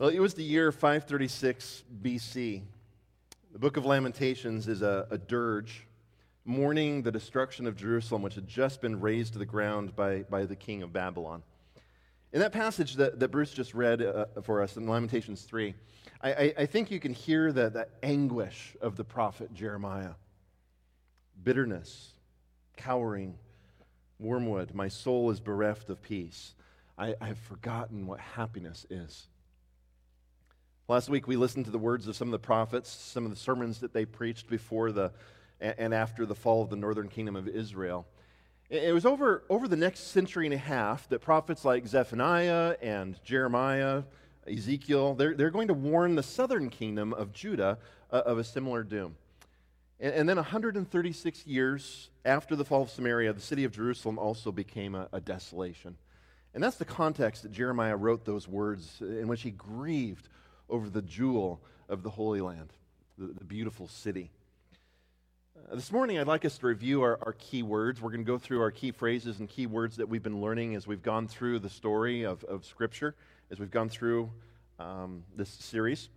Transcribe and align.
Well, 0.00 0.08
it 0.08 0.18
was 0.18 0.32
the 0.32 0.42
year 0.42 0.72
536 0.72 1.84
BC. 2.02 2.62
The 3.52 3.58
book 3.58 3.76
of 3.76 3.84
Lamentations 3.84 4.66
is 4.66 4.80
a, 4.80 5.06
a, 5.10 5.18
dirge 5.18 5.86
mourning 6.46 7.02
the 7.02 7.12
destruction 7.12 7.66
of 7.66 7.76
Jerusalem, 7.76 8.22
which 8.22 8.34
had 8.34 8.48
just 8.48 8.80
been 8.80 8.98
razed 8.98 9.34
to 9.34 9.38
the 9.38 9.44
ground 9.44 9.94
by, 9.94 10.22
by 10.22 10.46
the 10.46 10.56
king 10.56 10.82
of 10.82 10.90
Babylon. 10.90 11.42
In 12.32 12.40
that 12.40 12.50
passage 12.50 12.94
that, 12.94 13.20
that 13.20 13.28
Bruce 13.28 13.52
just 13.52 13.74
read 13.74 14.00
uh, 14.00 14.24
for 14.42 14.62
us 14.62 14.78
in 14.78 14.88
Lamentations 14.88 15.42
3, 15.42 15.74
I, 16.22 16.32
I, 16.32 16.54
I 16.60 16.64
think 16.64 16.90
you 16.90 16.98
can 16.98 17.12
hear 17.12 17.52
the, 17.52 17.68
the 17.68 17.86
anguish 18.02 18.78
of 18.80 18.96
the 18.96 19.04
prophet 19.04 19.52
Jeremiah 19.52 20.12
bitterness, 21.44 22.14
cowering, 22.74 23.34
wormwood. 24.18 24.72
My 24.74 24.88
soul 24.88 25.28
is 25.30 25.40
bereft 25.40 25.90
of 25.90 26.00
peace. 26.00 26.54
I, 26.96 27.14
I 27.20 27.26
have 27.26 27.38
forgotten 27.38 28.06
what 28.06 28.18
happiness 28.18 28.86
is. 28.88 29.26
Last 30.90 31.08
week, 31.08 31.28
we 31.28 31.36
listened 31.36 31.66
to 31.66 31.70
the 31.70 31.78
words 31.78 32.08
of 32.08 32.16
some 32.16 32.26
of 32.26 32.32
the 32.32 32.40
prophets, 32.40 32.90
some 32.90 33.24
of 33.24 33.30
the 33.30 33.36
sermons 33.36 33.78
that 33.78 33.92
they 33.92 34.04
preached 34.04 34.48
before 34.48 34.90
the 34.90 35.12
and 35.60 35.94
after 35.94 36.26
the 36.26 36.34
fall 36.34 36.62
of 36.62 36.68
the 36.68 36.74
northern 36.74 37.06
kingdom 37.06 37.36
of 37.36 37.46
Israel. 37.46 38.08
It 38.68 38.92
was 38.92 39.06
over, 39.06 39.44
over 39.48 39.68
the 39.68 39.76
next 39.76 40.08
century 40.10 40.46
and 40.46 40.54
a 40.54 40.58
half 40.58 41.08
that 41.10 41.20
prophets 41.20 41.64
like 41.64 41.86
Zephaniah 41.86 42.74
and 42.82 43.22
Jeremiah, 43.22 44.02
Ezekiel, 44.48 45.14
they're, 45.14 45.32
they're 45.32 45.50
going 45.50 45.68
to 45.68 45.74
warn 45.74 46.16
the 46.16 46.24
southern 46.24 46.68
kingdom 46.70 47.12
of 47.12 47.32
Judah 47.32 47.78
uh, 48.10 48.22
of 48.26 48.38
a 48.38 48.42
similar 48.42 48.82
doom. 48.82 49.14
And, 50.00 50.12
and, 50.12 50.28
then 50.28 50.38
136 50.38 51.46
years 51.46 52.10
after 52.24 52.56
the 52.56 52.64
fall 52.64 52.82
of 52.82 52.90
Samaria, 52.90 53.32
the 53.32 53.40
city 53.40 53.62
of 53.62 53.70
Jerusalem 53.70 54.18
also 54.18 54.50
became 54.50 54.96
a, 54.96 55.06
a 55.12 55.20
desolation. 55.20 55.94
And 56.52 56.60
that's 56.60 56.78
the 56.78 56.84
context 56.84 57.44
that 57.44 57.52
Jeremiah 57.52 57.94
wrote 57.94 58.24
those 58.24 58.48
words 58.48 59.00
in 59.00 59.28
which 59.28 59.42
he 59.42 59.52
grieved 59.52 60.28
over 60.70 60.88
the 60.88 61.02
jewel 61.02 61.60
of 61.88 62.02
the 62.02 62.10
Holy 62.10 62.40
Land, 62.40 62.72
the, 63.18 63.26
the 63.26 63.44
beautiful 63.44 63.88
city. 63.88 64.30
Uh, 65.56 65.74
this 65.74 65.92
morning, 65.92 66.18
I'd 66.18 66.26
like 66.26 66.44
us 66.44 66.56
to 66.58 66.66
review 66.66 67.02
our, 67.02 67.18
our 67.22 67.34
key 67.34 67.62
words. 67.62 68.00
We're 68.00 68.10
going 68.10 68.24
to 68.24 68.30
go 68.30 68.38
through 68.38 68.62
our 68.62 68.70
key 68.70 68.92
phrases 68.92 69.40
and 69.40 69.48
key 69.48 69.66
words 69.66 69.96
that 69.96 70.08
we've 70.08 70.22
been 70.22 70.40
learning 70.40 70.76
as 70.76 70.86
we've 70.86 71.02
gone 71.02 71.26
through 71.26 71.58
the 71.58 71.68
story 71.68 72.22
of, 72.22 72.44
of 72.44 72.64
Scripture, 72.64 73.14
as 73.50 73.58
we've 73.58 73.70
gone 73.70 73.88
through 73.88 74.30
um, 74.78 75.24
this 75.36 75.48
series. 75.48 76.08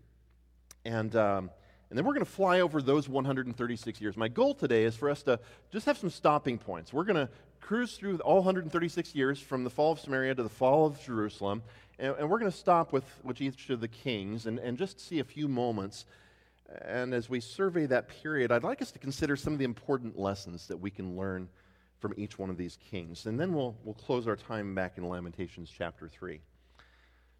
And, 0.86 1.16
um, 1.16 1.50
and 1.90 1.98
then 1.98 2.06
we're 2.06 2.14
going 2.14 2.26
to 2.26 2.32
fly 2.32 2.62
over 2.62 2.82
those 2.82 3.10
136 3.10 4.02
years. 4.02 4.16
My 4.16 4.28
goal 4.28 4.54
today 4.54 4.84
is 4.84 4.96
for 4.96 5.10
us 5.10 5.24
to 5.24 5.40
just 5.72 5.86
have 5.86 5.98
some 5.98 6.10
stopping 6.10 6.58
points. 6.58 6.94
We're 6.94 7.04
going 7.04 7.28
to 7.28 7.30
cruise 7.60 7.96
through 7.96 8.18
all 8.20 8.38
136 8.38 9.16
years 9.16 9.40
from 9.40 9.64
the 9.64 9.70
fall 9.70 9.94
of 9.94 10.00
Samaria 10.00 10.36
to 10.36 10.44
the 10.44 10.50
fall 10.50 10.86
of 10.86 11.02
Jerusalem. 11.04 11.64
And, 12.00 12.16
and 12.18 12.30
we're 12.30 12.40
going 12.40 12.52
to 12.52 12.58
stop 12.58 12.92
with, 12.92 13.06
with 13.24 13.42
each 13.42 13.70
of 13.70 13.82
the 13.82 13.88
kings 13.88 14.46
and, 14.46 14.60
and 14.60 14.78
just 14.78 15.00
see 15.00 15.20
a 15.20 15.24
few 15.24 15.48
moments. 15.48 16.06
And 16.82 17.14
as 17.14 17.30
we 17.30 17.40
survey 17.40 17.86
that 17.88 18.08
period, 18.08 18.52
I'd 18.52 18.64
like 18.64 18.82
us 18.82 18.92
to 18.92 19.00
consider 19.00 19.36
some 19.36 19.54
of 19.54 19.60
the 19.60 19.66
important 19.66 20.18
lessons 20.18 20.68
that 20.68 20.78
we 20.78 20.90
can 20.90 21.16
learn 21.16 21.50
from 22.00 22.14
each 22.18 22.38
one 22.38 22.50
of 22.50 22.58
these 22.58 22.78
kings. 22.90 23.26
And 23.26 23.40
then 23.40 23.54
we'll, 23.54 23.76
we'll 23.84 23.94
close 23.94 24.28
our 24.28 24.36
time 24.36 24.76
back 24.76 24.98
in 24.98 25.08
Lamentations 25.08 25.72
chapter 25.76 26.08
3. 26.08 26.42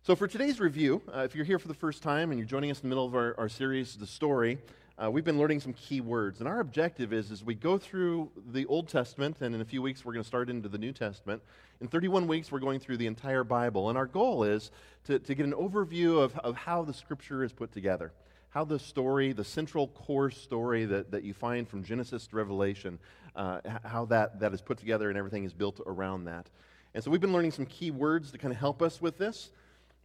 So, 0.04 0.16
for 0.16 0.28
today's 0.28 0.60
review, 0.60 1.02
uh, 1.16 1.20
if 1.20 1.34
you're 1.34 1.46
here 1.46 1.60
for 1.60 1.70
the 1.70 1.74
first 1.74 2.04
time 2.04 2.32
and 2.32 2.40
you're 2.40 2.48
joining 2.48 2.70
us 2.72 2.80
in 2.80 2.84
the 2.84 2.90
middle 2.90 3.06
of 3.06 3.16
our, 3.16 3.36
our 3.38 3.48
series, 3.48 3.96
The 3.96 4.06
Story, 4.06 4.58
uh, 5.02 5.10
we've 5.10 5.24
been 5.24 5.40
learning 5.40 5.60
some 5.60 5.74
key 5.74 6.02
words. 6.02 6.40
And 6.40 6.48
our 6.48 6.60
objective 6.60 7.14
is 7.14 7.32
as 7.32 7.44
we 7.44 7.56
go 7.56 7.78
through 7.78 8.30
the 8.52 8.66
Old 8.68 8.88
Testament, 8.88 9.38
and 9.42 9.56
in 9.56 9.62
a 9.62 9.66
few 9.66 9.82
weeks 9.82 10.06
we're 10.06 10.14
going 10.14 10.24
to 10.24 10.28
start 10.28 10.50
into 10.50 10.70
the 10.70 10.78
New 10.78 10.92
Testament, 10.92 11.42
in 11.82 11.88
31 11.88 12.28
weeks 12.28 12.52
we're 12.52 12.60
going 12.60 12.80
through 12.80 12.98
the 12.98 13.08
entire 13.08 13.44
Bible. 13.44 13.90
And 13.90 13.98
our 13.98 14.06
goal 14.06 14.44
is 14.44 14.70
to, 15.06 15.18
to 15.18 15.36
get 15.36 15.46
an 15.46 15.54
overview 15.54 16.22
of, 16.22 16.38
of 16.40 16.56
how 16.56 16.84
the 16.84 16.94
Scripture 16.94 17.44
is 17.44 17.52
put 17.52 17.72
together, 17.72 18.12
how 18.50 18.66
the 18.66 18.78
story, 18.78 19.34
the 19.34 19.44
central 19.44 19.88
core 19.88 20.30
story 20.30 20.86
that, 20.86 21.10
that 21.10 21.24
you 21.24 21.34
find 21.34 21.68
from 21.68 21.84
Genesis 21.84 22.28
to 22.28 22.36
Revelation, 22.36 23.00
uh, 23.36 23.62
how 23.84 24.06
that, 24.06 24.40
that 24.42 24.54
is 24.54 24.62
put 24.62 24.78
together 24.78 25.10
and 25.10 25.18
everything 25.18 25.44
is 25.44 25.54
built 25.54 25.82
around 25.88 26.26
that. 26.26 26.50
And 26.94 27.04
so 27.04 27.10
we've 27.10 27.22
been 27.22 27.34
learning 27.34 27.52
some 27.52 27.66
key 27.66 27.90
words 27.90 28.32
to 28.32 28.38
kind 28.38 28.54
of 28.54 28.60
help 28.60 28.84
us 28.84 29.02
with 29.02 29.18
this. 29.18 29.50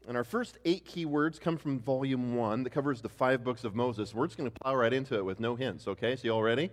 And 0.06 0.16
our 0.16 0.24
first 0.24 0.56
eight 0.64 0.84
key 0.84 1.04
words 1.04 1.38
come 1.38 1.58
from 1.58 1.80
volume 1.80 2.34
one 2.34 2.62
that 2.62 2.70
covers 2.70 3.02
the 3.02 3.08
five 3.08 3.44
books 3.44 3.64
of 3.64 3.74
Moses. 3.74 4.14
We're 4.14 4.26
just 4.26 4.38
going 4.38 4.50
to 4.50 4.60
plow 4.60 4.74
right 4.74 4.92
into 4.92 5.16
it 5.16 5.24
with 5.24 5.38
no 5.38 5.54
hints, 5.54 5.86
okay? 5.86 6.16
So, 6.16 6.22
you 6.24 6.30
all 6.30 6.42
ready? 6.42 6.70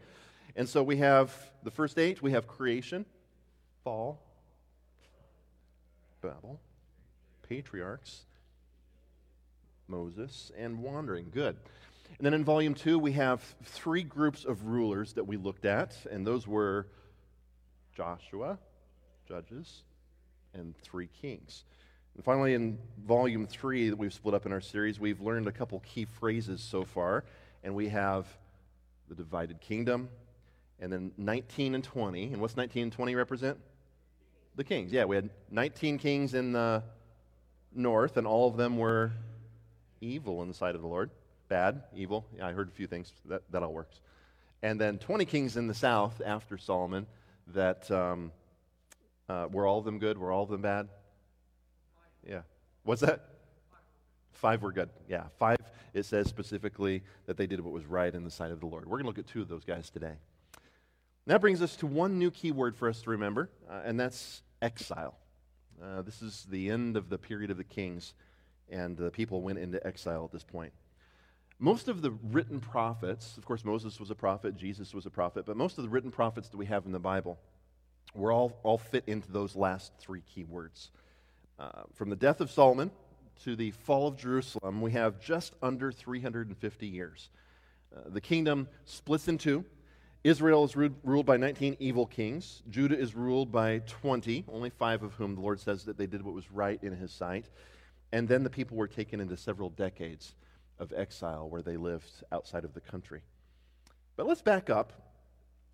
And 0.55 0.69
so 0.69 0.83
we 0.83 0.97
have 0.97 1.33
the 1.63 1.71
first 1.71 1.97
eight 1.97 2.21
we 2.21 2.31
have 2.31 2.47
creation, 2.47 3.05
fall, 3.83 4.21
Babel, 6.21 6.59
patriarchs, 7.47 8.21
Moses, 9.87 10.51
and 10.57 10.79
wandering. 10.79 11.29
Good. 11.31 11.57
And 12.17 12.25
then 12.25 12.33
in 12.33 12.45
volume 12.45 12.73
two, 12.73 12.97
we 12.97 13.11
have 13.13 13.43
three 13.63 14.03
groups 14.03 14.45
of 14.45 14.65
rulers 14.65 15.13
that 15.13 15.25
we 15.25 15.37
looked 15.37 15.65
at, 15.65 15.95
and 16.09 16.25
those 16.25 16.47
were 16.47 16.87
Joshua, 17.95 18.57
Judges, 19.27 19.83
and 20.53 20.75
three 20.77 21.09
kings. 21.21 21.65
And 22.15 22.23
finally, 22.23 22.53
in 22.53 22.77
volume 23.05 23.45
three 23.45 23.89
that 23.89 23.97
we've 23.97 24.13
split 24.13 24.33
up 24.33 24.45
in 24.45 24.53
our 24.53 24.61
series, 24.61 24.99
we've 24.99 25.21
learned 25.21 25.47
a 25.47 25.51
couple 25.51 25.79
key 25.81 26.05
phrases 26.05 26.61
so 26.61 26.83
far. 26.83 27.25
And 27.63 27.75
we 27.75 27.89
have 27.89 28.25
the 29.09 29.15
divided 29.15 29.59
kingdom, 29.59 30.09
and 30.79 30.91
then 30.91 31.11
19 31.17 31.75
and 31.75 31.83
20. 31.83 32.33
And 32.33 32.41
what's 32.41 32.55
19 32.55 32.83
and 32.83 32.91
20 32.91 33.15
represent? 33.15 33.57
The 34.55 34.63
kings. 34.63 34.91
Yeah, 34.91 35.05
we 35.05 35.15
had 35.15 35.29
19 35.51 35.97
kings 35.97 36.33
in 36.33 36.53
the 36.53 36.83
north, 37.73 38.17
and 38.17 38.25
all 38.25 38.47
of 38.47 38.57
them 38.57 38.77
were 38.77 39.11
evil 40.01 40.41
in 40.41 40.47
the 40.47 40.53
sight 40.53 40.75
of 40.75 40.81
the 40.81 40.87
Lord. 40.87 41.11
Bad, 41.49 41.83
evil. 41.93 42.25
Yeah, 42.37 42.47
I 42.47 42.53
heard 42.53 42.69
a 42.69 42.71
few 42.71 42.87
things. 42.87 43.11
That, 43.25 43.43
that 43.51 43.61
all 43.61 43.73
works. 43.73 43.99
And 44.63 44.79
then 44.79 44.97
20 44.97 45.25
kings 45.25 45.57
in 45.57 45.67
the 45.67 45.73
south 45.73 46.21
after 46.25 46.57
Solomon 46.57 47.05
that 47.53 47.89
um, 47.91 48.31
uh, 49.29 49.47
were 49.51 49.67
all 49.67 49.79
of 49.79 49.85
them 49.85 49.99
good? 49.99 50.17
Were 50.17 50.31
all 50.31 50.43
of 50.43 50.49
them 50.49 50.61
bad? 50.61 50.87
Yeah. 52.27 52.41
What's 52.83 53.01
that? 53.01 53.29
Five 54.33 54.61
were 54.61 54.71
good. 54.71 54.89
Yeah. 55.07 55.25
Five, 55.39 55.57
it 55.93 56.05
says 56.05 56.27
specifically 56.27 57.03
that 57.25 57.37
they 57.37 57.47
did 57.47 57.61
what 57.61 57.73
was 57.73 57.85
right 57.85 58.13
in 58.13 58.23
the 58.23 58.31
sight 58.31 58.51
of 58.51 58.59
the 58.59 58.65
Lord. 58.65 58.85
We're 58.85 58.97
going 58.97 59.03
to 59.03 59.07
look 59.07 59.19
at 59.19 59.27
two 59.27 59.41
of 59.41 59.47
those 59.47 59.63
guys 59.63 59.89
today. 59.89 60.13
That 61.27 61.41
brings 61.41 61.61
us 61.61 61.75
to 61.77 61.87
one 61.87 62.19
new 62.19 62.29
key 62.29 62.51
word 62.51 62.75
for 62.75 62.87
us 62.87 63.01
to 63.01 63.09
remember, 63.09 63.49
uh, 63.69 63.81
and 63.83 63.99
that's 63.99 64.43
exile. 64.61 65.15
Uh, 65.83 66.03
this 66.03 66.21
is 66.21 66.45
the 66.49 66.69
end 66.69 66.95
of 66.97 67.09
the 67.09 67.17
period 67.17 67.49
of 67.49 67.57
the 67.57 67.63
kings, 67.63 68.13
and 68.69 68.95
the 68.95 69.09
people 69.09 69.41
went 69.41 69.57
into 69.57 69.85
exile 69.85 70.23
at 70.25 70.31
this 70.31 70.43
point. 70.43 70.71
Most 71.57 71.87
of 71.87 72.01
the 72.01 72.11
written 72.11 72.59
prophets, 72.59 73.37
of 73.37 73.45
course, 73.45 73.65
Moses 73.65 73.99
was 73.99 74.11
a 74.11 74.15
prophet, 74.15 74.55
Jesus 74.55 74.93
was 74.93 75.05
a 75.05 75.09
prophet, 75.09 75.45
but 75.45 75.57
most 75.57 75.77
of 75.77 75.83
the 75.83 75.89
written 75.89 76.11
prophets 76.11 76.49
that 76.49 76.57
we 76.57 76.65
have 76.65 76.85
in 76.85 76.91
the 76.91 76.99
Bible 76.99 77.39
were 78.13 78.31
all, 78.31 78.59
all 78.63 78.77
fit 78.77 79.03
into 79.07 79.31
those 79.31 79.55
last 79.55 79.93
three 79.97 80.21
key 80.21 80.43
words. 80.43 80.91
Uh, 81.57 81.83
from 81.93 82.09
the 82.09 82.15
death 82.15 82.41
of 82.41 82.51
Solomon 82.51 82.91
to 83.43 83.55
the 83.55 83.71
fall 83.71 84.07
of 84.07 84.17
Jerusalem, 84.17 84.81
we 84.81 84.91
have 84.91 85.19
just 85.19 85.55
under 85.61 85.91
350 85.91 86.87
years. 86.87 87.29
Uh, 87.95 88.01
the 88.07 88.21
kingdom 88.21 88.67
splits 88.83 89.27
in 89.27 89.37
two. 89.37 89.63
Israel 90.25 90.65
is 90.65 90.75
ru- 90.75 90.95
ruled 91.03 91.25
by 91.25 91.37
19 91.37 91.77
evil 91.79 92.05
kings. 92.05 92.63
Judah 92.69 92.97
is 92.97 93.15
ruled 93.15 93.51
by 93.51 93.79
20, 93.85 94.45
only 94.51 94.69
five 94.69 95.03
of 95.03 95.13
whom 95.13 95.35
the 95.35 95.41
Lord 95.41 95.59
says 95.59 95.85
that 95.85 95.97
they 95.97 96.07
did 96.07 96.23
what 96.23 96.33
was 96.33 96.51
right 96.51 96.79
in 96.83 96.95
his 96.95 97.11
sight. 97.11 97.45
And 98.11 98.27
then 98.27 98.43
the 98.43 98.49
people 98.49 98.75
were 98.75 98.87
taken 98.87 99.21
into 99.21 99.37
several 99.37 99.69
decades 99.69 100.35
of 100.79 100.91
exile 100.95 101.47
where 101.47 101.61
they 101.61 101.77
lived 101.77 102.11
outside 102.31 102.65
of 102.65 102.73
the 102.73 102.81
country. 102.81 103.21
But 104.15 104.27
let's 104.27 104.41
back 104.41 104.69
up 104.69 104.93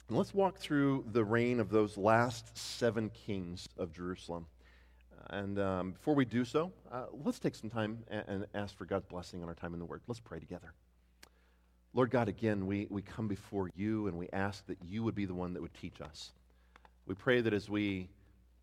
and 0.08 0.18
let's 0.18 0.34
walk 0.34 0.58
through 0.58 1.06
the 1.12 1.24
reign 1.24 1.60
of 1.60 1.70
those 1.70 1.98
last 1.98 2.58
seven 2.58 3.10
kings 3.10 3.68
of 3.78 3.94
Jerusalem. 3.94 4.46
And 5.30 5.60
um, 5.60 5.92
before 5.92 6.16
we 6.16 6.26
do 6.26 6.44
so, 6.44 6.72
uh, 6.92 7.06
let's 7.24 7.40
take 7.40 7.56
some 7.56 7.70
time 7.70 8.00
and, 8.10 8.24
and, 8.28 8.46
ask 8.54 8.78
for 8.78 8.86
God's 8.86 9.06
blessing 9.06 9.42
on 9.44 9.50
our 9.50 9.56
time 9.56 9.74
in 9.74 9.80
the 9.80 9.86
Word. 9.86 10.02
Let's 10.08 10.20
pray 10.20 10.40
together. 10.40 10.74
Lord 11.94 12.10
God, 12.10 12.28
again, 12.28 12.66
we, 12.68 12.88
we 12.90 13.02
come 13.02 13.28
before 13.28 13.70
you 13.76 14.08
and 14.08 14.18
we 14.18 14.30
ask 14.32 14.66
that 14.68 14.78
you 14.84 15.04
would 15.04 15.16
be 15.16 15.26
the 15.26 15.34
one 15.34 15.54
that 15.54 15.62
would 15.62 15.74
teach 15.74 16.02
us. 16.02 16.32
We 17.06 17.16
pray 17.16 17.42
that 17.42 17.54
as 17.54 17.70
we, 17.70 18.10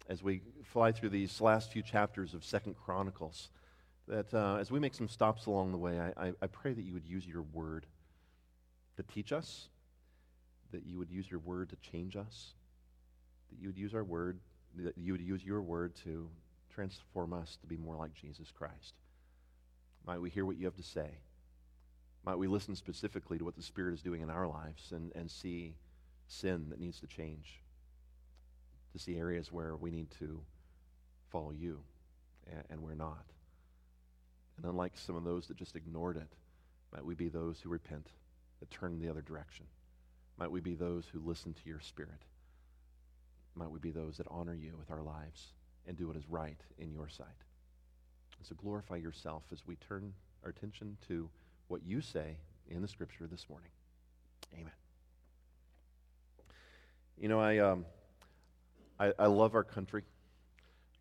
as 0.09 0.23
we 0.23 0.41
fly 0.65 0.93
through 0.93 1.11
these 1.11 1.41
last 1.41 1.71
few 1.71 1.83
chapters 1.83 2.35
of 2.35 2.45
Second 2.45 2.75
Chronicles, 2.77 3.51
that 4.07 4.33
uh, 4.33 4.57
as 4.57 4.71
we 4.71 4.81
make 4.81 4.95
some 4.95 5.09
stops 5.09 5.47
along 5.47 5.73
the 5.73 5.79
way, 5.79 6.01
I, 6.01 6.29
I, 6.29 6.33
I 6.43 6.47
pray 6.47 6.73
that 6.73 6.83
you 6.83 6.95
would 6.95 7.05
use 7.05 7.27
your 7.27 7.43
word 7.43 7.87
to 8.97 9.03
teach 9.03 9.33
us, 9.33 9.69
that 10.73 10.87
you 10.87 10.99
would 10.99 11.11
use 11.11 11.31
your 11.31 11.41
word 11.41 11.69
to 11.71 11.77
change 11.77 12.17
us, 12.17 12.55
that 13.51 13.61
you 13.61 13.69
would 13.69 13.79
use 13.79 13.95
our 13.95 14.05
word, 14.05 14.39
that 14.77 14.97
you 14.97 15.13
would 15.13 15.21
use 15.21 15.45
your 15.45 15.61
word 15.61 15.95
to 16.05 16.29
transform 16.75 17.33
us 17.33 17.57
to 17.61 17.67
be 17.67 17.77
more 17.77 17.97
like 17.97 18.15
Jesus 18.15 18.51
Christ. 18.51 18.95
Might 20.07 20.21
we 20.21 20.31
hear 20.31 20.47
what 20.47 20.57
you 20.57 20.65
have 20.67 20.77
to 20.77 20.83
say? 20.83 21.19
Might 22.25 22.37
we 22.39 22.47
listen 22.47 22.77
specifically 22.77 23.39
to 23.39 23.45
what 23.45 23.57
the 23.57 23.63
Spirit 23.63 23.95
is 23.95 24.03
doing 24.03 24.23
in 24.23 24.31
our 24.31 24.47
lives 24.47 24.93
and, 24.93 25.13
and 25.15 25.31
see 25.31 25.75
sin 26.27 26.67
that 26.71 26.81
needs 26.81 27.01
to 27.01 27.07
change? 27.07 27.63
To 28.93 28.99
see 28.99 29.17
areas 29.17 29.53
where 29.53 29.77
we 29.77 29.91
need 29.91 30.11
to 30.19 30.41
follow 31.31 31.53
you 31.53 31.81
and, 32.51 32.63
and 32.71 32.83
we're 32.83 32.95
not. 32.95 33.25
And 34.57 34.67
unlike 34.67 34.93
some 34.97 35.17
of 35.17 35.25
those 35.25 35.47
that 35.47 35.57
just 35.57 35.77
ignored 35.77 36.17
it, 36.17 36.33
might 36.93 37.05
we 37.05 37.15
be 37.15 37.29
those 37.29 37.61
who 37.61 37.69
repent, 37.69 38.09
that 38.61 38.71
turn 38.71 38.99
the 38.99 39.09
other 39.09 39.23
direction. 39.23 39.67
Might 40.39 40.51
we 40.51 40.61
be 40.61 40.75
those 40.75 41.05
who 41.13 41.21
listen 41.21 41.53
to 41.53 41.69
your 41.69 41.81
spirit. 41.81 42.23
Might 43.55 43.71
we 43.71 43.79
be 43.79 43.91
those 43.91 44.17
that 44.17 44.27
honor 44.31 44.55
you 44.55 44.75
with 44.79 44.91
our 44.91 45.03
lives 45.03 45.53
and 45.89 45.97
do 45.97 46.07
what 46.07 46.17
is 46.17 46.29
right 46.29 46.61
in 46.79 46.93
your 46.93 47.09
sight. 47.09 47.27
And 48.39 48.47
so 48.47 48.55
glorify 48.55 48.97
yourself 48.97 49.43
as 49.51 49.67
we 49.67 49.77
turn 49.77 50.13
our 50.45 50.51
attention 50.51 50.97
to 51.09 51.29
what 51.67 51.83
you 51.85 52.01
say 52.01 52.37
in 52.69 52.83
the 52.83 52.89
scripture 52.89 53.27
this 53.27 53.49
morning. 53.49 53.71
Amen. 54.55 54.73
You 57.19 57.29
know, 57.29 57.41
I, 57.41 57.59
um, 57.59 57.85
I, 59.01 59.13
I 59.19 59.27
love 59.27 59.55
our 59.55 59.65
country. 59.65 60.05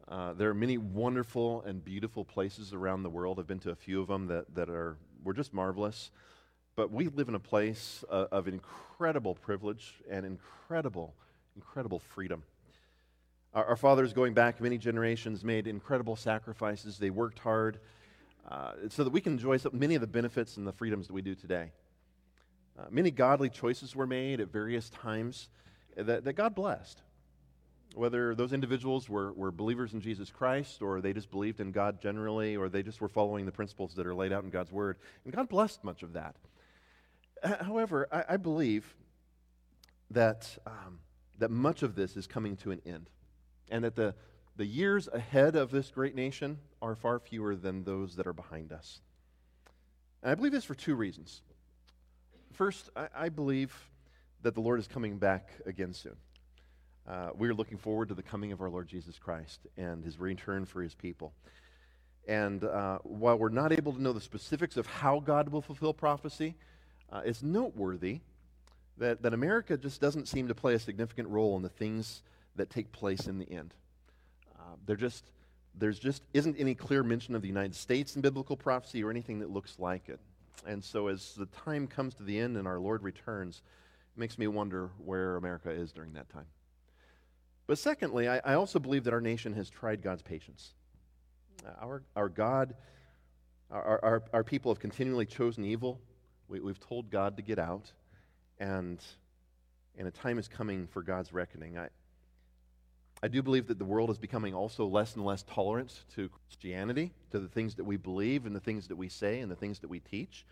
Uh, 0.07 0.33
there 0.33 0.49
are 0.49 0.55
many 0.55 0.77
wonderful 0.77 1.61
and 1.63 1.83
beautiful 1.83 2.23
places 2.23 2.73
around 2.73 3.03
the 3.03 3.09
world. 3.09 3.39
I've 3.39 3.47
been 3.47 3.59
to 3.59 3.71
a 3.71 3.75
few 3.75 4.01
of 4.01 4.07
them 4.07 4.27
that, 4.27 4.55
that 4.55 4.69
are 4.69 4.97
were 5.23 5.33
just 5.33 5.53
marvelous. 5.53 6.09
But 6.75 6.91
we 6.91 7.07
live 7.09 7.27
in 7.27 7.35
a 7.35 7.39
place 7.39 8.03
uh, 8.09 8.27
of 8.31 8.47
incredible 8.47 9.35
privilege 9.35 9.95
and 10.09 10.25
incredible, 10.25 11.13
incredible 11.55 11.99
freedom. 11.99 12.43
Our, 13.53 13.65
our, 13.65 13.75
fathers, 13.75 14.13
going 14.13 14.33
back 14.33 14.61
many 14.61 14.77
generations, 14.77 15.43
made 15.43 15.67
incredible 15.67 16.15
sacrifices. 16.15 16.97
They 16.97 17.09
worked 17.09 17.39
hard 17.39 17.79
uh, 18.49 18.73
so 18.89 19.03
that 19.03 19.11
we 19.11 19.21
can 19.21 19.33
enjoy 19.33 19.57
some, 19.57 19.71
many 19.73 19.95
of 19.95 20.01
the 20.01 20.07
benefits 20.07 20.57
and 20.57 20.67
the 20.67 20.73
freedoms 20.73 21.07
that 21.07 21.13
we 21.13 21.21
do 21.21 21.35
today. 21.35 21.71
Uh, 22.77 22.85
many 22.89 23.11
godly 23.11 23.49
choices 23.49 23.95
were 23.95 24.07
made 24.07 24.39
at 24.39 24.51
various 24.51 24.89
times 24.89 25.49
that, 25.95 26.23
that 26.23 26.33
God 26.33 26.53
blessed 26.53 27.01
whether 27.97 28.35
those 28.35 28.53
individuals 28.53 29.09
were, 29.09 29.33
were 29.33 29.51
believers 29.51 29.93
in 29.93 30.01
Jesus 30.01 30.29
Christ 30.29 30.81
or 30.81 31.01
they 31.01 31.13
just 31.13 31.31
believed 31.31 31.59
in 31.59 31.71
God 31.71 31.99
generally 31.99 32.55
or 32.55 32.69
they 32.69 32.83
just 32.83 33.01
were 33.01 33.09
following 33.09 33.45
the 33.45 33.51
principles 33.51 33.95
that 33.95 34.05
are 34.05 34.13
laid 34.13 34.31
out 34.31 34.43
in 34.43 34.49
God's 34.49 34.71
Word. 34.71 34.97
And 35.25 35.33
God 35.33 35.49
blessed 35.49 35.83
much 35.83 36.03
of 36.03 36.13
that. 36.13 36.35
However, 37.61 38.07
I, 38.11 38.33
I 38.33 38.37
believe 38.37 38.95
that, 40.11 40.57
um, 40.65 40.99
that 41.39 41.49
much 41.49 41.83
of 41.83 41.95
this 41.95 42.15
is 42.15 42.27
coming 42.27 42.55
to 42.57 42.71
an 42.71 42.81
end 42.85 43.09
and 43.69 43.83
that 43.83 43.95
the, 43.95 44.15
the 44.55 44.65
years 44.65 45.07
ahead 45.11 45.55
of 45.55 45.71
this 45.71 45.89
great 45.89 46.15
nation 46.15 46.59
are 46.81 46.95
far 46.95 47.19
fewer 47.19 47.55
than 47.55 47.83
those 47.83 48.15
that 48.15 48.27
are 48.27 48.33
behind 48.33 48.71
us. 48.71 48.99
And 50.23 50.31
I 50.31 50.35
believe 50.35 50.51
this 50.51 50.65
for 50.65 50.75
two 50.75 50.95
reasons. 50.95 51.41
First, 52.53 52.89
I, 52.95 53.07
I 53.15 53.29
believe 53.29 53.73
that 54.43 54.55
the 54.55 54.61
Lord 54.61 54.79
is 54.79 54.87
coming 54.87 55.17
back 55.17 55.49
again 55.65 55.93
soon. 55.93 56.15
Uh, 57.07 57.29
we 57.35 57.47
are 57.47 57.53
looking 57.53 57.77
forward 57.77 58.09
to 58.09 58.15
the 58.15 58.23
coming 58.23 58.51
of 58.51 58.61
our 58.61 58.69
Lord 58.69 58.87
Jesus 58.87 59.17
Christ 59.17 59.61
and 59.77 60.03
his 60.03 60.19
return 60.19 60.65
for 60.65 60.81
his 60.81 60.93
people. 60.93 61.33
And 62.27 62.63
uh, 62.65 62.99
while 63.03 63.37
we're 63.37 63.49
not 63.49 63.71
able 63.71 63.93
to 63.93 64.01
know 64.01 64.11
the 64.11 64.19
specifics 64.19 64.75
of 64.75 64.85
how 64.85 65.21
God 65.21 65.49
will 65.49 65.61
fulfill 65.61 65.93
prophecy, 65.93 66.55
uh, 67.09 67.21
it's 67.23 67.41
noteworthy 67.41 68.19
that, 68.97 69.21
that 69.21 69.33
America 69.33 69.77
just 69.77 70.01
doesn't 70.01 70.27
seem 70.27 70.49
to 70.49 70.55
play 70.55 70.73
a 70.73 70.79
significant 70.79 71.29
role 71.29 71.55
in 71.55 71.61
the 71.61 71.69
things 71.69 72.23
that 72.57 72.69
take 72.69 72.91
place 72.91 73.27
in 73.27 73.39
the 73.39 73.51
end. 73.51 73.73
Uh, 74.57 74.95
just, 74.95 75.31
there's 75.75 75.99
just 75.99 76.23
isn't 76.33 76.55
any 76.59 76.75
clear 76.75 77.03
mention 77.03 77.35
of 77.35 77.41
the 77.41 77.47
United 77.47 77.75
States 77.75 78.15
in 78.15 78.21
biblical 78.21 78.57
prophecy 78.57 79.03
or 79.03 79.09
anything 79.09 79.39
that 79.39 79.49
looks 79.49 79.79
like 79.79 80.09
it. 80.09 80.19
And 80.65 80.83
so 80.83 81.07
as 81.07 81.33
the 81.35 81.45
time 81.45 81.87
comes 81.87 82.13
to 82.15 82.23
the 82.23 82.39
end 82.39 82.57
and 82.57 82.67
our 82.67 82.79
Lord 82.79 83.03
returns, 83.03 83.61
it 84.15 84.19
makes 84.19 84.37
me 84.37 84.47
wonder 84.47 84.89
where 84.97 85.37
America 85.37 85.69
is 85.69 85.91
during 85.91 86.13
that 86.13 86.29
time. 86.29 86.47
But 87.67 87.77
secondly, 87.77 88.27
I, 88.27 88.37
I 88.43 88.53
also 88.53 88.79
believe 88.79 89.03
that 89.03 89.13
our 89.13 89.21
nation 89.21 89.53
has 89.53 89.69
tried 89.69 90.01
God's 90.01 90.21
patience. 90.21 90.73
Our, 91.81 92.01
our 92.15 92.29
God, 92.29 92.75
our, 93.69 93.99
our, 94.03 94.23
our 94.33 94.43
people 94.43 94.71
have 94.71 94.79
continually 94.79 95.25
chosen 95.25 95.65
evil. 95.65 95.99
We, 96.47 96.61
we've 96.61 96.79
told 96.79 97.09
God 97.09 97.35
to 97.37 97.43
get 97.43 97.59
out, 97.59 97.91
and, 98.57 99.03
and 99.97 100.07
a 100.07 100.11
time 100.11 100.39
is 100.39 100.47
coming 100.47 100.87
for 100.87 101.01
God's 101.01 101.33
reckoning. 101.33 101.77
I, 101.77 101.89
I 103.23 103.27
do 103.27 103.41
believe 103.41 103.67
that 103.67 103.79
the 103.79 103.85
world 103.85 104.09
is 104.09 104.17
becoming 104.17 104.53
also 104.53 104.85
less 104.85 105.15
and 105.15 105.25
less 105.25 105.43
tolerant 105.43 106.03
to 106.15 106.29
Christianity, 106.29 107.11
to 107.31 107.39
the 107.39 107.47
things 107.47 107.75
that 107.75 107.83
we 107.83 107.97
believe 107.97 108.45
and 108.45 108.55
the 108.55 108.59
things 108.59 108.87
that 108.89 108.95
we 108.95 109.09
say 109.09 109.39
and 109.39 109.51
the 109.51 109.55
things 109.55 109.79
that 109.79 109.89
we 109.89 109.99
teach. 109.99 110.45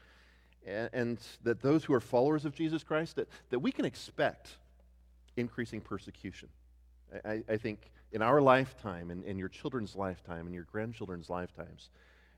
And, 0.65 0.89
and 0.93 1.17
that 1.43 1.61
those 1.61 1.83
who 1.83 1.93
are 1.93 1.99
followers 1.99 2.43
of 2.43 2.55
Jesus 2.55 2.83
Christ, 2.83 3.17
that, 3.17 3.29
that 3.51 3.59
we 3.59 3.71
can 3.71 3.85
expect 3.85 4.57
increasing 5.37 5.79
persecution. 5.79 6.49
I, 7.23 7.43
I 7.47 7.57
think 7.57 7.91
in 8.11 8.21
our 8.21 8.41
lifetime 8.41 9.11
and 9.11 9.23
in 9.25 9.37
your 9.37 9.49
children's 9.49 9.95
lifetime 9.95 10.45
and 10.45 10.53
your 10.55 10.63
grandchildren's 10.63 11.29
lifetimes, 11.29 11.89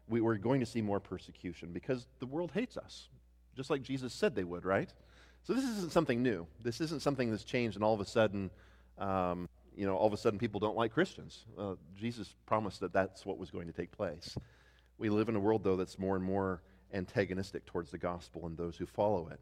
we, 0.10 0.20
we're 0.20 0.36
going 0.36 0.60
to 0.60 0.66
see 0.66 0.82
more 0.82 1.00
persecution 1.00 1.72
because 1.72 2.08
the 2.20 2.26
world 2.26 2.52
hates 2.54 2.78
us, 2.78 3.08
just 3.56 3.70
like 3.70 3.82
Jesus 3.82 4.14
said 4.14 4.36
they 4.36 4.44
would, 4.44 4.66
right? 4.66 4.90
So 5.44 5.54
this 5.54 5.64
isn't 5.64 5.92
something 5.92 6.22
new. 6.22 6.48
This 6.62 6.82
isn't 6.82 7.02
something 7.02 7.32
that's 7.32 7.44
changed 7.46 7.78
and 7.78 7.84
all 7.84 7.94
of 7.94 8.02
a 8.02 8.06
sudden, 8.06 8.50
um, 8.98 9.48
you 9.78 9.86
know, 9.86 9.96
all 9.96 10.08
of 10.08 10.14
a 10.14 10.18
sudden 10.18 10.40
people 10.40 10.60
don't 10.60 10.76
like 10.76 10.92
Christians. 10.92 11.46
Jesus 11.96 12.34
promised 12.48 12.80
that 12.80 12.92
that's 12.92 13.26
what 13.26 13.38
was 13.38 13.52
going 13.52 13.68
to 13.68 13.74
take 13.74 13.92
place. 13.92 14.36
We 14.98 15.10
live 15.10 15.30
in 15.30 15.36
a 15.36 15.40
world, 15.40 15.64
though, 15.64 15.76
that's 15.76 16.00
more 16.00 16.16
and 16.16 16.26
more 16.26 16.64
antagonistic 16.92 17.66
towards 17.68 17.92
the 17.92 18.00
gospel 18.00 18.48
and 18.48 18.58
those 18.58 18.76
who 18.76 18.88
follow 18.88 19.30
it. 19.30 19.40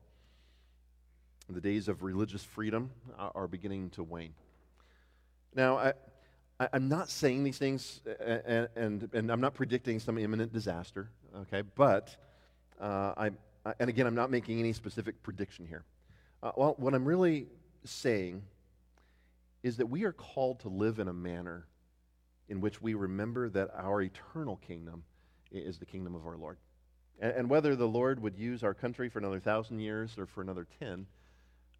The 1.47 1.61
days 1.61 1.87
of 1.87 2.03
religious 2.03 2.43
freedom 2.43 2.91
are 3.17 3.47
beginning 3.47 3.91
to 3.91 4.03
wane. 4.03 4.33
Now, 5.55 5.77
I, 5.77 5.93
I, 6.59 6.67
am 6.73 6.89
not 6.89 7.09
saying 7.09 7.45
these 7.45 7.57
things, 7.57 8.01
and, 8.19 8.67
and, 8.75 9.09
and, 9.13 9.31
I'm 9.31 9.39
not 9.39 9.53
predicting 9.53 9.99
some 9.99 10.17
imminent 10.17 10.51
disaster, 10.51 11.09
okay? 11.43 11.61
But, 11.61 12.13
uh, 12.81 13.13
I, 13.15 13.31
and 13.79 13.89
again, 13.89 14.05
I'm 14.05 14.15
not 14.15 14.31
making 14.31 14.59
any 14.59 14.73
specific 14.73 15.23
prediction 15.23 15.65
here. 15.65 15.85
Uh, 16.43 16.51
well, 16.57 16.75
what 16.77 16.93
I'm 16.93 17.05
really 17.05 17.47
saying 17.85 18.41
is 19.65 19.77
that 19.77 19.87
we 19.87 20.03
are 20.03 20.11
called 20.11 20.59
to 20.59 20.69
live 20.69 20.99
in 20.99 21.07
a 21.07 21.13
manner 21.13 21.65
in 22.49 22.61
which 22.61 22.83
we 22.83 22.93
remember 22.93 23.49
that 23.49 23.67
our 23.75 23.99
eternal 23.99 24.57
kingdom 24.57 25.03
is 25.51 25.79
the 25.79 25.85
kingdom 25.87 26.13
of 26.13 26.27
our 26.27 26.37
Lord. 26.37 26.57
And, 27.19 27.49
whether 27.49 27.75
the 27.75 27.87
Lord 27.87 28.21
would 28.21 28.37
use 28.37 28.63
our 28.63 28.75
country 28.75 29.09
for 29.09 29.17
another 29.17 29.39
thousand 29.39 29.79
years 29.79 30.19
or 30.19 30.27
for 30.27 30.41
another 30.41 30.67
ten, 30.79 31.07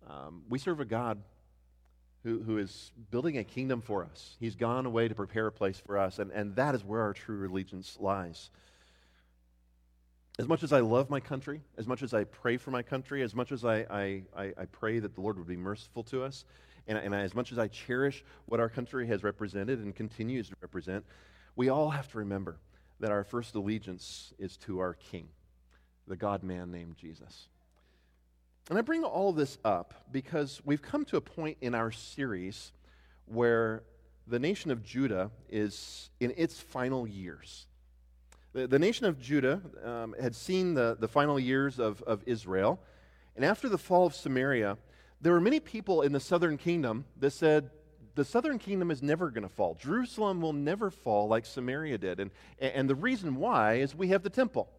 um, 0.10 0.42
we 0.50 0.58
serve 0.58 0.80
a 0.80 0.86
God 0.86 1.22
who, 2.24 2.42
who 2.42 2.58
is 2.58 2.92
building 3.12 3.38
a 3.38 3.44
kingdom 3.44 3.82
for 3.82 4.04
us. 4.04 4.36
He's 4.40 4.56
gone 4.56 4.88
away 4.88 5.08
to 5.08 5.14
prepare 5.14 5.46
a 5.46 5.52
place 5.52 5.80
for 5.86 6.00
us, 6.00 6.18
and, 6.18 6.32
and 6.32 6.56
that 6.56 6.74
is 6.74 6.84
where 6.84 7.02
our 7.02 7.14
true 7.14 7.48
allegiance 7.48 7.98
lies. 8.00 8.50
As 10.40 10.48
much 10.48 10.64
as 10.64 10.74
I 10.74 10.80
love 10.80 11.12
my 11.12 11.20
country, 11.20 11.62
as 11.78 11.86
much 11.86 12.02
as 12.02 12.16
I 12.16 12.24
pray 12.24 12.58
for 12.58 12.72
my 12.72 12.82
country, 12.82 13.22
as 13.22 13.36
much 13.36 13.52
as 13.52 13.64
I, 13.64 13.86
I, 13.92 14.24
I 14.36 14.66
pray 14.72 14.98
that 14.98 15.14
the 15.14 15.22
Lord 15.22 15.38
would 15.38 15.48
be 15.48 15.56
merciful 15.56 16.02
to 16.06 16.24
us, 16.24 16.46
and, 16.88 16.98
and 16.98 17.16
as 17.16 17.34
much 17.34 17.52
as 17.52 17.60
I 17.60 17.68
cherish 17.68 18.24
what 18.46 18.60
our 18.60 18.70
country 18.70 19.08
has 19.08 19.24
represented 19.24 19.80
and 19.80 19.96
continues 19.96 20.50
to 20.50 20.56
represent, 20.62 21.06
we 21.56 21.70
all 21.70 21.90
have 21.90 22.10
to 22.12 22.20
remember 22.20 22.58
that 23.00 23.12
our 23.12 23.24
first 23.24 23.56
allegiance 23.56 24.34
is 24.40 24.58
to 24.58 24.80
our 24.80 24.94
King, 24.94 25.28
the 26.08 26.16
God 26.16 26.44
man 26.44 26.72
named 26.72 26.98
Jesus. 26.98 27.48
And 28.70 28.80
I 28.80 28.82
bring 28.82 29.04
all 29.04 29.32
this 29.32 29.58
up 29.64 29.94
because 30.12 30.62
we've 30.66 30.82
come 30.82 31.06
to 31.06 31.18
a 31.18 31.22
point 31.22 31.58
in 31.62 31.76
our 31.76 31.92
series 31.92 32.72
where 33.26 33.84
the 34.28 34.40
nation 34.40 34.72
of 34.72 34.84
Judah 34.84 35.30
is 35.50 36.10
in 36.20 36.34
its 36.36 36.60
final 36.60 37.08
years. 37.08 37.68
The, 38.54 38.68
the 38.68 38.80
nation 38.80 39.06
of 39.06 39.20
Judah 39.20 39.62
um, 39.84 40.16
had 40.20 40.34
seen 40.34 40.74
the, 40.74 40.98
the 41.00 41.08
final 41.08 41.40
years 41.40 41.78
of, 41.78 42.02
of 42.04 42.24
Israel. 42.26 42.80
And 43.36 43.46
after 43.46 43.70
the 43.70 43.78
fall 43.78 44.08
of 44.08 44.16
Samaria, 44.16 44.78
there 45.26 45.34
were 45.34 45.42
many 45.42 45.60
people 45.60 46.04
in 46.04 46.12
the 46.12 46.20
southern 46.20 46.56
kingdom 46.56 47.04
that 47.20 47.32
said, 47.32 47.72
the 48.14 48.24
southern 48.24 48.60
kingdom 48.60 48.92
is 48.92 49.02
never 49.02 49.32
going 49.32 49.42
to 49.42 49.50
fall. 49.50 49.74
Jerusalem 49.74 50.40
will 50.40 50.54
never 50.54 50.92
fall 50.92 51.28
like 51.28 51.48
Samaria 51.48 51.98
did. 51.98 52.20
And, 52.20 52.30
and 52.60 52.88
the 52.88 52.94
reason 52.94 53.36
why 53.36 53.78
is 53.78 53.96
we 53.96 54.10
have 54.10 54.22
the 54.22 54.30
temple. 54.30 54.70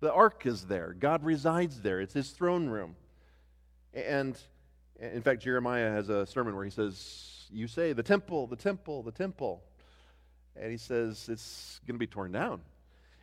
The 0.00 0.10
ark 0.10 0.46
is 0.46 0.64
there. 0.64 0.96
God 0.98 1.22
resides 1.24 1.82
there. 1.82 2.00
It's 2.00 2.14
his 2.14 2.30
throne 2.30 2.70
room. 2.70 2.96
And 3.92 4.34
in 4.98 5.20
fact, 5.20 5.42
Jeremiah 5.42 5.90
has 5.90 6.08
a 6.08 6.24
sermon 6.24 6.56
where 6.56 6.64
he 6.64 6.70
says, 6.70 7.48
You 7.50 7.68
say, 7.68 7.92
the 7.92 8.02
temple, 8.02 8.46
the 8.46 8.56
temple, 8.56 9.02
the 9.02 9.12
temple. 9.12 9.62
And 10.58 10.70
he 10.70 10.78
says, 10.78 11.28
It's 11.28 11.82
going 11.86 11.96
to 11.96 11.98
be 11.98 12.06
torn 12.06 12.32
down. 12.32 12.62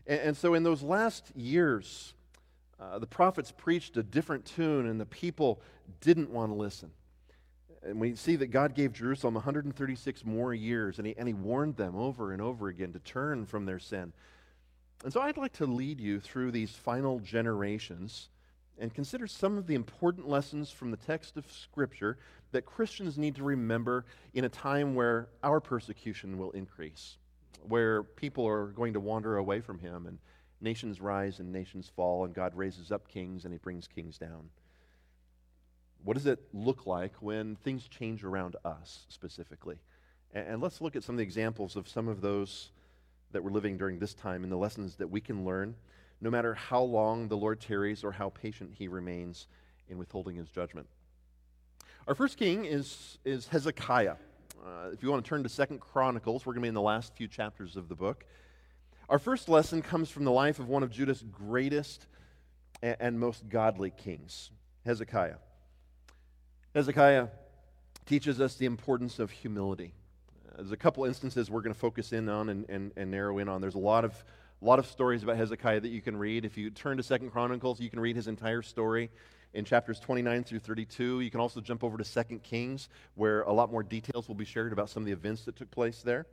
And, 0.06 0.20
and 0.20 0.38
so, 0.38 0.53
in 0.53 0.62
those 0.62 0.84
last 0.84 1.36
years, 1.36 2.13
uh, 2.80 3.00
the 3.00 3.08
prophets 3.08 3.51
preached 3.51 3.98
a 3.98 4.03
different 4.03 4.46
tune, 4.46 4.88
and 4.88 5.00
the 5.00 5.06
people 5.06 5.62
didn't 6.01 6.30
want 6.30 6.51
to 6.51 6.56
listen. 6.56 6.92
And 7.84 8.00
we 8.00 8.15
see 8.15 8.36
that 8.38 8.48
God 8.48 8.75
gave 8.75 8.94
Jerusalem 8.94 9.34
136 9.34 10.25
more 10.25 10.53
years, 10.53 10.98
and 10.98 11.08
he, 11.08 11.15
and 11.18 11.27
he 11.27 11.34
warned 11.34 11.75
them 11.75 11.96
over 11.96 12.32
and 12.32 12.42
over 12.42 12.68
again 12.70 12.94
to 12.94 13.00
turn 13.00 13.46
from 13.46 13.65
their 13.65 13.80
sin. 13.80 14.13
And 15.03 15.12
so 15.12 15.22
I'd 15.22 15.38
like 15.38 15.53
to 15.53 15.65
lead 15.65 16.00
you 16.00 16.20
through 16.20 16.51
these 16.51 16.72
final 16.72 17.20
generations 17.20 18.30
and 18.80 18.94
consider 18.94 19.27
some 19.27 19.58
of 19.58 19.68
the 19.68 19.75
important 19.75 20.27
lessons 20.27 20.72
from 20.72 20.92
the 20.92 20.98
text 20.98 21.38
of 21.38 21.51
Scripture 21.51 22.18
that 22.51 22.65
Christians 22.65 23.18
need 23.18 23.36
to 23.36 23.44
remember 23.44 24.06
in 24.34 24.46
a 24.46 24.50
time 24.50 24.96
where 24.96 25.27
our 25.44 25.60
persecution 25.60 26.38
will 26.38 26.51
increase. 26.51 27.18
where 27.68 28.03
people 28.03 28.46
are 28.46 28.68
going 28.68 28.94
to 28.94 29.00
wander 29.00 29.38
away 29.38 29.62
from 29.62 29.80
him 29.80 30.06
and 30.06 30.20
nations 30.63 31.01
rise 31.01 31.39
and 31.39 31.51
nations 31.51 31.91
fall, 31.96 32.25
and 32.25 32.34
God 32.34 32.55
raises 32.55 32.91
up 32.91 33.08
kings 33.08 33.46
and 33.46 33.53
he 33.53 33.58
brings 33.58 33.88
kings 33.88 34.17
down. 34.17 34.50
What 36.03 36.15
does 36.15 36.25
it 36.25 36.39
look 36.53 36.86
like 36.86 37.13
when 37.22 37.55
things 37.58 37.88
change 37.88 38.24
around 38.24 38.55
us 38.65 39.05
specifically? 39.10 39.77
And, 40.34 40.48
and 40.48 40.62
let's 40.62 40.82
look 40.82 40.96
at 40.96 41.03
some 41.03 41.15
of 41.15 41.17
the 41.17 41.24
examples 41.24 41.75
of 41.75 41.88
some 41.88 42.08
of 42.08 42.22
those 42.22 42.72
that 43.32 43.43
we're 43.43 43.51
living 43.51 43.77
during 43.77 44.00
this 44.00 44.13
time 44.13 44.43
and 44.43 44.51
the 44.51 44.58
lessons 44.58 44.96
that 44.96 45.08
we 45.08 45.22
can 45.22 45.46
learn, 45.46 45.75
no 46.22 46.29
matter 46.29 46.53
how 46.53 46.82
long 46.82 47.27
the 47.27 47.38
Lord 47.38 47.60
tarries 47.60 48.03
or 48.03 48.12
how 48.12 48.29
patient 48.29 48.72
he 48.77 48.88
remains 48.88 49.48
in 49.89 49.98
withholding 49.98 50.36
his 50.36 50.50
judgment. 50.50 50.88
Our 52.08 52.15
first 52.15 52.38
king 52.38 52.65
is, 52.65 53.17
is 53.24 53.48
Hezekiah. 53.48 54.15
Uh, 54.65 54.89
if 54.93 55.01
you 55.01 55.10
want 55.10 55.24
to 55.24 55.27
turn 55.27 55.43
to 55.43 55.50
Second 55.50 55.79
Chronicles, 55.79 56.46
we're 56.46 56.53
going 56.53 56.62
to 56.62 56.65
be 56.65 56.70
in 56.70 56.74
the 56.74 56.82
last 56.82 57.15
few 57.15 57.27
chapters 57.27 57.75
of 57.75 57.89
the 57.89 57.96
book. 57.96 58.25
Our 59.13 59.20
first 59.20 59.48
lesson 59.48 59.84
comes 59.84 60.10
from 60.10 60.24
the 60.24 60.32
life 60.32 60.58
of 60.58 60.70
one 60.70 60.82
of 60.82 60.89
Judah's 60.89 61.22
greatest 61.22 62.08
and, 62.82 63.20
most 63.20 63.48
godly 63.48 63.91
kings, 63.91 64.50
Hezekiah. 64.88 65.36
Hezekiah 66.74 67.27
teaches 68.08 68.41
us 68.41 68.55
the 68.55 68.65
importance 68.65 69.20
of 69.20 69.29
humility. 69.29 69.93
Uh, 70.48 70.55
there's 70.58 70.72
a 70.72 70.77
couple 70.77 71.05
instances 71.05 71.51
we're 71.51 71.62
going 71.62 71.75
to 71.75 71.79
focus 71.79 72.12
in 72.12 72.27
on 72.27 72.50
and, 72.50 72.67
and, 72.70 72.91
and 72.98 73.12
narrow 73.12 73.38
in 73.38 73.50
on. 73.50 73.62
There's 73.62 73.75
a 73.75 73.77
lot 73.77 74.03
of 74.03 74.15
a 74.63 74.65
lot 74.65 74.79
of 74.79 74.88
stories 74.88 75.22
about 75.22 75.38
Hezekiah 75.38 75.82
that 75.82 75.89
you 75.89 76.01
can 76.01 76.17
read. 76.17 76.43
If 76.43 76.58
you 76.58 76.72
turn 76.72 76.98
to 76.98 77.03
Second 77.03 77.29
Chronicles, 77.29 77.79
you 77.79 77.91
can 77.91 78.00
read 78.00 78.15
his 78.15 78.27
entire 78.27 78.63
story 78.63 79.12
in 79.53 79.63
chapters 79.63 80.00
29 80.00 80.43
through 80.43 80.58
32. 80.58 81.20
You 81.20 81.29
can 81.29 81.39
also 81.39 81.62
jump 81.62 81.84
over 81.84 82.00
to 82.00 82.03
Second 82.03 82.41
Kings, 82.41 82.89
where 83.13 83.43
a 83.43 83.53
lot 83.53 83.72
more 83.72 83.84
details 83.84 84.27
will 84.27 84.34
be 84.34 84.46
shared 84.46 84.74
about 84.74 84.89
some 84.89 85.03
of 85.03 85.05
the 85.05 85.12
events 85.12 85.46
that 85.46 85.55
took 85.55 85.70
place 85.70 86.01
there. 86.01 86.25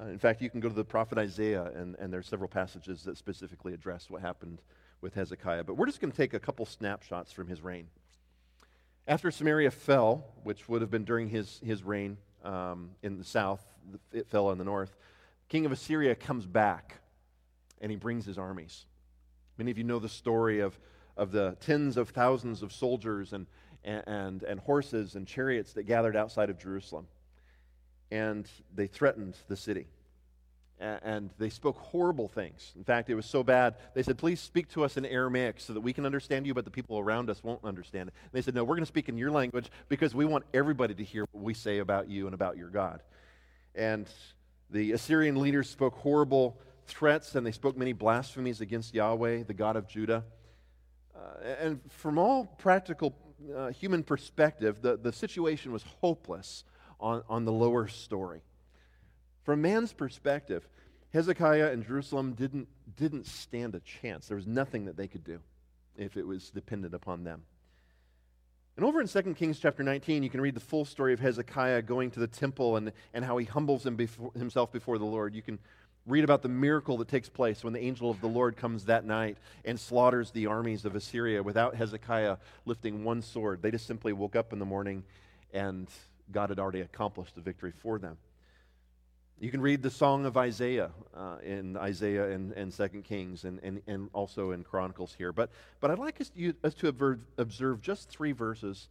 Uh, 0.00 0.06
in 0.06 0.18
fact, 0.18 0.40
you 0.40 0.50
can 0.50 0.60
go 0.60 0.68
to 0.68 0.74
the 0.74 0.84
prophet 0.84 1.18
Isaiah, 1.18 1.70
and, 1.74 1.96
and 1.98 2.12
there 2.12 2.20
are 2.20 2.24
several 2.24 2.48
passages 2.48 3.02
that 3.04 3.18
specifically 3.18 3.74
address 3.74 4.08
what 4.08 4.22
happened 4.22 4.60
with 5.00 5.14
Hezekiah. 5.14 5.64
But 5.64 5.74
we're 5.74 5.86
just 5.86 6.00
going 6.00 6.10
to 6.10 6.16
take 6.16 6.34
a 6.34 6.40
couple 6.40 6.64
snapshots 6.64 7.32
from 7.32 7.48
his 7.48 7.60
reign. 7.62 7.88
After 9.06 9.30
Samaria 9.30 9.70
fell, 9.70 10.24
which 10.44 10.68
would 10.68 10.80
have 10.80 10.90
been 10.90 11.04
during 11.04 11.28
his, 11.28 11.60
his 11.64 11.82
reign, 11.82 12.16
um, 12.44 12.90
in 13.02 13.18
the 13.18 13.24
south, 13.24 13.64
it 14.12 14.28
fell 14.28 14.50
in 14.50 14.58
the 14.58 14.64
north. 14.64 14.96
King 15.48 15.66
of 15.66 15.72
Assyria 15.72 16.14
comes 16.14 16.46
back 16.46 17.00
and 17.80 17.90
he 17.90 17.96
brings 17.96 18.24
his 18.24 18.38
armies. 18.38 18.86
Many 19.58 19.70
of 19.70 19.78
you 19.78 19.84
know 19.84 19.98
the 19.98 20.08
story 20.08 20.60
of, 20.60 20.78
of 21.16 21.32
the 21.32 21.56
tens 21.60 21.96
of 21.96 22.10
thousands 22.10 22.62
of 22.62 22.72
soldiers 22.72 23.32
and, 23.32 23.46
and, 23.84 24.42
and 24.44 24.60
horses 24.60 25.14
and 25.14 25.26
chariots 25.26 25.72
that 25.74 25.84
gathered 25.84 26.16
outside 26.16 26.48
of 26.48 26.58
Jerusalem. 26.58 27.06
And 28.12 28.46
they 28.74 28.86
threatened 28.86 29.36
the 29.48 29.56
city 29.56 29.86
and 30.82 31.30
they 31.38 31.48
spoke 31.48 31.78
horrible 31.78 32.28
things. 32.28 32.72
In 32.76 32.84
fact, 32.84 33.08
it 33.08 33.14
was 33.14 33.26
so 33.26 33.42
bad, 33.42 33.76
they 33.94 34.02
said, 34.02 34.18
Please 34.18 34.40
speak 34.40 34.68
to 34.70 34.84
us 34.84 34.96
in 34.96 35.06
Aramaic 35.06 35.60
so 35.60 35.72
that 35.72 35.80
we 35.80 35.92
can 35.92 36.04
understand 36.04 36.46
you, 36.46 36.54
but 36.54 36.64
the 36.64 36.70
people 36.70 36.98
around 36.98 37.30
us 37.30 37.42
won't 37.42 37.64
understand 37.64 38.08
it. 38.08 38.14
And 38.24 38.32
they 38.32 38.42
said, 38.42 38.54
No, 38.54 38.64
we're 38.64 38.74
going 38.74 38.82
to 38.82 38.86
speak 38.86 39.08
in 39.08 39.16
your 39.16 39.30
language 39.30 39.70
because 39.88 40.14
we 40.14 40.24
want 40.24 40.44
everybody 40.52 40.94
to 40.94 41.04
hear 41.04 41.26
what 41.30 41.44
we 41.44 41.54
say 41.54 41.78
about 41.78 42.08
you 42.08 42.26
and 42.26 42.34
about 42.34 42.56
your 42.56 42.68
God. 42.68 43.02
And 43.74 44.08
the 44.70 44.92
Assyrian 44.92 45.40
leaders 45.40 45.70
spoke 45.70 45.94
horrible 45.94 46.58
threats 46.86 47.34
and 47.36 47.46
they 47.46 47.52
spoke 47.52 47.76
many 47.76 47.92
blasphemies 47.92 48.60
against 48.60 48.94
Yahweh, 48.94 49.44
the 49.44 49.54
God 49.54 49.76
of 49.76 49.86
Judah. 49.86 50.24
Uh, 51.14 51.44
and 51.60 51.80
from 51.88 52.18
all 52.18 52.46
practical 52.58 53.14
uh, 53.54 53.68
human 53.68 54.02
perspective, 54.02 54.82
the, 54.82 54.96
the 54.96 55.12
situation 55.12 55.72
was 55.72 55.84
hopeless 56.00 56.64
on, 57.02 57.22
on 57.28 57.44
the 57.44 57.52
lower 57.52 57.88
story. 57.88 58.40
From 59.42 59.60
man's 59.60 59.92
perspective, 59.92 60.66
Hezekiah 61.12 61.72
and 61.72 61.84
Jerusalem 61.84 62.32
didn't, 62.32 62.68
didn't 62.96 63.26
stand 63.26 63.74
a 63.74 63.80
chance. 63.80 64.28
There 64.28 64.36
was 64.36 64.46
nothing 64.46 64.86
that 64.86 64.96
they 64.96 65.08
could 65.08 65.24
do 65.24 65.40
if 65.96 66.16
it 66.16 66.26
was 66.26 66.50
dependent 66.50 66.94
upon 66.94 67.24
them. 67.24 67.42
And 68.76 68.86
over 68.86 69.02
in 69.02 69.08
2 69.08 69.34
Kings 69.34 69.58
chapter 69.58 69.82
19, 69.82 70.22
you 70.22 70.30
can 70.30 70.40
read 70.40 70.54
the 70.54 70.60
full 70.60 70.86
story 70.86 71.12
of 71.12 71.20
Hezekiah 71.20 71.82
going 71.82 72.10
to 72.12 72.20
the 72.20 72.26
temple 72.26 72.76
and, 72.76 72.92
and 73.12 73.24
how 73.24 73.36
he 73.36 73.44
humbles 73.44 73.84
him 73.84 73.96
before, 73.96 74.32
himself 74.34 74.72
before 74.72 74.96
the 74.96 75.04
Lord. 75.04 75.34
You 75.34 75.42
can 75.42 75.58
read 76.06 76.24
about 76.24 76.40
the 76.40 76.48
miracle 76.48 76.96
that 76.98 77.08
takes 77.08 77.28
place 77.28 77.62
when 77.62 77.74
the 77.74 77.80
angel 77.80 78.10
of 78.10 78.20
the 78.22 78.28
Lord 78.28 78.56
comes 78.56 78.86
that 78.86 79.04
night 79.04 79.36
and 79.66 79.78
slaughters 79.78 80.30
the 80.30 80.46
armies 80.46 80.86
of 80.86 80.96
Assyria 80.96 81.42
without 81.42 81.74
Hezekiah 81.74 82.38
lifting 82.64 83.04
one 83.04 83.20
sword. 83.20 83.60
They 83.60 83.70
just 83.70 83.86
simply 83.86 84.14
woke 84.14 84.34
up 84.34 84.54
in 84.54 84.58
the 84.58 84.64
morning 84.64 85.04
and 85.52 85.88
God 86.30 86.50
had 86.50 86.58
already 86.58 86.80
accomplished 86.80 87.34
the 87.34 87.40
victory 87.40 87.72
for 87.72 87.98
them. 87.98 88.16
You 89.42 89.50
can 89.50 89.60
read 89.60 89.82
the 89.82 89.90
Song 89.90 90.24
of 90.24 90.36
Isaiah 90.36 90.90
uh, 91.16 91.38
in 91.42 91.76
Isaiah 91.76 92.30
and, 92.30 92.52
and 92.52 92.72
2 92.72 92.88
Kings 93.02 93.42
and, 93.44 93.58
and, 93.64 93.82
and 93.88 94.08
also 94.12 94.52
in 94.52 94.62
Chronicles 94.62 95.16
here. 95.18 95.32
But, 95.32 95.50
but 95.80 95.90
I'd 95.90 95.98
like 95.98 96.20
us 96.20 96.30
to, 96.30 96.54
us 96.62 96.74
to 96.74 96.86
observe, 97.38 97.80
just 97.80 98.08
three 98.08 98.30
verses 98.30 98.88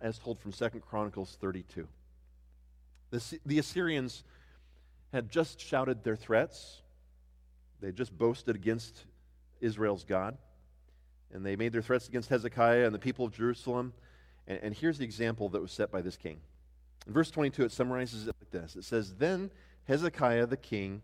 as 0.00 0.16
told 0.16 0.38
from 0.38 0.52
2 0.52 0.68
Chronicles 0.88 1.36
32. 1.40 1.88
The, 3.10 3.38
the 3.44 3.58
Assyrians 3.58 4.22
had 5.12 5.30
just 5.32 5.60
shouted 5.60 6.04
their 6.04 6.14
threats. 6.14 6.82
They 7.80 7.90
just 7.90 8.16
boasted 8.16 8.54
against 8.54 9.04
Israel's 9.60 10.04
God. 10.04 10.38
And 11.32 11.44
they 11.44 11.56
made 11.56 11.72
their 11.72 11.82
threats 11.82 12.06
against 12.06 12.28
Hezekiah 12.28 12.86
and 12.86 12.94
the 12.94 13.00
people 13.00 13.24
of 13.24 13.32
Jerusalem. 13.32 13.92
And, 14.46 14.60
and 14.62 14.74
here's 14.76 14.98
the 14.98 15.04
example 15.04 15.48
that 15.48 15.60
was 15.60 15.72
set 15.72 15.90
by 15.90 16.02
this 16.02 16.16
king. 16.16 16.38
In 17.08 17.14
verse 17.14 17.30
22, 17.30 17.64
it 17.64 17.72
summarizes 17.72 18.28
it 18.28 18.36
like 18.40 18.50
this 18.50 18.76
It 18.76 18.84
says, 18.84 19.14
Then 19.14 19.50
Hezekiah 19.84 20.46
the 20.46 20.58
king 20.58 21.00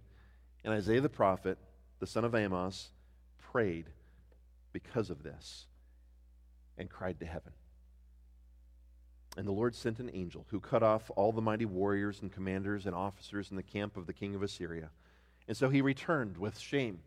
and 0.62 0.72
Isaiah 0.72 1.00
the 1.00 1.08
prophet, 1.08 1.58
the 1.98 2.06
son 2.06 2.24
of 2.24 2.34
Amos, 2.34 2.90
prayed 3.50 3.86
because 4.72 5.10
of 5.10 5.22
this 5.22 5.66
and 6.76 6.90
cried 6.90 7.18
to 7.20 7.26
heaven. 7.26 7.52
And 9.36 9.46
the 9.46 9.52
Lord 9.52 9.74
sent 9.74 9.98
an 9.98 10.10
angel 10.12 10.46
who 10.50 10.60
cut 10.60 10.82
off 10.82 11.10
all 11.16 11.32
the 11.32 11.42
mighty 11.42 11.64
warriors 11.64 12.20
and 12.20 12.30
commanders 12.30 12.86
and 12.86 12.94
officers 12.94 13.50
in 13.50 13.56
the 13.56 13.62
camp 13.62 13.96
of 13.96 14.06
the 14.06 14.12
king 14.12 14.34
of 14.34 14.42
Assyria. 14.42 14.90
And 15.48 15.56
so 15.56 15.70
he 15.70 15.80
returned 15.80 16.36
with 16.36 16.58
shame 16.58 17.00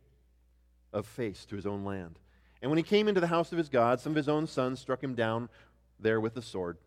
of 0.91 1.05
face 1.05 1.45
to 1.45 1.55
his 1.55 1.65
own 1.65 1.85
land. 1.85 2.19
And 2.61 2.71
when 2.71 2.77
he 2.77 2.83
came 2.83 3.07
into 3.07 3.21
the 3.21 3.27
house 3.27 3.51
of 3.51 3.57
his 3.57 3.69
God, 3.69 3.99
some 3.99 4.11
of 4.11 4.17
his 4.17 4.27
own 4.27 4.47
sons 4.47 4.79
struck 4.79 5.03
him 5.03 5.13
down 5.13 5.49
there 5.99 6.19
with 6.19 6.33
the 6.33 6.41
sword. 6.41 6.77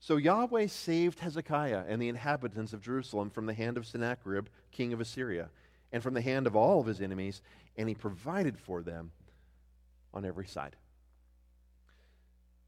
So 0.00 0.16
Yahweh 0.16 0.68
saved 0.68 1.20
Hezekiah 1.20 1.84
and 1.88 2.00
the 2.00 2.08
inhabitants 2.08 2.72
of 2.72 2.80
Jerusalem 2.80 3.30
from 3.30 3.46
the 3.46 3.54
hand 3.54 3.76
of 3.76 3.86
Sennacherib, 3.86 4.46
king 4.70 4.92
of 4.92 5.00
Assyria, 5.00 5.50
and 5.92 6.02
from 6.02 6.14
the 6.14 6.20
hand 6.20 6.46
of 6.46 6.54
all 6.54 6.80
of 6.80 6.86
his 6.86 7.00
enemies, 7.00 7.42
and 7.76 7.88
he 7.88 7.94
provided 7.94 8.58
for 8.58 8.82
them 8.82 9.10
on 10.14 10.24
every 10.24 10.46
side. 10.46 10.76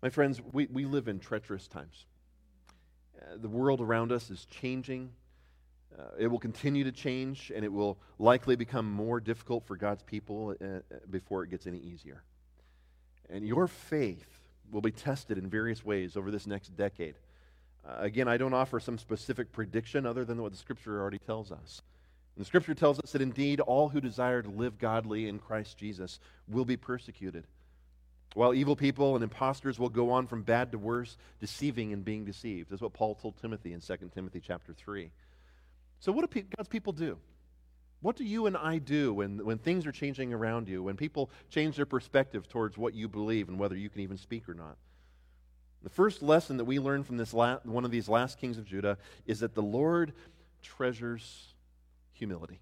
My 0.03 0.09
friends, 0.09 0.41
we, 0.53 0.67
we 0.67 0.87
live 0.87 1.09
in 1.09 1.21
treacherous 1.21 1.69
times. 1.69 2.07
Uh, 3.21 3.37
the 3.37 3.49
world 3.49 3.81
around 3.81 4.13
us 4.13 4.31
is 4.31 4.47
changing. 4.47 5.11
Uh, 5.97 6.05
it 6.19 6.27
will 6.29 6.39
continue 6.39 6.85
to 6.85 6.93
change, 6.93 7.53
and 7.55 7.65
it 7.65 7.73
will 7.73 7.99
likely 8.19 8.57
become 8.57 8.91
more 8.91 9.21
difficult 9.21 9.67
for 9.67 9.77
God's 9.77 10.03
people 10.03 10.55
uh, 10.61 10.65
uh 10.65 10.81
before 11.11 11.45
it 11.45 11.51
gets 11.51 11.67
any 11.67 11.79
easier. 11.79 12.23
And 13.29 13.47
your 13.47 13.67
faith 13.69 14.40
will 14.71 14.81
be 14.81 14.93
tested 14.93 15.39
in 15.39 15.49
various 15.49 15.85
ways 15.85 16.17
over 16.17 16.31
this 16.31 16.47
next 16.47 16.77
decade. 16.77 17.15
Uh, 17.87 17.97
again, 17.99 18.29
I 18.29 18.37
don't 18.37 18.55
offer 18.55 18.79
some 18.79 18.99
specific 18.99 19.53
prediction 19.53 20.07
other 20.07 20.25
than 20.25 20.43
what 20.43 20.53
the 20.53 20.59
Scripture 20.59 21.01
already 21.01 21.19
tells 21.19 21.51
us. 21.51 21.83
And 22.37 22.45
the 22.45 22.47
Scripture 22.47 22.75
tells 22.75 22.99
us 23.01 23.13
that 23.13 23.23
indeed 23.23 23.61
all 23.61 23.89
who 23.89 24.01
desire 24.01 24.43
to 24.43 24.51
live 24.51 24.79
godly 24.79 25.29
in 25.29 25.39
Christ 25.39 25.79
Jesus 25.79 26.21
will 26.49 26.65
be 26.65 26.77
persecuted, 26.77 27.45
while 28.35 28.55
evil 28.55 28.77
people 28.77 29.15
and 29.15 29.25
impostors 29.25 29.79
will 29.79 29.89
go 29.89 30.11
on 30.11 30.27
from 30.27 30.43
bad 30.43 30.73
to 30.73 30.79
worse, 30.79 31.17
deceiving 31.41 31.93
and 31.93 32.05
being 32.05 32.25
deceived. 32.25 32.71
That's 32.71 32.83
what 32.83 32.93
Paul 32.93 33.15
told 33.15 33.41
Timothy 33.41 33.73
in 33.73 33.81
2 33.81 33.97
Timothy 34.15 34.41
chapter 34.41 34.73
3. 34.73 35.11
So, 35.99 36.13
what 36.13 36.31
do 36.31 36.43
God's 36.57 36.69
people 36.69 36.93
do? 36.93 37.19
What 38.01 38.17
do 38.17 38.25
you 38.25 38.47
and 38.47 38.57
I 38.57 38.79
do 38.79 39.13
when, 39.13 39.45
when 39.45 39.59
things 39.59 39.87
are 39.87 39.93
changing 39.93 40.33
around 40.33 40.69
you, 40.69 40.83
when 40.83 40.97
people 40.97 41.31
change 41.51 41.77
their 41.77 41.87
perspective 41.87 42.49
towards 42.49 42.79
what 42.79 42.95
you 42.95 43.09
believe 43.09 43.49
and 43.49 43.59
whether 43.59 43.77
you 43.77 43.91
can 43.91 44.01
even 44.01 44.17
speak 44.17 44.49
or 44.49 44.55
not? 44.55 44.77
The 45.83 45.91
first 45.91 46.23
lesson 46.23 46.57
that 46.59 46.65
we 46.65 46.79
learn 46.79 47.05
from 47.05 47.17
this 47.17 47.33
la- 47.35 47.59
one 47.65 47.85
of 47.85 47.91
these 47.91 48.09
last 48.09 48.39
kings 48.39 48.59
of 48.59 48.65
Judah 48.65 48.99
is 49.27 49.41
that 49.41 49.55
the 49.55 49.63
Lord 49.63 50.13
treasures 50.63 51.55
humility. 52.13 52.61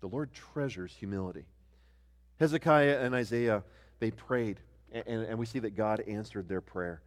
The 0.00 0.08
Lord 0.08 0.32
treasures 0.32 0.94
humility. 0.98 1.46
Hezekiah 2.38 3.00
and 3.00 3.14
Isaiah, 3.14 3.62
they 3.98 4.10
prayed, 4.10 4.58
and, 4.92 5.06
and 5.06 5.38
we 5.38 5.46
see 5.46 5.58
that 5.60 5.76
God 5.76 6.00
answered 6.00 6.48
their 6.48 6.60
prayer. 6.60 7.02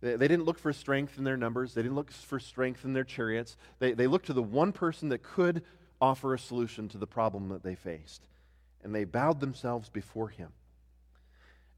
They, 0.00 0.16
they 0.16 0.28
didn't 0.28 0.46
look 0.46 0.58
for 0.58 0.72
strength 0.72 1.18
in 1.18 1.24
their 1.24 1.36
numbers, 1.36 1.74
they 1.74 1.82
didn't 1.82 1.96
look 1.96 2.10
for 2.10 2.40
strength 2.40 2.84
in 2.84 2.92
their 2.92 3.04
chariots. 3.04 3.56
They, 3.80 3.92
they 3.92 4.06
looked 4.06 4.26
to 4.26 4.32
the 4.32 4.42
one 4.42 4.72
person 4.72 5.10
that 5.10 5.22
could 5.22 5.62
offer 6.00 6.34
a 6.34 6.38
solution 6.38 6.88
to 6.88 6.98
the 6.98 7.06
problem 7.06 7.48
that 7.48 7.62
they 7.62 7.74
faced. 7.74 8.22
And 8.82 8.94
they 8.94 9.04
bowed 9.04 9.40
themselves 9.40 9.88
before 9.88 10.28
him. 10.28 10.50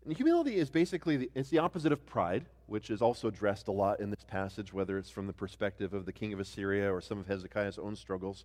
And 0.05 0.17
humility 0.17 0.57
is 0.57 0.71
basically 0.71 1.17
the, 1.17 1.31
it's 1.35 1.51
the 1.51 1.59
opposite 1.59 1.93
of 1.93 2.07
pride, 2.07 2.47
which 2.67 2.91
is 2.91 3.03
also 3.03 3.29
addressed 3.29 3.69
a 3.69 3.73
lot 3.73 4.01
in 4.01 4.11
this 4.11 4.25
passage, 4.27 4.73
whether 4.73 4.97
it's 4.97 5.11
from 5.11 5.27
the 5.27 5.33
perspective 5.33 5.93
of 5.93 6.07
the 6.07 6.13
king 6.13 6.33
of 6.33 6.41
Assyria 6.41 6.93
or 6.93 7.01
some 7.01 7.19
of 7.19 7.27
Hezekiah's 7.27 7.79
own 7.79 7.97
struggles. 7.97 8.45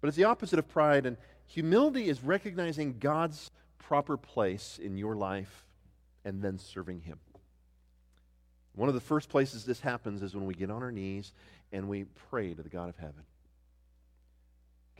But 0.00 0.08
it's 0.08 0.16
the 0.16 0.24
opposite 0.24 0.58
of 0.58 0.68
pride, 0.68 1.06
and 1.06 1.16
humility 1.46 2.08
is 2.08 2.22
recognizing 2.22 2.98
God's 2.98 3.50
proper 3.78 4.16
place 4.16 4.78
in 4.82 4.96
your 4.96 5.16
life 5.16 5.64
and 6.24 6.42
then 6.42 6.58
serving 6.58 7.00
Him. 7.00 7.18
One 8.74 8.88
of 8.88 8.94
the 8.94 9.00
first 9.00 9.28
places 9.28 9.64
this 9.64 9.80
happens 9.80 10.22
is 10.22 10.34
when 10.34 10.46
we 10.46 10.54
get 10.54 10.70
on 10.70 10.82
our 10.82 10.92
knees 10.92 11.32
and 11.72 11.88
we 11.88 12.04
pray 12.30 12.54
to 12.54 12.62
the 12.62 12.68
God 12.68 12.88
of 12.88 12.96
heaven. 12.96 13.22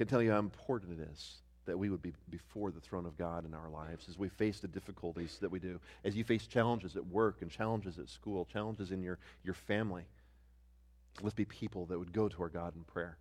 Can 0.03 0.09
tell 0.09 0.23
you 0.23 0.33
how 0.33 0.41
important 0.41 0.99
it 0.99 1.09
is 1.13 1.37
that 1.65 1.79
we 1.79 1.89
would 1.89 2.03
be 2.03 2.13
before 2.29 2.73
the 2.73 2.81
throne 2.81 3.07
of 3.07 3.17
God 3.17 3.47
in 3.47 3.55
our 3.55 3.69
lives 3.69 4.09
as 4.09 4.19
we 4.19 4.29
face 4.29 4.59
the 4.59 4.67
difficulties 4.67 5.39
that 5.41 5.49
we 5.49 5.61
do, 5.61 5.79
as 6.03 6.17
you 6.17 6.25
face 6.25 6.49
challenges 6.49 6.97
at 6.97 7.07
work 7.07 7.41
and 7.41 7.49
challenges 7.49 8.01
at 8.01 8.09
school, 8.09 8.45
challenges 8.53 8.91
in 8.91 9.01
your, 9.01 9.21
your 9.45 9.55
family. 9.55 10.03
Let's 11.21 11.37
be 11.37 11.45
people 11.45 11.87
that 11.87 12.01
would 12.01 12.13
go 12.13 12.29
to 12.29 12.43
our 12.43 12.49
God 12.49 12.75
in 12.75 12.83
prayer. 12.83 13.17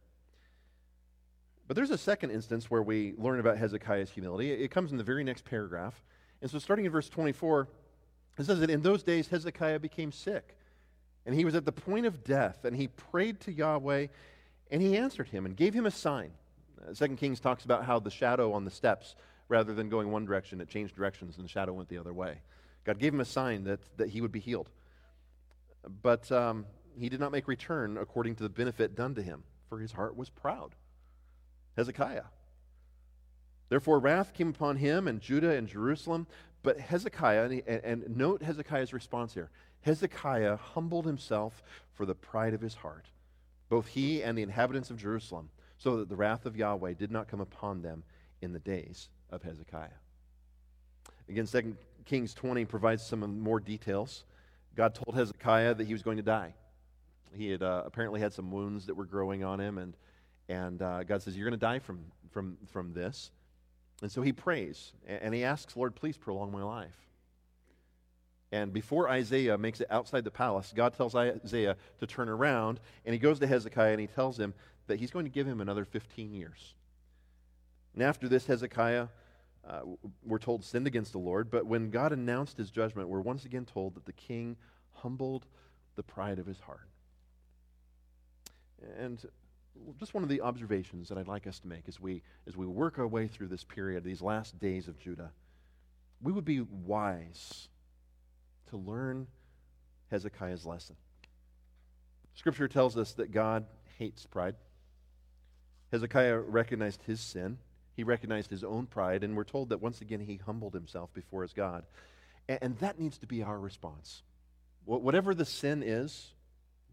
But 1.68 1.76
there's 1.76 1.92
a 1.92 2.00
second 2.00 2.32
instance 2.32 2.72
where 2.72 2.82
we 2.82 3.14
learn 3.16 3.40
about 3.40 3.60
Hezekiah's 3.60 4.10
humility. 4.10 4.52
It 4.52 4.72
comes 4.72 4.92
in 4.92 4.98
the 4.98 5.04
very 5.04 5.24
next 5.24 5.46
paragraph. 5.46 6.04
And 6.42 6.50
so, 6.50 6.58
starting 6.58 6.86
in 6.86 6.92
verse 6.92 7.10
24, 7.10 7.68
it 8.40 8.46
says 8.48 8.60
that 8.60 8.72
in 8.72 8.82
those 8.82 9.04
days 9.04 9.28
Hezekiah 9.28 9.78
became 9.78 10.12
sick, 10.12 10.58
and 11.28 11.36
he 11.36 11.46
was 11.46 11.54
at 11.54 11.66
the 11.66 11.72
point 11.72 12.08
of 12.08 12.24
death, 12.24 12.66
and 12.66 12.76
he 12.76 12.88
prayed 12.88 13.40
to 13.42 13.52
Yahweh, 13.52 14.08
and 14.72 14.82
he 14.82 14.98
answered 14.98 15.28
him 15.28 15.46
and 15.46 15.56
gave 15.56 15.76
him 15.76 15.86
a 15.86 15.92
sign. 15.92 16.32
Second 16.94 17.18
Kings 17.18 17.40
talks 17.40 17.66
about 17.66 17.86
how 17.86 18.00
the 18.00 18.10
shadow 18.10 18.54
on 18.54 18.66
the 18.66 18.72
steps, 18.72 19.16
rather 19.48 19.74
than 19.74 19.90
going 19.90 20.12
one 20.12 20.26
direction, 20.26 20.62
it 20.62 20.70
changed 20.70 20.96
directions, 20.96 21.36
and 21.38 21.46
the 21.46 21.50
shadow 21.50 21.74
went 21.74 21.90
the 21.90 21.98
other 21.98 22.14
way. 22.14 22.40
God 22.84 23.00
gave 23.00 23.14
him 23.14 23.20
a 23.20 23.26
sign 23.26 23.66
that, 23.66 23.80
that 23.98 24.10
he 24.10 24.22
would 24.22 24.32
be 24.32 24.40
healed. 24.40 24.70
But 26.02 26.32
um, 26.32 26.66
he 26.98 27.10
did 27.10 27.20
not 27.20 27.32
make 27.32 27.48
return 27.48 27.98
according 27.98 28.36
to 28.36 28.44
the 28.44 28.50
benefit 28.50 28.96
done 28.96 29.16
to 29.16 29.22
him, 29.22 29.44
for 29.70 29.80
his 29.80 29.92
heart 29.92 30.16
was 30.16 30.30
proud. 30.30 30.76
Hezekiah. 31.78 32.24
Therefore, 33.70 34.00
wrath 34.00 34.34
came 34.34 34.50
upon 34.50 34.78
him 34.78 35.08
and 35.08 35.22
Judah 35.22 35.52
and 35.52 35.68
Jerusalem. 35.68 36.28
But 36.64 36.80
Hezekiah, 36.80 37.62
and, 37.66 37.84
and, 37.84 38.18
note 38.18 38.44
Hezekiah's 38.44 38.94
response 38.94 39.34
here 39.34 39.50
Hezekiah 39.82 40.58
humbled 40.58 41.06
himself 41.06 41.64
for 41.94 42.06
the 42.06 42.14
pride 42.14 42.54
of 42.54 42.62
his 42.62 42.76
heart, 42.76 43.08
both 43.70 43.88
he 43.88 44.22
and 44.22 44.38
the 44.38 44.44
inhabitants 44.44 44.92
of 44.92 44.98
Jerusalem, 44.98 45.50
so 45.82 45.98
that 45.98 46.10
the 46.10 46.16
wrath 46.16 46.46
of 46.46 46.56
Yahweh 46.56 46.94
did 46.94 47.10
not 47.10 47.28
come 47.28 47.42
upon 47.42 47.82
them 47.82 48.04
in 48.42 48.54
the 48.54 48.60
days 48.60 49.10
of 49.32 49.42
Hezekiah. 49.42 49.88
Again, 51.28 51.48
2 51.48 51.76
Kings 52.06 52.36
20 52.36 52.66
provides 52.66 53.04
some 53.04 53.40
more 53.40 53.60
details. 53.60 54.24
God 54.76 54.94
told 54.94 55.16
Hezekiah 55.16 55.74
that 55.74 55.88
he 55.88 55.94
was 55.94 56.04
going 56.04 56.18
to 56.18 56.24
die. 56.24 56.54
He 57.34 57.50
had 57.50 57.64
uh, 57.64 57.82
apparently 57.84 58.22
had 58.22 58.32
some 58.32 58.52
wounds 58.52 58.86
that 58.86 58.94
were 58.94 59.06
growing 59.06 59.44
on 59.44 59.60
him, 59.60 59.80
and, 59.80 59.98
and 60.50 60.82
uh, 60.84 61.04
God 61.04 61.24
says, 61.24 61.36
You're 61.36 61.50
going 61.50 61.60
to 61.60 61.66
die 61.66 61.80
from, 61.80 62.00
from, 62.30 62.58
from 62.72 62.94
this. 62.94 63.32
And 64.04 64.12
so 64.12 64.22
he 64.22 64.34
prays, 64.34 64.94
and 65.08 65.34
he 65.34 65.44
asks, 65.44 65.76
Lord, 65.76 65.96
please 65.96 66.16
prolong 66.16 66.52
my 66.52 66.64
life. 66.64 66.98
And 68.52 68.72
before 68.72 69.10
Isaiah 69.10 69.58
makes 69.58 69.80
it 69.82 69.88
outside 69.90 70.26
the 70.26 70.32
palace, 70.32 70.74
God 70.76 70.94
tells 70.94 71.16
Isaiah 71.16 71.78
to 72.00 72.08
turn 72.08 72.28
around, 72.30 72.80
and 73.06 73.14
he 73.14 73.20
goes 73.20 73.40
to 73.40 73.48
Hezekiah 73.48 73.92
and 73.92 74.02
he 74.02 74.08
tells 74.08 74.40
him 74.40 74.54
that 74.92 75.00
he's 75.00 75.10
going 75.10 75.24
to 75.24 75.32
give 75.32 75.48
him 75.48 75.62
another 75.62 75.86
15 75.86 76.34
years. 76.34 76.74
And 77.94 78.04
after 78.04 78.28
this, 78.28 78.46
Hezekiah, 78.46 79.08
uh, 79.66 79.80
we're 80.26 80.38
told, 80.38 80.66
sinned 80.66 80.86
against 80.86 81.14
the 81.14 81.18
Lord, 81.18 81.50
but 81.50 81.66
when 81.66 81.90
God 81.90 82.12
announced 82.12 82.58
his 82.58 82.70
judgment, 82.70 83.08
we're 83.08 83.22
once 83.22 83.46
again 83.46 83.64
told 83.64 83.96
that 83.96 84.06
the 84.06 84.12
king 84.12 84.58
humbled 84.92 85.46
the 85.96 86.04
pride 86.04 86.40
of 86.40 86.46
his 86.46 86.60
heart. 86.60 86.90
And 89.00 89.24
just 89.98 90.14
one 90.14 90.24
of 90.24 90.30
the 90.30 90.42
observations 90.42 91.08
that 91.08 91.18
I'd 91.18 91.30
like 91.30 91.48
us 91.48 91.60
to 91.60 91.68
make 91.68 91.88
as 91.88 92.02
we, 92.02 92.22
as 92.46 92.58
we 92.58 92.66
work 92.66 93.00
our 93.00 93.08
way 93.08 93.28
through 93.28 93.48
this 93.48 93.64
period, 93.64 94.04
these 94.04 94.22
last 94.22 94.60
days 94.60 94.90
of 94.90 95.00
Judah, 95.00 95.32
we 96.22 96.34
would 96.34 96.44
be 96.44 96.60
wise 96.60 97.70
to 98.72 98.78
learn 98.78 99.28
Hezekiah's 100.10 100.66
lesson. 100.66 100.98
Scripture 102.36 102.68
tells 102.68 102.98
us 102.98 103.14
that 103.14 103.32
God 103.32 103.66
hates 103.98 104.26
pride. 104.26 104.56
Hezekiah 105.92 106.40
recognized 106.40 107.04
his 107.04 107.20
sin. 107.20 107.58
He 107.96 108.04
recognized 108.04 108.50
his 108.50 108.64
own 108.64 108.86
pride, 108.86 109.24
and 109.24 109.36
we're 109.36 109.44
told 109.44 109.70
that 109.70 109.82
once 109.82 110.02
again 110.02 110.22
he 110.22 110.38
humbled 110.38 110.74
himself 110.74 111.14
before 111.14 111.42
his 111.42 111.54
God. 111.54 111.84
And, 112.48 112.60
and 112.62 112.78
that 112.80 113.00
needs 113.00 113.18
to 113.20 113.28
be 113.28 113.44
our 113.44 113.60
response. 113.60 114.24
Whatever 114.86 115.36
the 115.36 115.46
sin 115.46 115.84
is, 115.84 116.32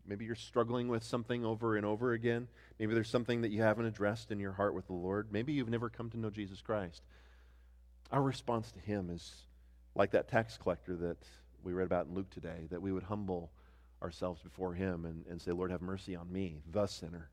Maybe 0.09 0.25
you're 0.25 0.35
struggling 0.35 0.89
with 0.89 1.05
something 1.05 1.45
over 1.45 1.77
and 1.77 1.85
over 1.85 2.13
again. 2.13 2.49
Maybe 2.79 2.95
there's 2.95 3.11
something 3.11 3.43
that 3.43 3.51
you 3.51 3.61
haven't 3.61 3.85
addressed 3.85 4.33
in 4.33 4.41
your 4.41 4.53
heart 4.53 4.75
with 4.75 4.87
the 4.87 4.95
Lord. 4.95 5.29
Maybe 5.31 5.53
you've 5.53 5.69
never 5.69 5.91
come 5.91 6.09
to 6.11 6.19
know 6.19 6.31
Jesus 6.31 6.63
Christ. 6.63 7.03
Our 8.11 8.23
response 8.23 8.73
to 8.73 8.81
Him 8.81 9.11
is 9.11 9.31
like 9.95 10.13
that 10.13 10.29
tax 10.29 10.57
collector 10.57 10.97
that 10.97 11.19
we 11.63 11.75
read 11.75 11.85
about 11.85 12.07
in 12.07 12.15
Luke 12.15 12.31
today, 12.31 12.69
that 12.71 12.81
we 12.81 12.91
would 12.91 13.03
humble 13.03 13.51
ourselves 14.03 14.41
before 14.41 14.73
Him 14.73 15.05
and, 15.05 15.27
and 15.29 15.43
say, 15.43 15.53
Lord, 15.53 15.71
have 15.71 15.83
mercy 15.83 16.17
on 16.17 16.33
me, 16.33 16.63
the 16.73 16.87
sinner. 16.87 17.29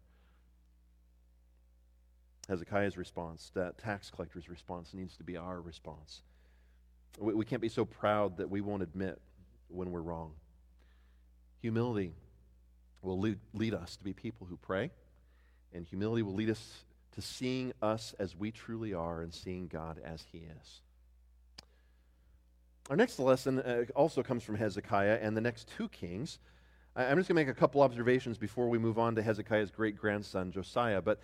Hezekiah's 2.48 2.98
response, 2.98 3.52
that 3.56 3.78
tax 3.78 4.10
collector's 4.10 4.50
response, 4.50 4.94
needs 4.94 5.18
to 5.18 5.24
be 5.24 5.38
our 5.38 5.62
response. 5.62 6.22
We, 7.20 7.34
we 7.34 7.46
can't 7.46 7.62
be 7.62 7.70
so 7.70 7.86
proud 7.86 8.38
that 8.38 8.50
we 8.50 8.62
won't 8.62 8.84
admit 8.84 9.20
when 9.70 9.92
we're 9.92 10.02
wrong. 10.02 10.34
Humility 11.62 12.14
will 13.02 13.20
lead, 13.20 13.40
lead 13.54 13.74
us 13.74 13.96
to 13.98 14.04
be 14.04 14.14
people 14.14 14.48
who 14.48 14.58
pray, 14.58 14.92
and 15.74 15.86
humility 15.86 16.22
will 16.22 16.34
lead 16.34 16.50
us 16.50 16.84
to 17.14 17.22
seeing 17.22 17.74
us 17.82 18.14
as 18.20 18.36
we 18.36 18.52
truly 18.52 18.94
are 18.94 19.22
and 19.22 19.34
seeing 19.34 19.68
God 19.68 20.00
as 20.04 20.26
He 20.32 20.40
is. 20.40 20.82
Our 22.90 22.96
next 22.96 23.18
lesson 23.18 23.60
uh, 23.60 23.86
also 23.96 24.22
comes 24.22 24.44
from 24.44 24.56
Hezekiah 24.56 25.20
and 25.22 25.36
the 25.36 25.42
next 25.42 25.72
two 25.76 25.90
kings. 25.90 26.38
I, 26.96 27.06
I'm 27.06 27.18
just 27.18 27.28
going 27.28 27.36
to 27.36 27.46
make 27.46 27.48
a 27.48 27.60
couple 27.60 27.82
observations 27.82 28.38
before 28.38 28.70
we 28.70 28.78
move 28.78 29.00
on 29.00 29.16
to 29.16 29.24
Hezekiah's 29.24 29.72
great 29.72 29.98
grandson, 29.98 30.52
Josiah. 30.52 31.02
But 31.02 31.20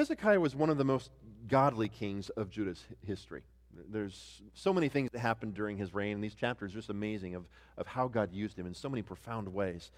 Hezekiah 0.00 0.40
was 0.40 0.56
one 0.56 0.70
of 0.70 0.78
the 0.78 0.84
most 0.84 1.10
godly 1.46 1.90
kings 1.90 2.30
of 2.30 2.48
Judah's 2.48 2.82
history. 3.06 3.42
There's 3.90 4.40
so 4.54 4.72
many 4.72 4.88
things 4.88 5.10
that 5.12 5.18
happened 5.18 5.52
during 5.52 5.76
his 5.76 5.92
reign, 5.92 6.14
and 6.14 6.24
these 6.24 6.34
chapters 6.34 6.72
are 6.72 6.76
just 6.76 6.88
amazing 6.88 7.34
of, 7.34 7.44
of 7.76 7.86
how 7.86 8.08
God 8.08 8.32
used 8.32 8.58
him 8.58 8.64
in 8.64 8.72
so 8.72 8.88
many 8.88 9.02
profound 9.02 9.52
ways. 9.52 9.90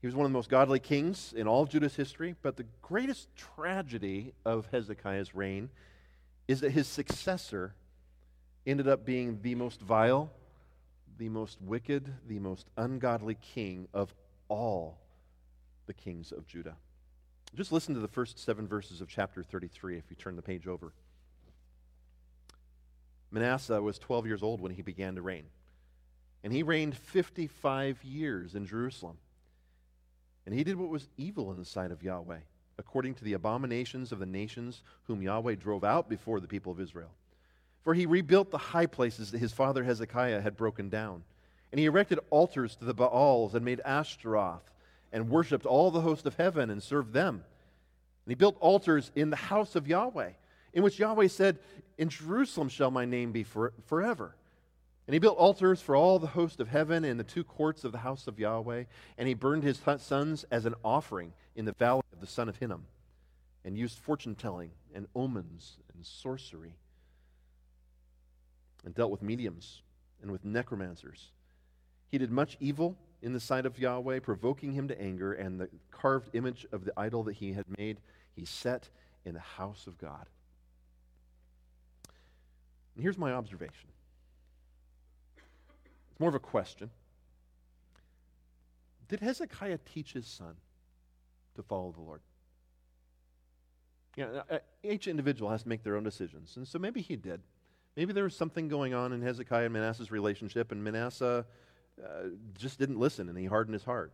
He 0.00 0.08
was 0.08 0.16
one 0.16 0.26
of 0.26 0.32
the 0.32 0.36
most 0.36 0.50
godly 0.50 0.80
kings 0.80 1.32
in 1.36 1.46
all 1.46 1.62
of 1.62 1.68
Judah's 1.68 1.94
history, 1.94 2.34
but 2.42 2.56
the 2.56 2.66
greatest 2.82 3.28
tragedy 3.36 4.32
of 4.44 4.66
Hezekiah's 4.72 5.32
reign 5.36 5.70
is 6.48 6.60
that 6.62 6.72
his 6.72 6.88
successor 6.88 7.76
ended 8.66 8.88
up 8.88 9.04
being 9.04 9.38
the 9.42 9.54
most 9.54 9.80
vile, 9.80 10.32
the 11.18 11.28
most 11.28 11.62
wicked, 11.62 12.12
the 12.26 12.40
most 12.40 12.66
ungodly 12.76 13.36
king 13.36 13.86
of 13.94 14.12
all 14.48 14.98
the 15.86 15.94
kings 15.94 16.32
of 16.32 16.48
Judah. 16.48 16.74
Just 17.54 17.70
listen 17.70 17.94
to 17.94 18.00
the 18.00 18.08
first 18.08 18.38
seven 18.38 18.66
verses 18.66 19.00
of 19.00 19.08
chapter 19.08 19.42
33 19.42 19.96
if 19.96 20.04
you 20.10 20.16
turn 20.16 20.34
the 20.34 20.42
page 20.42 20.66
over. 20.66 20.92
Manasseh 23.30 23.80
was 23.80 23.98
12 23.98 24.26
years 24.26 24.42
old 24.42 24.60
when 24.60 24.72
he 24.72 24.82
began 24.82 25.14
to 25.14 25.22
reign, 25.22 25.44
and 26.42 26.52
he 26.52 26.62
reigned 26.62 26.96
55 26.96 28.02
years 28.02 28.54
in 28.54 28.66
Jerusalem. 28.66 29.18
And 30.46 30.54
he 30.54 30.64
did 30.64 30.76
what 30.76 30.90
was 30.90 31.08
evil 31.16 31.50
in 31.50 31.58
the 31.58 31.64
sight 31.64 31.90
of 31.90 32.02
Yahweh, 32.02 32.40
according 32.78 33.14
to 33.14 33.24
the 33.24 33.32
abominations 33.32 34.12
of 34.12 34.18
the 34.18 34.26
nations 34.26 34.82
whom 35.04 35.22
Yahweh 35.22 35.54
drove 35.54 35.84
out 35.84 36.08
before 36.08 36.40
the 36.40 36.48
people 36.48 36.72
of 36.72 36.80
Israel. 36.80 37.10
For 37.82 37.94
he 37.94 38.06
rebuilt 38.06 38.50
the 38.50 38.58
high 38.58 38.86
places 38.86 39.30
that 39.30 39.38
his 39.38 39.52
father 39.52 39.84
Hezekiah 39.84 40.40
had 40.40 40.56
broken 40.56 40.88
down. 40.88 41.22
And 41.70 41.78
he 41.78 41.86
erected 41.86 42.18
altars 42.30 42.76
to 42.76 42.84
the 42.84 42.94
Baals 42.94 43.54
and 43.54 43.64
made 43.64 43.80
Asheroth, 43.84 44.62
and 45.14 45.30
worshipped 45.30 45.64
all 45.64 45.92
the 45.92 46.00
host 46.00 46.26
of 46.26 46.34
heaven 46.34 46.68
and 46.68 46.82
served 46.82 47.12
them. 47.14 47.36
And 47.36 48.30
he 48.30 48.34
built 48.34 48.56
altars 48.58 49.12
in 49.14 49.30
the 49.30 49.36
house 49.36 49.76
of 49.76 49.86
Yahweh, 49.86 50.30
in 50.72 50.82
which 50.82 50.98
Yahweh 50.98 51.28
said, 51.28 51.60
In 51.96 52.08
Jerusalem 52.08 52.68
shall 52.68 52.90
my 52.90 53.04
name 53.04 53.30
be 53.30 53.44
for, 53.44 53.72
forever. 53.86 54.34
And 55.06 55.14
he 55.14 55.20
built 55.20 55.38
altars 55.38 55.80
for 55.80 55.94
all 55.94 56.18
the 56.18 56.26
host 56.26 56.58
of 56.58 56.68
heaven 56.68 57.04
in 57.04 57.16
the 57.16 57.22
two 57.22 57.44
courts 57.44 57.84
of 57.84 57.92
the 57.92 57.98
house 57.98 58.26
of 58.26 58.40
Yahweh. 58.40 58.84
And 59.16 59.28
he 59.28 59.34
burned 59.34 59.62
his 59.62 59.80
sons 59.98 60.44
as 60.50 60.66
an 60.66 60.74
offering 60.84 61.32
in 61.54 61.64
the 61.64 61.74
valley 61.74 62.02
of 62.12 62.20
the 62.20 62.26
son 62.26 62.48
of 62.48 62.56
Hinnom, 62.56 62.84
and 63.64 63.78
used 63.78 63.98
fortune 63.98 64.34
telling 64.34 64.72
and 64.94 65.06
omens 65.14 65.76
and 65.94 66.04
sorcery, 66.04 66.74
and 68.84 68.94
dealt 68.94 69.12
with 69.12 69.22
mediums 69.22 69.82
and 70.20 70.32
with 70.32 70.44
necromancers. 70.44 71.30
He 72.08 72.18
did 72.18 72.32
much 72.32 72.56
evil 72.58 72.96
in 73.24 73.32
the 73.32 73.40
sight 73.40 73.64
of 73.64 73.78
Yahweh, 73.78 74.20
provoking 74.20 74.72
him 74.72 74.86
to 74.88 75.00
anger, 75.00 75.32
and 75.32 75.58
the 75.58 75.68
carved 75.90 76.28
image 76.34 76.66
of 76.72 76.84
the 76.84 76.92
idol 76.96 77.22
that 77.24 77.32
he 77.32 77.54
had 77.54 77.64
made, 77.78 77.98
he 78.36 78.44
set 78.44 78.90
in 79.24 79.32
the 79.32 79.40
house 79.40 79.86
of 79.86 79.96
God. 79.96 80.26
And 82.94 83.02
here's 83.02 83.16
my 83.16 83.32
observation 83.32 83.88
it's 86.10 86.20
more 86.20 86.28
of 86.28 86.34
a 86.34 86.40
question. 86.40 86.90
Did 89.08 89.20
Hezekiah 89.20 89.78
teach 89.92 90.12
his 90.12 90.26
son 90.26 90.56
to 91.56 91.62
follow 91.62 91.92
the 91.92 92.02
Lord? 92.02 92.20
You 94.16 94.24
know, 94.24 94.42
uh, 94.50 94.58
each 94.82 95.08
individual 95.08 95.50
has 95.50 95.62
to 95.62 95.68
make 95.68 95.82
their 95.82 95.96
own 95.96 96.04
decisions. 96.04 96.56
And 96.56 96.68
so 96.68 96.78
maybe 96.78 97.00
he 97.00 97.16
did. 97.16 97.40
Maybe 97.96 98.12
there 98.12 98.24
was 98.24 98.36
something 98.36 98.68
going 98.68 98.92
on 98.92 99.12
in 99.12 99.22
Hezekiah 99.22 99.64
and 99.64 99.72
Manasseh's 99.72 100.10
relationship, 100.10 100.72
and 100.72 100.84
Manasseh 100.84 101.46
uh, 102.02 102.28
just 102.58 102.78
didn't 102.78 102.98
listen 102.98 103.28
and 103.28 103.38
he 103.38 103.46
hardened 103.46 103.74
his 103.74 103.84
heart. 103.84 104.12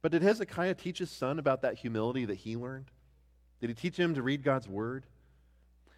But 0.00 0.12
did 0.12 0.22
Hezekiah 0.22 0.74
teach 0.74 0.98
his 0.98 1.10
son 1.10 1.38
about 1.38 1.62
that 1.62 1.76
humility 1.76 2.24
that 2.24 2.34
he 2.34 2.56
learned? 2.56 2.90
Did 3.60 3.70
he 3.70 3.74
teach 3.74 3.96
him 3.96 4.14
to 4.14 4.22
read 4.22 4.42
God's 4.42 4.68
word? 4.68 5.06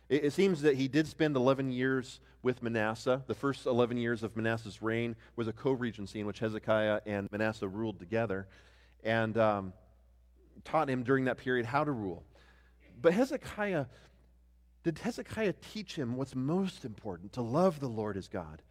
It, 0.08 0.24
it 0.24 0.32
seems 0.32 0.62
that 0.62 0.76
he 0.76 0.88
did 0.88 1.06
spend 1.06 1.36
11 1.36 1.72
years 1.72 2.20
with 2.42 2.62
Manasseh. 2.62 3.22
The 3.26 3.34
first 3.34 3.66
11 3.66 3.96
years 3.96 4.22
of 4.22 4.36
Manasseh's 4.36 4.82
reign 4.82 5.16
was 5.36 5.48
a 5.48 5.52
co 5.52 5.72
regency 5.72 6.20
in 6.20 6.26
which 6.26 6.40
Hezekiah 6.40 7.00
and 7.06 7.30
Manasseh 7.32 7.68
ruled 7.68 7.98
together 7.98 8.46
and 9.02 9.36
um, 9.38 9.72
taught 10.64 10.90
him 10.90 11.02
during 11.02 11.24
that 11.24 11.38
period 11.38 11.66
how 11.66 11.84
to 11.84 11.92
rule. 11.92 12.24
But 13.00 13.14
Hezekiah, 13.14 13.86
did 14.82 14.98
Hezekiah 14.98 15.54
teach 15.72 15.96
him 15.96 16.16
what's 16.16 16.34
most 16.34 16.84
important 16.84 17.32
to 17.34 17.42
love 17.42 17.80
the 17.80 17.88
Lord 17.88 18.16
as 18.16 18.28
God? 18.28 18.62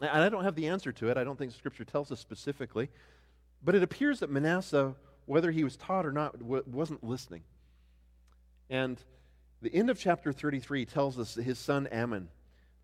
And 0.00 0.22
I 0.22 0.28
don't 0.28 0.44
have 0.44 0.54
the 0.54 0.68
answer 0.68 0.92
to 0.92 1.08
it. 1.08 1.16
I 1.16 1.24
don't 1.24 1.38
think 1.38 1.52
Scripture 1.52 1.84
tells 1.84 2.12
us 2.12 2.20
specifically. 2.20 2.88
But 3.62 3.74
it 3.74 3.82
appears 3.82 4.20
that 4.20 4.30
Manasseh, 4.30 4.94
whether 5.26 5.50
he 5.50 5.64
was 5.64 5.76
taught 5.76 6.06
or 6.06 6.12
not, 6.12 6.40
wasn't 6.40 7.02
listening. 7.02 7.42
And 8.70 9.02
the 9.60 9.74
end 9.74 9.90
of 9.90 9.98
chapter 9.98 10.32
33 10.32 10.84
tells 10.84 11.18
us 11.18 11.34
that 11.34 11.42
his 11.42 11.58
son 11.58 11.88
Amon 11.92 12.28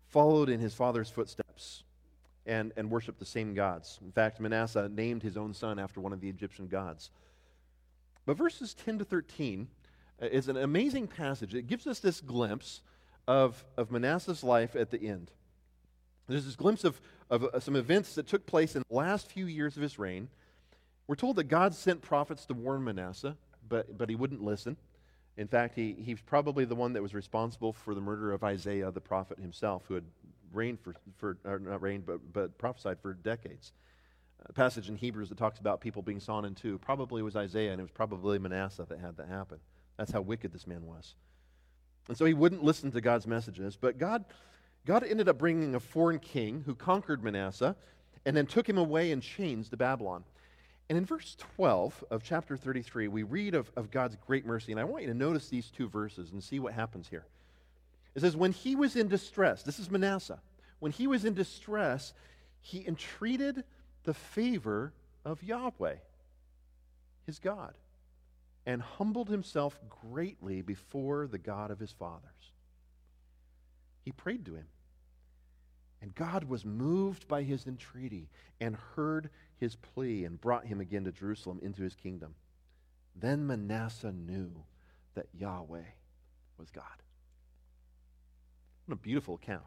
followed 0.07 0.49
in 0.49 0.59
his 0.59 0.73
father's 0.73 1.09
footsteps 1.09 1.83
and, 2.45 2.73
and 2.75 2.91
worshiped 2.91 3.19
the 3.19 3.25
same 3.25 3.53
gods. 3.53 3.99
In 4.03 4.11
fact, 4.11 4.39
Manasseh 4.39 4.89
named 4.89 5.23
his 5.23 5.37
own 5.37 5.53
son 5.53 5.79
after 5.79 5.99
one 5.99 6.13
of 6.13 6.21
the 6.21 6.29
Egyptian 6.29 6.67
gods. 6.67 7.11
But 8.25 8.37
verses 8.37 8.73
10 8.73 8.99
to 8.99 9.05
13 9.05 9.67
uh, 10.21 10.25
is 10.25 10.47
an 10.47 10.57
amazing 10.57 11.07
passage. 11.07 11.55
It 11.55 11.67
gives 11.67 11.87
us 11.87 11.99
this 11.99 12.21
glimpse 12.21 12.81
of, 13.27 13.63
of 13.77 13.91
Manasseh's 13.91 14.43
life 14.43 14.75
at 14.75 14.91
the 14.91 15.07
end. 15.07 15.31
There's 16.27 16.45
this 16.45 16.55
glimpse 16.55 16.83
of, 16.83 16.99
of 17.29 17.43
uh, 17.43 17.59
some 17.59 17.75
events 17.75 18.15
that 18.15 18.27
took 18.27 18.45
place 18.45 18.75
in 18.75 18.83
the 18.87 18.95
last 18.95 19.31
few 19.31 19.45
years 19.45 19.75
of 19.75 19.83
his 19.83 19.99
reign. 19.99 20.29
We're 21.07 21.15
told 21.15 21.35
that 21.35 21.45
God 21.45 21.75
sent 21.75 22.01
prophets 22.01 22.45
to 22.47 22.53
warn 22.53 22.83
Manasseh, 22.83 23.35
but, 23.67 23.97
but 23.97 24.09
he 24.09 24.15
wouldn't 24.15 24.43
listen. 24.43 24.77
In 25.37 25.47
fact, 25.47 25.75
he, 25.75 25.95
he's 25.99 26.21
probably 26.21 26.65
the 26.65 26.75
one 26.75 26.93
that 26.93 27.01
was 27.01 27.13
responsible 27.13 27.73
for 27.73 27.93
the 27.93 28.01
murder 28.01 28.31
of 28.31 28.43
Isaiah, 28.43 28.89
the 28.91 29.01
prophet 29.01 29.37
himself, 29.37 29.83
who 29.87 29.95
had 29.95 30.05
reigned 30.53 30.79
for, 30.79 30.95
for 31.17 31.37
not 31.43 31.81
reigned, 31.81 32.05
but, 32.05 32.33
but 32.33 32.57
prophesied 32.57 32.99
for 33.01 33.13
decades. 33.13 33.73
A 34.47 34.53
passage 34.53 34.89
in 34.89 34.95
Hebrews 34.95 35.29
that 35.29 35.37
talks 35.37 35.59
about 35.59 35.81
people 35.81 36.01
being 36.01 36.19
sawn 36.19 36.45
in 36.45 36.55
two 36.55 36.77
probably 36.79 37.21
was 37.21 37.35
Isaiah, 37.35 37.71
and 37.71 37.79
it 37.79 37.83
was 37.83 37.91
probably 37.91 38.39
Manasseh 38.39 38.85
that 38.87 38.99
had 38.99 39.17
that 39.17 39.27
happen. 39.27 39.59
That's 39.97 40.11
how 40.11 40.21
wicked 40.21 40.53
this 40.53 40.67
man 40.67 40.85
was. 40.85 41.15
And 42.07 42.17
so 42.17 42.25
he 42.25 42.33
wouldn't 42.33 42.63
listen 42.63 42.91
to 42.91 43.01
God's 43.01 43.27
messages, 43.27 43.75
but 43.75 43.97
God, 43.97 44.25
God 44.85 45.03
ended 45.03 45.27
up 45.27 45.37
bringing 45.37 45.75
a 45.75 45.79
foreign 45.79 46.19
king 46.19 46.63
who 46.65 46.75
conquered 46.75 47.23
Manasseh 47.23 47.75
and 48.25 48.37
then 48.37 48.45
took 48.45 48.67
him 48.69 48.77
away 48.77 49.11
in 49.11 49.21
chains 49.21 49.69
to 49.69 49.77
Babylon. 49.77 50.23
And 50.89 50.97
in 50.97 51.05
verse 51.05 51.35
12 51.55 52.03
of 52.11 52.23
chapter 52.23 52.55
33, 52.55 53.07
we 53.07 53.23
read 53.23 53.55
of, 53.55 53.71
of 53.75 53.89
God's 53.89 54.15
great 54.27 54.45
mercy. 54.45 54.71
And 54.71 54.79
I 54.79 54.83
want 54.83 55.03
you 55.03 55.09
to 55.09 55.17
notice 55.17 55.49
these 55.49 55.71
two 55.71 55.89
verses 55.89 56.31
and 56.31 56.43
see 56.43 56.59
what 56.59 56.73
happens 56.73 57.07
here. 57.07 57.25
It 58.13 58.21
says, 58.21 58.37
When 58.37 58.51
he 58.51 58.75
was 58.75 58.95
in 58.95 59.07
distress, 59.07 59.63
this 59.63 59.79
is 59.79 59.89
Manasseh, 59.89 60.39
when 60.79 60.91
he 60.91 61.07
was 61.07 61.25
in 61.25 61.33
distress, 61.33 62.13
he 62.61 62.85
entreated 62.87 63.63
the 64.03 64.13
favor 64.13 64.93
of 65.23 65.41
Yahweh, 65.41 65.95
his 67.25 67.39
God, 67.39 67.73
and 68.67 68.81
humbled 68.81 69.29
himself 69.29 69.79
greatly 69.89 70.61
before 70.61 71.25
the 71.25 71.39
God 71.39 71.71
of 71.71 71.79
his 71.79 71.91
fathers. 71.91 72.51
He 74.03 74.11
prayed 74.11 74.45
to 74.45 74.53
him. 74.53 74.67
And 76.01 76.13
God 76.13 76.43
was 76.43 76.65
moved 76.65 77.27
by 77.27 77.43
his 77.43 77.65
entreaty 77.65 78.29
and 78.59 78.75
heard 78.95 79.29
his 79.57 79.75
plea 79.75 80.25
and 80.25 80.39
brought 80.39 80.65
him 80.65 80.79
again 80.79 81.05
to 81.05 81.11
Jerusalem 81.11 81.59
into 81.63 81.81
his 81.81 81.95
kingdom. 81.95 82.35
Then 83.15 83.47
Manasseh 83.47 84.11
knew 84.11 84.51
that 85.15 85.27
Yahweh 85.33 85.83
was 86.57 86.69
God. 86.69 86.83
What 88.85 88.95
a 88.95 88.97
beautiful 88.97 89.35
account. 89.35 89.63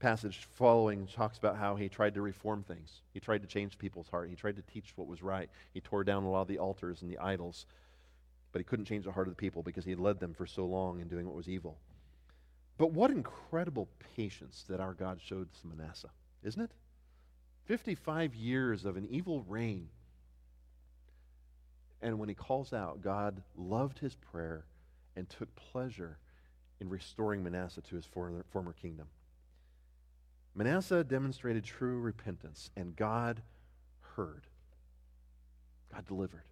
Passage 0.00 0.46
following 0.56 1.06
talks 1.06 1.38
about 1.38 1.56
how 1.56 1.76
he 1.76 1.88
tried 1.88 2.14
to 2.14 2.20
reform 2.20 2.62
things. 2.62 3.00
He 3.12 3.20
tried 3.20 3.42
to 3.42 3.48
change 3.48 3.78
people's 3.78 4.08
heart. 4.08 4.28
He 4.28 4.36
tried 4.36 4.56
to 4.56 4.62
teach 4.62 4.92
what 4.96 5.06
was 5.06 5.22
right. 5.22 5.48
He 5.72 5.80
tore 5.80 6.04
down 6.04 6.24
a 6.24 6.30
lot 6.30 6.42
of 6.42 6.48
the 6.48 6.58
altars 6.58 7.00
and 7.00 7.10
the 7.10 7.18
idols, 7.18 7.64
but 8.52 8.58
he 8.58 8.64
couldn't 8.64 8.84
change 8.86 9.04
the 9.04 9.12
heart 9.12 9.28
of 9.28 9.32
the 9.32 9.40
people 9.40 9.62
because 9.62 9.84
he 9.84 9.90
had 9.90 10.00
led 10.00 10.20
them 10.20 10.34
for 10.34 10.46
so 10.46 10.66
long 10.66 11.00
in 11.00 11.08
doing 11.08 11.26
what 11.26 11.36
was 11.36 11.48
evil. 11.48 11.78
But 12.76 12.92
what 12.92 13.10
incredible 13.10 13.88
patience 14.16 14.64
that 14.68 14.80
our 14.80 14.94
God 14.94 15.20
showed 15.24 15.48
to 15.60 15.66
Manasseh, 15.66 16.10
isn't 16.42 16.60
it? 16.60 16.70
55 17.66 18.34
years 18.34 18.84
of 18.84 18.96
an 18.96 19.06
evil 19.08 19.42
reign. 19.48 19.88
And 22.02 22.18
when 22.18 22.28
he 22.28 22.34
calls 22.34 22.72
out, 22.72 23.00
God 23.00 23.42
loved 23.56 23.98
his 23.98 24.14
prayer 24.14 24.64
and 25.16 25.28
took 25.28 25.54
pleasure 25.54 26.18
in 26.80 26.88
restoring 26.88 27.42
Manasseh 27.42 27.80
to 27.82 27.96
his 27.96 28.04
former, 28.04 28.44
former 28.52 28.72
kingdom. 28.72 29.06
Manasseh 30.54 31.02
demonstrated 31.04 31.64
true 31.64 32.00
repentance, 32.00 32.70
and 32.76 32.94
God 32.94 33.40
heard. 34.16 34.46
God 35.92 36.06
delivered. 36.06 36.44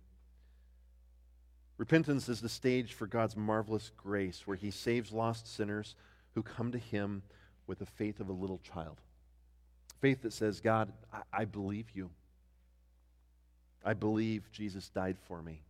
Repentance 1.76 2.28
is 2.28 2.40
the 2.40 2.48
stage 2.48 2.94
for 2.94 3.06
God's 3.06 3.36
marvelous 3.36 3.90
grace, 3.96 4.46
where 4.46 4.56
he 4.56 4.70
saves 4.70 5.12
lost 5.12 5.52
sinners 5.52 5.94
who 6.34 6.42
come 6.42 6.72
to 6.72 6.78
him 6.78 7.22
with 7.66 7.78
the 7.78 7.86
faith 7.86 8.20
of 8.20 8.28
a 8.28 8.32
little 8.32 8.58
child. 8.58 9.00
Faith 10.00 10.22
that 10.22 10.32
says, 10.32 10.60
God, 10.60 10.92
I, 11.12 11.22
I 11.32 11.44
believe 11.44 11.86
you. 11.94 12.10
I 13.84 13.94
believe 13.94 14.50
Jesus 14.52 14.88
died 14.88 15.16
for 15.26 15.42
me. 15.42 15.62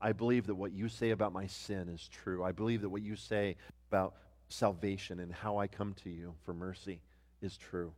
I 0.00 0.12
believe 0.12 0.46
that 0.46 0.54
what 0.54 0.72
you 0.72 0.88
say 0.88 1.10
about 1.10 1.32
my 1.32 1.46
sin 1.46 1.88
is 1.88 2.08
true. 2.08 2.42
I 2.42 2.52
believe 2.52 2.80
that 2.82 2.88
what 2.88 3.02
you 3.02 3.14
say 3.14 3.56
about 3.90 4.14
salvation 4.48 5.20
and 5.20 5.32
how 5.32 5.58
I 5.58 5.66
come 5.66 5.94
to 6.02 6.10
you 6.10 6.34
for 6.44 6.52
mercy 6.52 7.00
is 7.40 7.56
true. 7.56 7.92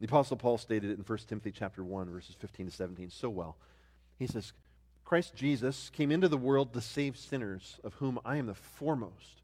The 0.00 0.06
apostle 0.06 0.36
Paul 0.36 0.58
stated 0.58 0.90
it 0.90 0.98
in 0.98 1.04
1 1.04 1.18
Timothy 1.28 1.52
chapter 1.52 1.82
1 1.82 2.10
verses 2.10 2.34
15 2.38 2.66
to 2.66 2.72
17 2.72 3.10
so 3.10 3.30
well. 3.30 3.56
He 4.18 4.26
says, 4.26 4.52
Christ 5.04 5.34
Jesus 5.34 5.90
came 5.90 6.10
into 6.10 6.28
the 6.28 6.36
world 6.36 6.72
to 6.74 6.80
save 6.80 7.16
sinners, 7.16 7.78
of 7.84 7.94
whom 7.94 8.18
I 8.24 8.36
am 8.36 8.46
the 8.46 8.54
foremost. 8.54 9.42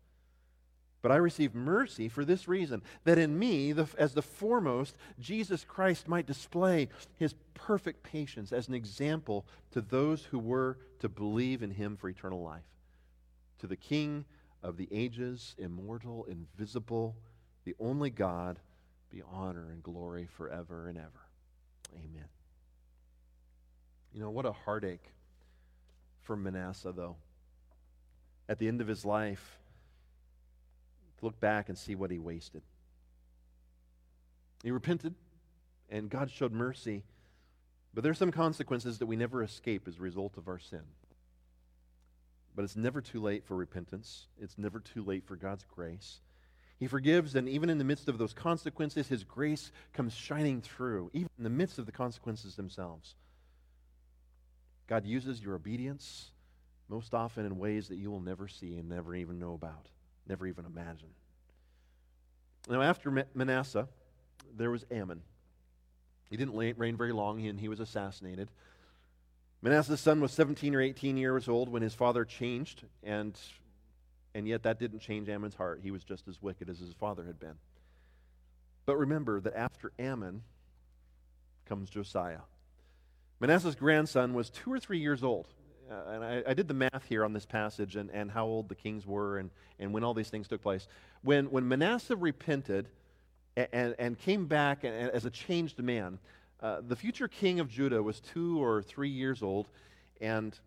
But 1.03 1.11
I 1.11 1.17
receive 1.17 1.55
mercy 1.55 2.09
for 2.09 2.25
this 2.25 2.47
reason 2.47 2.81
that 3.05 3.19
in 3.19 3.37
me, 3.37 3.73
the, 3.73 3.89
as 3.99 4.15
the 4.15 4.23
foremost, 4.23 4.97
Jesus 5.19 5.65
Christ 5.65 6.07
might 6.07 6.27
display 6.27 6.89
his 7.19 7.35
perfect 7.55 8.05
patience 8.05 8.53
as 8.53 8.69
an 8.69 8.75
example 8.75 9.45
to 9.73 9.81
those 9.81 10.25
who 10.25 10.39
were 10.39 10.79
to 11.01 11.09
believe 11.09 11.63
in 11.63 11.73
him 11.73 11.97
for 11.97 12.09
eternal 12.09 12.41
life. 12.41 12.63
To 13.59 13.67
the 13.67 13.77
King 13.77 14.25
of 14.63 14.77
the 14.77 14.89
ages, 14.93 15.57
immortal, 15.59 16.25
invisible, 16.29 17.17
the 17.65 17.75
only 17.81 18.11
God, 18.11 18.61
be 19.11 19.23
honor 19.33 19.71
and 19.71 19.83
glory 19.83 20.29
forever 20.37 20.89
and 20.89 20.97
ever. 20.97 21.27
Amen. 21.95 22.29
You 24.15 24.21
know, 24.21 24.31
what 24.31 24.47
a 24.47 24.53
heartache 24.53 25.13
for 26.21 26.37
Manasseh, 26.37 26.93
though. 26.93 27.17
At 28.49 28.59
the 28.59 28.69
end 28.69 28.81
of 28.81 28.87
his 28.87 29.05
life, 29.05 29.59
look 31.23 31.41
back 31.41 31.69
and 31.69 31.79
see 31.79 31.95
what 31.95 32.11
he 32.11 32.19
wasted. 32.19 32.63
He 34.63 34.71
repented, 34.71 35.15
and 35.89 36.11
God 36.11 36.31
showed 36.31 36.53
mercy, 36.53 37.05
but 37.95 38.03
there 38.03 38.13
are 38.13 38.15
some 38.15 38.33
consequences 38.33 38.99
that 38.99 39.07
we 39.07 39.17
never 39.17 39.43
escape 39.43 39.87
as 39.89 39.99
a 39.99 40.03
result 40.03 40.37
of 40.37 40.49
our 40.49 40.59
sin. 40.59 40.83
But 42.55 42.65
it's 42.65 42.77
never 42.77 43.01
too 43.01 43.21
late 43.21 43.45
for 43.45 43.57
repentance, 43.57 44.27
it's 44.41 44.59
never 44.59 44.79
too 44.79 45.03
late 45.03 45.25
for 45.27 45.37
God's 45.37 45.65
grace. 45.65 46.21
He 46.79 46.87
forgives, 46.89 47.37
and 47.37 47.49
even 47.49 47.71
in 47.71 47.79
the 47.79 47.85
midst 47.85 48.09
of 48.09 48.19
those 48.19 48.33
consequences, 48.33 49.07
His 49.07 49.23
grace 49.23 49.71
comes 49.93 50.15
shining 50.15 50.61
through, 50.61 51.11
even 51.13 51.31
in 51.39 51.45
the 51.45 51.51
midst 51.51 51.79
of 51.79 51.87
the 51.87 51.93
consequences 51.93 52.57
themselves. 52.57 53.15
God 54.89 55.07
uses 55.07 55.41
your 55.41 55.55
obedience 55.55 56.33
most 56.89 57.15
often 57.15 57.47
in 57.47 57.59
ways 57.59 57.89
that 57.89 57.97
you 57.97 58.11
will 58.11 58.21
never 58.21 58.49
see 58.49 58.77
and 58.77 58.89
never 58.89 59.15
even 59.15 59.39
know 59.39 59.55
about 59.55 59.87
never 60.29 60.47
even 60.47 60.65
imagine. 60.65 61.09
Now, 62.69 62.83
after 62.83 63.27
Manasseh, 63.35 63.89
there 64.57 64.71
was 64.71 64.85
Amon. 64.93 65.23
He 66.31 66.37
didn't 66.37 66.55
reign 66.55 66.97
very 66.97 67.13
long, 67.13 67.45
and 67.47 67.59
he 67.59 67.69
was 67.69 67.81
assassinated. 67.81 68.51
Manasseh's 69.61 70.01
son 70.01 70.21
was 70.21 70.33
17 70.33 70.75
or 70.75 70.81
18 70.81 71.17
years 71.17 71.49
old 71.49 71.69
when 71.69 71.83
his 71.83 71.95
father 71.95 72.25
changed, 72.25 72.85
and, 73.03 73.39
and 74.35 74.47
yet 74.49 74.63
that 74.63 74.79
didn't 74.79 75.01
change 75.01 75.29
Amon's 75.29 75.55
heart. 75.55 75.81
He 75.83 75.91
was 75.91 76.05
just 76.05 76.27
as 76.29 76.41
wicked 76.41 76.69
as 76.69 76.79
his 76.79 76.95
father 76.95 77.25
had 77.25 77.39
been. 77.39 77.57
But 78.87 78.97
remember 78.97 79.41
that 79.41 79.55
after 79.55 79.93
Amon 80.01 80.43
comes 81.67 81.91
Josiah. 81.91 82.41
Manasseh's 83.39 83.75
grandson 83.75 84.35
was 84.35 84.51
two 84.51 84.73
or 84.73 84.81
three 84.81 84.99
years 84.99 85.23
old 85.23 85.49
uh, 85.93 86.11
and 86.11 86.25
I, 86.25 86.43
I, 86.49 86.55
did 86.55 86.69
the 86.69 86.75
math 86.75 87.05
here 87.09 87.25
on 87.25 87.33
this 87.33 87.45
passage 87.45 87.97
and, 87.97 88.11
and 88.11 88.31
how 88.31 88.47
old 88.47 88.69
the 88.69 88.75
kings 88.75 89.07
were 89.07 89.39
and, 89.39 89.51
and 89.79 89.93
when 89.93 90.03
all 90.05 90.15
these 90.15 90.31
things 90.31 90.49
took 90.49 90.63
place. 90.63 90.89
When, 91.23 91.51
when 91.51 91.69
Manasseh 91.69 92.17
repented 92.17 92.89
and, 93.57 93.95
and 93.99 94.19
came 94.19 94.47
back 94.47 94.85
as 94.85 95.25
a 95.25 95.31
changed 95.31 95.79
man, 95.83 96.19
uh, 96.61 96.81
the 96.87 96.97
future 96.97 97.29
king 97.29 97.61
of 97.61 97.69
Judah 97.69 98.03
was 98.03 98.21
two 98.21 98.63
or 98.63 98.83
three 98.83 99.11
years 99.11 99.43
old, 99.43 99.69
and, 100.21 100.59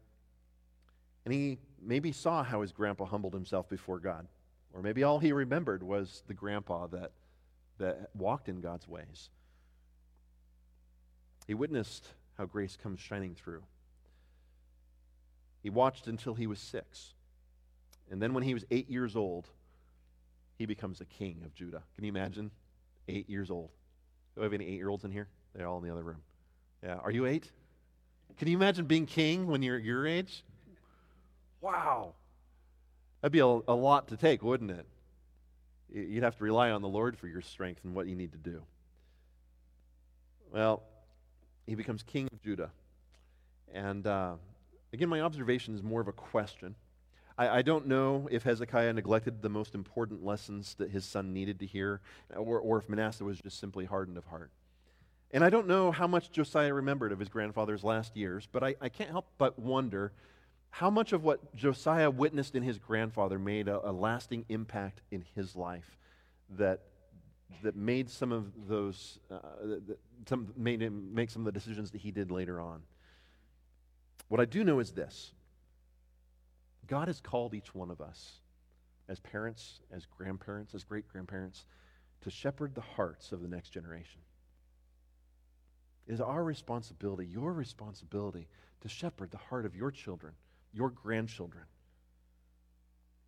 and 1.23 1.33
he 1.33 1.57
maybe 1.81 2.11
saw 2.11 2.43
how 2.43 2.61
his 2.61 2.71
grandpa 2.71 3.05
humbled 3.05 3.33
himself 3.33 3.67
before 3.67 3.99
God. 3.99 4.27
Or 4.73 4.81
maybe 4.81 5.03
all 5.03 5.19
he 5.19 5.31
remembered 5.31 5.81
was 5.81 6.21
the 6.27 6.33
grandpa 6.33 6.87
that, 6.87 7.11
that 7.79 8.09
walked 8.13 8.49
in 8.49 8.61
God's 8.61 8.87
ways. 8.87 9.29
He 11.47 11.53
witnessed 11.53 12.05
how 12.37 12.45
grace 12.45 12.77
comes 12.81 12.99
shining 12.99 13.33
through. 13.33 13.63
He 15.65 15.71
watched 15.71 16.05
until 16.05 16.35
he 16.35 16.45
was 16.45 16.59
six. 16.59 17.15
And 18.11 18.21
then 18.21 18.35
when 18.35 18.43
he 18.43 18.53
was 18.53 18.63
eight 18.69 18.87
years 18.87 19.15
old, 19.15 19.47
he 20.59 20.67
becomes 20.67 21.01
a 21.01 21.05
king 21.05 21.41
of 21.43 21.55
Judah. 21.55 21.81
Can 21.95 22.03
you 22.03 22.09
imagine? 22.09 22.51
Eight 23.07 23.27
years 23.27 23.49
old. 23.49 23.71
Do 24.35 24.41
we 24.41 24.45
have 24.45 24.53
any 24.53 24.67
eight 24.67 24.75
year 24.75 24.89
olds 24.89 25.05
in 25.05 25.11
here? 25.11 25.27
They're 25.55 25.65
all 25.65 25.79
in 25.79 25.83
the 25.83 25.91
other 25.91 26.03
room. 26.03 26.21
Yeah. 26.83 26.97
Are 26.97 27.09
you 27.09 27.25
eight? 27.25 27.49
Can 28.37 28.47
you 28.47 28.55
imagine 28.55 28.85
being 28.85 29.07
king 29.07 29.47
when 29.47 29.63
you're 29.63 29.79
your 29.79 30.05
age? 30.05 30.43
Wow. 31.61 32.13
That'd 33.23 33.31
be 33.31 33.39
a, 33.39 33.45
a 33.45 33.73
lot 33.73 34.09
to 34.09 34.17
take, 34.17 34.43
wouldn't 34.43 34.69
it? 34.69 34.85
You'd 35.91 36.21
have 36.21 36.37
to 36.37 36.43
rely 36.43 36.69
on 36.69 36.83
the 36.83 36.87
Lord 36.87 37.17
for 37.17 37.27
your 37.27 37.41
strength 37.41 37.81
and 37.83 37.95
what 37.95 38.05
you 38.05 38.15
need 38.15 38.33
to 38.33 38.37
do. 38.37 38.61
Well, 40.53 40.83
he 41.65 41.73
becomes 41.73 42.03
king 42.03 42.29
of 42.31 42.39
Judah. 42.43 42.69
And 43.73 44.05
uh, 44.05 44.33
again, 44.95 45.09
my 45.09 45.21
observation 45.21 45.75
is 45.75 45.83
more 45.83 46.01
of 46.01 46.07
a 46.07 46.13
question. 46.13 46.75
I, 47.37 47.57
I, 47.57 47.61
don't 47.61 47.85
know 47.85 48.29
if 48.31 48.43
Hezekiah 48.43 48.93
neglected 48.93 49.41
the 49.41 49.49
most 49.49 49.75
important 49.75 50.23
lessons 50.23 50.73
that 50.75 50.89
his 50.89 51.03
son 51.03 51.33
needed 51.33 51.59
to 51.59 51.65
hear, 51.65 51.99
or, 52.33 52.59
or 52.59 52.77
if 52.77 52.87
Manasseh 52.87 53.25
was 53.25 53.39
just 53.39 53.59
simply 53.59 53.83
hardened 53.85 54.17
of 54.17 54.25
heart. 54.25 54.51
And 55.31 55.43
I 55.43 55.49
don't 55.49 55.67
know 55.67 55.91
how 55.91 56.07
much 56.07 56.31
Josiah 56.31 56.73
remembered 56.73 57.11
of 57.11 57.19
his 57.19 57.27
grandfather's 57.27 57.83
last 57.83 58.15
years, 58.15 58.47
but 58.49 58.63
I, 58.63 58.75
I 58.79 58.87
can't 58.87 59.09
help 59.09 59.27
but 59.37 59.59
wonder 59.59 60.13
how 60.69 60.89
much 60.89 61.11
of 61.11 61.23
what 61.23 61.53
Josiah 61.55 62.09
witnessed 62.09 62.55
in 62.55 62.63
his 62.63 62.77
grandfather 62.77 63.37
made 63.37 63.67
a, 63.67 63.89
a 63.89 63.91
lasting 63.91 64.45
impact 64.47 65.01
in 65.11 65.25
his 65.35 65.55
life 65.55 65.97
that 66.57 66.81
that 67.63 67.75
made 67.75 68.09
some 68.09 68.31
of 68.31 68.51
those, 68.67 69.19
uh, 69.31 69.37
that 69.61 69.99
some, 70.27 70.53
made 70.57 70.81
him 70.81 71.13
make 71.13 71.29
some 71.29 71.41
of 71.41 71.45
the 71.45 71.51
decisions 71.51 71.91
that 71.91 72.01
he 72.01 72.11
did 72.11 72.31
later 72.31 72.59
on. 72.59 72.81
What 74.27 74.39
I 74.39 74.45
do 74.45 74.63
know 74.63 74.79
is 74.79 74.91
this 74.91 75.31
God 76.87 77.07
has 77.07 77.21
called 77.21 77.53
each 77.53 77.73
one 77.73 77.91
of 77.91 78.01
us 78.01 78.39
as 79.07 79.19
parents, 79.19 79.79
as 79.91 80.05
grandparents, 80.05 80.73
as 80.73 80.83
great 80.83 81.07
grandparents, 81.07 81.65
to 82.21 82.31
shepherd 82.31 82.73
the 82.73 82.81
hearts 82.81 83.31
of 83.31 83.41
the 83.41 83.47
next 83.47 83.69
generation. 83.69 84.21
It 86.07 86.13
is 86.13 86.21
our 86.21 86.43
responsibility, 86.43 87.25
your 87.27 87.53
responsibility, 87.53 88.47
to 88.81 88.89
shepherd 88.89 89.31
the 89.31 89.37
heart 89.37 89.65
of 89.65 89.75
your 89.75 89.91
children, 89.91 90.33
your 90.73 90.89
grandchildren. 90.89 91.65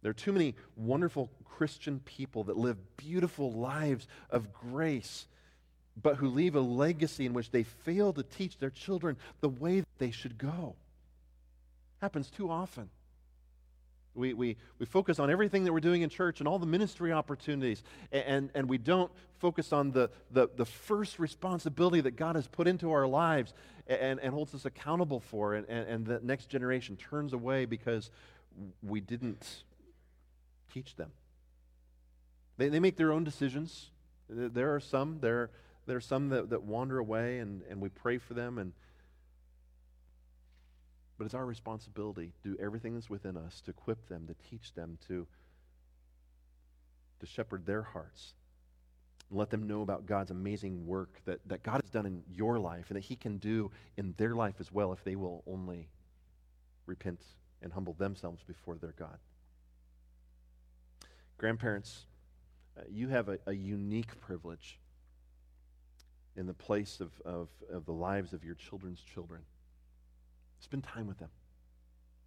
There 0.02 0.12
are 0.12 0.16
too 0.16 0.32
many 0.32 0.56
wonderful 0.76 1.32
Christian 1.44 2.00
people 2.00 2.46
that 2.46 2.58
live 2.58 2.78
beautiful 2.98 3.52
lives 3.52 4.08
of 4.30 4.54
grace, 4.54 5.28
but 6.02 6.18
who 6.18 6.28
leave 6.28 6.56
a 6.56 6.62
legacy 6.62 7.26
in 7.26 7.34
which 7.34 7.50
they 7.50 7.64
fail 7.64 8.14
to 8.14 8.24
teach 8.24 8.58
their 8.58 8.70
children 8.70 9.18
the 9.42 9.50
way 9.50 9.80
that 9.80 9.98
they 9.98 10.12
should 10.12 10.38
go. 10.38 10.76
Happens 12.02 12.30
too 12.30 12.50
often. 12.50 12.90
We, 14.14 14.34
we, 14.34 14.58
we 14.80 14.86
focus 14.88 15.20
on 15.20 15.30
everything 15.30 15.64
that 15.66 15.74
we're 15.74 15.80
doing 15.80 16.02
in 16.02 16.10
church 16.10 16.40
and 16.40 16.48
all 16.48 16.58
the 16.58 16.66
ministry 16.66 17.12
opportunities, 17.12 17.84
and, 18.12 18.50
and 18.56 18.68
we 18.68 18.80
don't 18.80 19.12
focus 19.38 19.72
on 19.72 19.92
the, 19.92 20.10
the, 20.32 20.50
the 20.56 20.66
first 20.66 21.20
responsibility 21.20 22.02
that 22.02 22.16
God 22.16 22.36
has 22.36 22.48
put 22.48 22.68
into 22.68 22.92
our 22.92 23.06
lives 23.06 23.54
and, 23.86 24.20
and 24.20 24.34
holds 24.34 24.56
us 24.56 24.66
accountable 24.66 25.20
for, 25.20 25.54
and, 25.54 25.70
and, 25.70 25.88
and 25.88 26.06
the 26.08 26.20
next 26.24 26.50
generation 26.50 26.98
turns 26.98 27.34
away 27.34 27.66
because 27.66 28.10
we 28.82 29.02
didn't 29.02 29.64
teach 30.74 30.96
them. 30.96 31.12
They, 32.58 32.70
they 32.70 32.80
make 32.80 32.98
their 32.98 33.12
own 33.12 33.24
decisions. 33.24 33.92
There 34.30 34.74
are 34.74 34.80
some, 34.80 35.20
there, 35.22 35.52
there 35.86 35.98
are 35.98 36.02
some 36.02 36.30
that, 36.30 36.50
that 36.50 36.64
wander 36.64 36.98
away, 36.98 37.38
and, 37.38 37.62
and 37.70 37.80
we 37.80 37.90
pray 37.90 38.18
for 38.18 38.34
them. 38.34 38.58
And, 38.58 38.74
but 41.18 41.26
it's 41.26 41.34
our 41.34 41.46
responsibility 41.46 42.32
to 42.44 42.50
do 42.50 42.58
everything 42.62 42.94
that's 42.94 43.10
within 43.10 43.38
us 43.38 43.62
to 43.62 43.72
equip 43.72 44.08
them, 44.08 44.28
to 44.28 44.36
teach 44.50 44.74
them, 44.74 44.98
to, 45.08 45.26
to 47.20 47.26
shepherd 47.26 47.66
their 47.66 47.82
hearts. 47.82 48.34
And 49.30 49.38
let 49.38 49.50
them 49.50 49.68
know 49.68 49.82
about 49.82 50.06
God's 50.06 50.32
amazing 50.32 50.86
work 50.86 51.20
that, 51.26 51.40
that 51.48 51.64
God 51.64 51.82
has 51.82 51.90
done 51.90 52.06
in 52.06 52.24
your 52.32 52.60
life 52.60 52.86
and 52.90 52.96
that 52.96 53.04
He 53.04 53.16
can 53.16 53.38
do 53.38 53.72
in 53.98 54.14
their 54.18 54.36
life 54.36 54.56
as 54.60 54.72
well 54.72 54.94
if 54.94 55.04
they 55.04 55.16
will 55.16 55.44
only 55.48 55.90
repent 56.86 57.22
and 57.62 57.74
humble 57.74 57.94
themselves 57.94 58.44
before 58.44 58.78
their 58.78 58.94
God. 58.98 59.18
Grandparents, 61.38 62.06
uh, 62.78 62.84
you 62.90 63.10
have 63.10 63.30
a, 63.30 63.40
a, 63.48 63.54
unique 63.54 64.20
privilege 64.22 64.80
in 66.36 66.48
the 66.48 66.54
place 66.54 67.00
of, 67.00 67.12
of, 67.26 67.50
of 67.72 67.86
the 67.86 67.94
lives 67.94 68.34
of 68.34 68.44
your 68.44 68.56
children's 68.56 69.02
children. 69.02 69.42
Spend 70.60 70.84
time 70.84 71.08
with 71.08 71.20
them. 71.20 71.30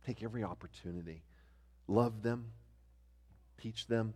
Take 0.06 0.22
every 0.22 0.44
opportunity. 0.44 1.22
Love 1.88 2.22
them. 2.22 2.46
Teach 3.60 3.86
them. 3.86 4.14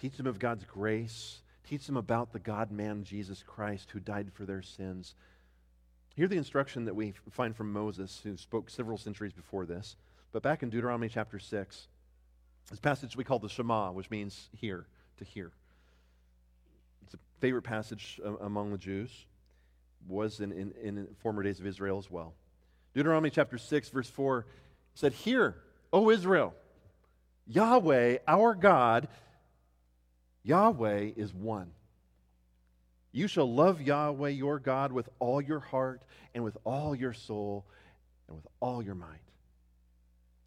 Teach 0.00 0.16
them 0.16 0.26
of 0.26 0.38
God's 0.38 0.64
grace. 0.64 1.40
Teach 1.68 1.86
them 1.86 1.96
about 1.96 2.32
the 2.32 2.38
God 2.38 2.70
man, 2.70 3.04
Jesus 3.04 3.42
Christ, 3.46 3.90
who 3.90 4.00
died 4.00 4.32
for 4.32 4.44
their 4.44 4.62
sins. 4.62 5.14
Hear 6.14 6.28
the 6.28 6.36
instruction 6.36 6.84
that 6.84 6.94
we 6.94 7.14
find 7.30 7.56
from 7.56 7.72
Moses, 7.72 8.20
who 8.22 8.36
spoke 8.36 8.70
several 8.70 8.98
centuries 8.98 9.32
before 9.32 9.66
this. 9.66 9.96
But 10.32 10.42
back 10.42 10.62
in 10.62 10.70
Deuteronomy 10.70 11.08
chapter 11.08 11.38
6, 11.38 11.88
this 12.70 12.80
passage 12.80 13.16
we 13.16 13.24
call 13.24 13.38
the 13.38 13.48
Shema, 13.48 13.92
which 13.92 14.10
means 14.10 14.48
hear, 14.52 14.86
to 15.18 15.24
hear. 15.24 15.52
It's 17.04 17.14
a 17.14 17.18
favorite 17.40 17.62
passage 17.62 18.20
uh, 18.24 18.36
among 18.38 18.70
the 18.70 18.78
Jews, 18.78 19.26
was 20.06 20.40
in, 20.40 20.52
in, 20.52 20.72
in 20.82 21.06
former 21.18 21.42
days 21.42 21.60
of 21.60 21.66
Israel 21.66 21.98
as 21.98 22.10
well. 22.10 22.34
Deuteronomy 22.94 23.30
chapter 23.30 23.58
6, 23.58 23.88
verse 23.90 24.08
4 24.08 24.46
said, 24.94 25.12
Hear, 25.12 25.56
O 25.92 26.10
Israel, 26.10 26.54
Yahweh, 27.46 28.18
our 28.26 28.54
God, 28.54 29.08
Yahweh 30.44 31.10
is 31.16 31.34
one. 31.34 31.70
You 33.12 33.28
shall 33.28 33.52
love 33.52 33.80
Yahweh 33.80 34.30
your 34.30 34.58
God 34.58 34.92
with 34.92 35.08
all 35.18 35.40
your 35.40 35.60
heart 35.60 36.02
and 36.34 36.42
with 36.42 36.56
all 36.64 36.94
your 36.94 37.12
soul 37.12 37.64
and 38.26 38.36
with 38.36 38.46
all 38.60 38.82
your 38.82 38.94
might. 38.94 39.08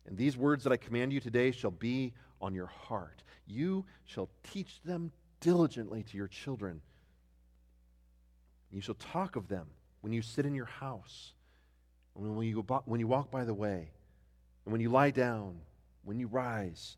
And 0.06 0.18
these 0.18 0.38
words 0.38 0.64
that 0.64 0.74
I 0.74 0.78
command 0.78 1.14
you 1.14 1.20
today 1.20 1.52
shall 1.52 1.72
be 1.72 2.14
on 2.42 2.54
your 2.54 2.68
heart. 2.68 3.24
You 3.46 3.86
shall 4.06 4.30
teach 4.52 4.82
them 4.84 5.12
diligently 5.40 6.04
to 6.04 6.18
your 6.18 6.28
children. 6.28 6.82
You 8.72 8.82
shall 8.82 8.96
talk 8.96 9.36
of 9.36 9.48
them 9.48 9.68
when 10.02 10.14
you 10.14 10.22
sit 10.22 10.46
in 10.46 10.56
your 10.56 10.66
house, 10.66 11.34
when 12.18 12.48
you, 12.48 12.66
when 12.86 13.00
you 13.00 13.08
walk 13.08 13.32
by 13.32 13.44
the 13.44 13.54
way, 13.54 13.90
and 14.66 14.72
when 14.72 14.82
you 14.82 14.90
lie 14.90 15.12
down, 15.12 15.60
when 16.04 16.20
you 16.20 16.28
rise. 16.28 16.98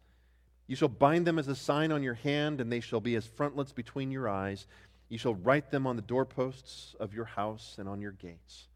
You 0.68 0.76
shall 0.76 0.88
bind 0.88 1.26
them 1.26 1.40
as 1.40 1.48
a 1.48 1.56
sign 1.56 1.92
on 1.92 2.04
your 2.04 2.14
hand, 2.14 2.62
and 2.62 2.72
they 2.72 2.80
shall 2.80 3.00
be 3.00 3.16
as 3.16 3.26
frontlets 3.26 3.72
between 3.72 4.12
your 4.12 4.30
eyes. 4.30 4.68
You 5.10 5.18
shall 5.18 5.34
write 5.34 5.72
them 5.72 5.88
on 5.88 5.96
the 5.96 6.02
doorposts 6.04 6.96
of 7.00 7.14
your 7.14 7.26
house 7.26 7.76
and 7.80 7.90
on 7.90 8.02
your 8.02 8.12
gates. 8.12 8.68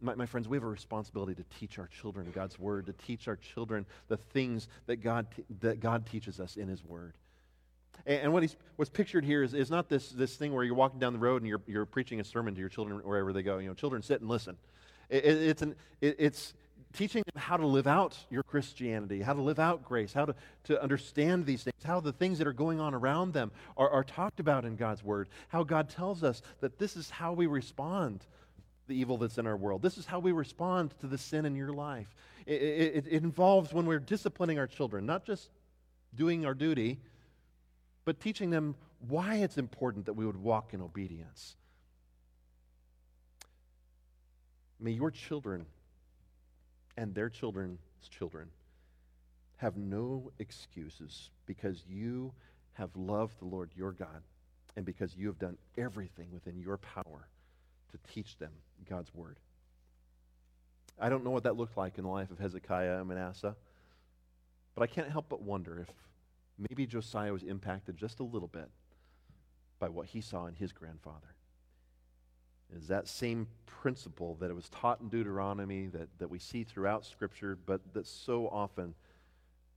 My, 0.00 0.14
my, 0.14 0.26
friends, 0.26 0.48
we 0.48 0.56
have 0.56 0.64
a 0.64 0.68
responsibility 0.68 1.34
to 1.34 1.44
teach 1.58 1.78
our 1.78 1.86
children 1.86 2.30
God's 2.34 2.58
word, 2.58 2.86
to 2.86 2.92
teach 2.92 3.28
our 3.28 3.36
children 3.36 3.86
the 4.08 4.16
things 4.16 4.66
that 4.86 4.96
God, 4.96 5.26
that 5.60 5.78
God 5.78 6.06
teaches 6.06 6.40
us 6.40 6.56
in 6.56 6.68
his 6.68 6.84
word. 6.84 7.14
And, 8.06 8.22
and 8.22 8.32
what 8.32 8.42
he's, 8.42 8.56
what's 8.76 8.90
pictured 8.90 9.24
here 9.24 9.42
is, 9.42 9.54
is 9.54 9.70
not 9.70 9.88
this, 9.88 10.10
this 10.10 10.36
thing 10.36 10.52
where 10.52 10.64
you're 10.64 10.74
walking 10.74 10.98
down 10.98 11.12
the 11.12 11.18
road 11.18 11.42
and 11.42 11.48
you're, 11.48 11.60
you're 11.66 11.86
preaching 11.86 12.18
a 12.18 12.24
sermon 12.24 12.54
to 12.54 12.60
your 12.60 12.68
children 12.68 12.98
wherever 12.98 13.32
they 13.32 13.42
go. 13.42 13.58
You 13.58 13.68
know, 13.68 13.74
children 13.74 14.02
sit 14.02 14.20
and 14.20 14.28
listen. 14.28 14.56
It, 15.10 15.24
it, 15.24 15.42
it's, 15.42 15.62
an, 15.62 15.74
it, 16.00 16.16
it's 16.18 16.54
teaching 16.92 17.22
them 17.32 17.40
how 17.40 17.56
to 17.56 17.66
live 17.66 17.86
out 17.86 18.16
your 18.30 18.42
Christianity, 18.42 19.20
how 19.20 19.32
to 19.32 19.42
live 19.42 19.58
out 19.58 19.84
grace, 19.84 20.12
how 20.12 20.24
to, 20.24 20.34
to 20.64 20.82
understand 20.82 21.46
these 21.46 21.64
things, 21.64 21.76
how 21.84 22.00
the 22.00 22.12
things 22.12 22.38
that 22.38 22.46
are 22.46 22.52
going 22.52 22.80
on 22.80 22.94
around 22.94 23.32
them 23.32 23.50
are, 23.76 23.88
are 23.90 24.04
talked 24.04 24.40
about 24.40 24.64
in 24.64 24.76
God's 24.76 25.04
word, 25.04 25.28
how 25.48 25.62
God 25.62 25.88
tells 25.88 26.24
us 26.24 26.42
that 26.60 26.78
this 26.78 26.96
is 26.96 27.10
how 27.10 27.32
we 27.32 27.46
respond 27.46 28.20
to 28.20 28.26
the 28.88 28.96
evil 28.96 29.18
that's 29.18 29.38
in 29.38 29.46
our 29.46 29.56
world. 29.56 29.82
This 29.82 29.98
is 29.98 30.06
how 30.06 30.18
we 30.18 30.32
respond 30.32 30.94
to 31.00 31.06
the 31.06 31.18
sin 31.18 31.44
in 31.44 31.54
your 31.54 31.72
life. 31.72 32.08
It, 32.46 32.62
it, 32.62 33.06
it, 33.08 33.22
involves 33.22 33.72
when 33.72 33.86
we're 33.86 34.00
disciplining 34.00 34.58
our 34.58 34.66
children, 34.66 35.06
not 35.06 35.24
just 35.24 35.50
doing 36.14 36.44
our 36.44 36.54
duty, 36.54 36.98
but 38.04 38.18
teaching 38.18 38.50
them 38.50 38.74
why 39.08 39.36
it's 39.36 39.58
important 39.58 40.06
that 40.06 40.14
we 40.14 40.26
would 40.26 40.36
walk 40.36 40.74
in 40.74 40.80
obedience. 40.80 41.56
May 44.80 44.92
your 44.92 45.10
children 45.10 45.66
and 46.96 47.14
their 47.14 47.28
children's 47.28 47.80
children 48.10 48.48
have 49.58 49.76
no 49.76 50.32
excuses 50.38 51.30
because 51.44 51.84
you 51.86 52.32
have 52.72 52.96
loved 52.96 53.38
the 53.38 53.44
Lord 53.44 53.70
your 53.76 53.92
God 53.92 54.22
and 54.76 54.86
because 54.86 55.14
you 55.14 55.26
have 55.26 55.38
done 55.38 55.58
everything 55.76 56.28
within 56.32 56.58
your 56.58 56.78
power 56.78 57.28
to 57.90 57.98
teach 58.12 58.38
them 58.38 58.52
God's 58.88 59.14
word. 59.14 59.38
I 60.98 61.08
don't 61.08 61.24
know 61.24 61.30
what 61.30 61.44
that 61.44 61.56
looked 61.56 61.76
like 61.76 61.98
in 61.98 62.04
the 62.04 62.10
life 62.10 62.30
of 62.30 62.38
Hezekiah 62.38 62.98
and 62.98 63.08
Manasseh, 63.08 63.56
but 64.74 64.82
I 64.82 64.86
can't 64.86 65.10
help 65.10 65.26
but 65.28 65.42
wonder 65.42 65.80
if 65.80 65.88
maybe 66.70 66.86
Josiah 66.86 67.32
was 67.32 67.42
impacted 67.42 67.96
just 67.96 68.20
a 68.20 68.24
little 68.24 68.48
bit 68.48 68.70
by 69.78 69.88
what 69.88 70.06
he 70.06 70.20
saw 70.20 70.46
in 70.46 70.54
his 70.54 70.72
grandfather. 70.72 71.34
Is 72.76 72.88
that 72.88 73.08
same 73.08 73.48
principle 73.66 74.36
that 74.40 74.50
it 74.50 74.54
was 74.54 74.68
taught 74.68 75.00
in 75.00 75.08
Deuteronomy, 75.08 75.86
that, 75.88 76.08
that 76.18 76.30
we 76.30 76.38
see 76.38 76.64
throughout 76.64 77.04
Scripture, 77.04 77.58
but 77.66 77.80
that 77.94 78.06
so 78.06 78.48
often 78.48 78.94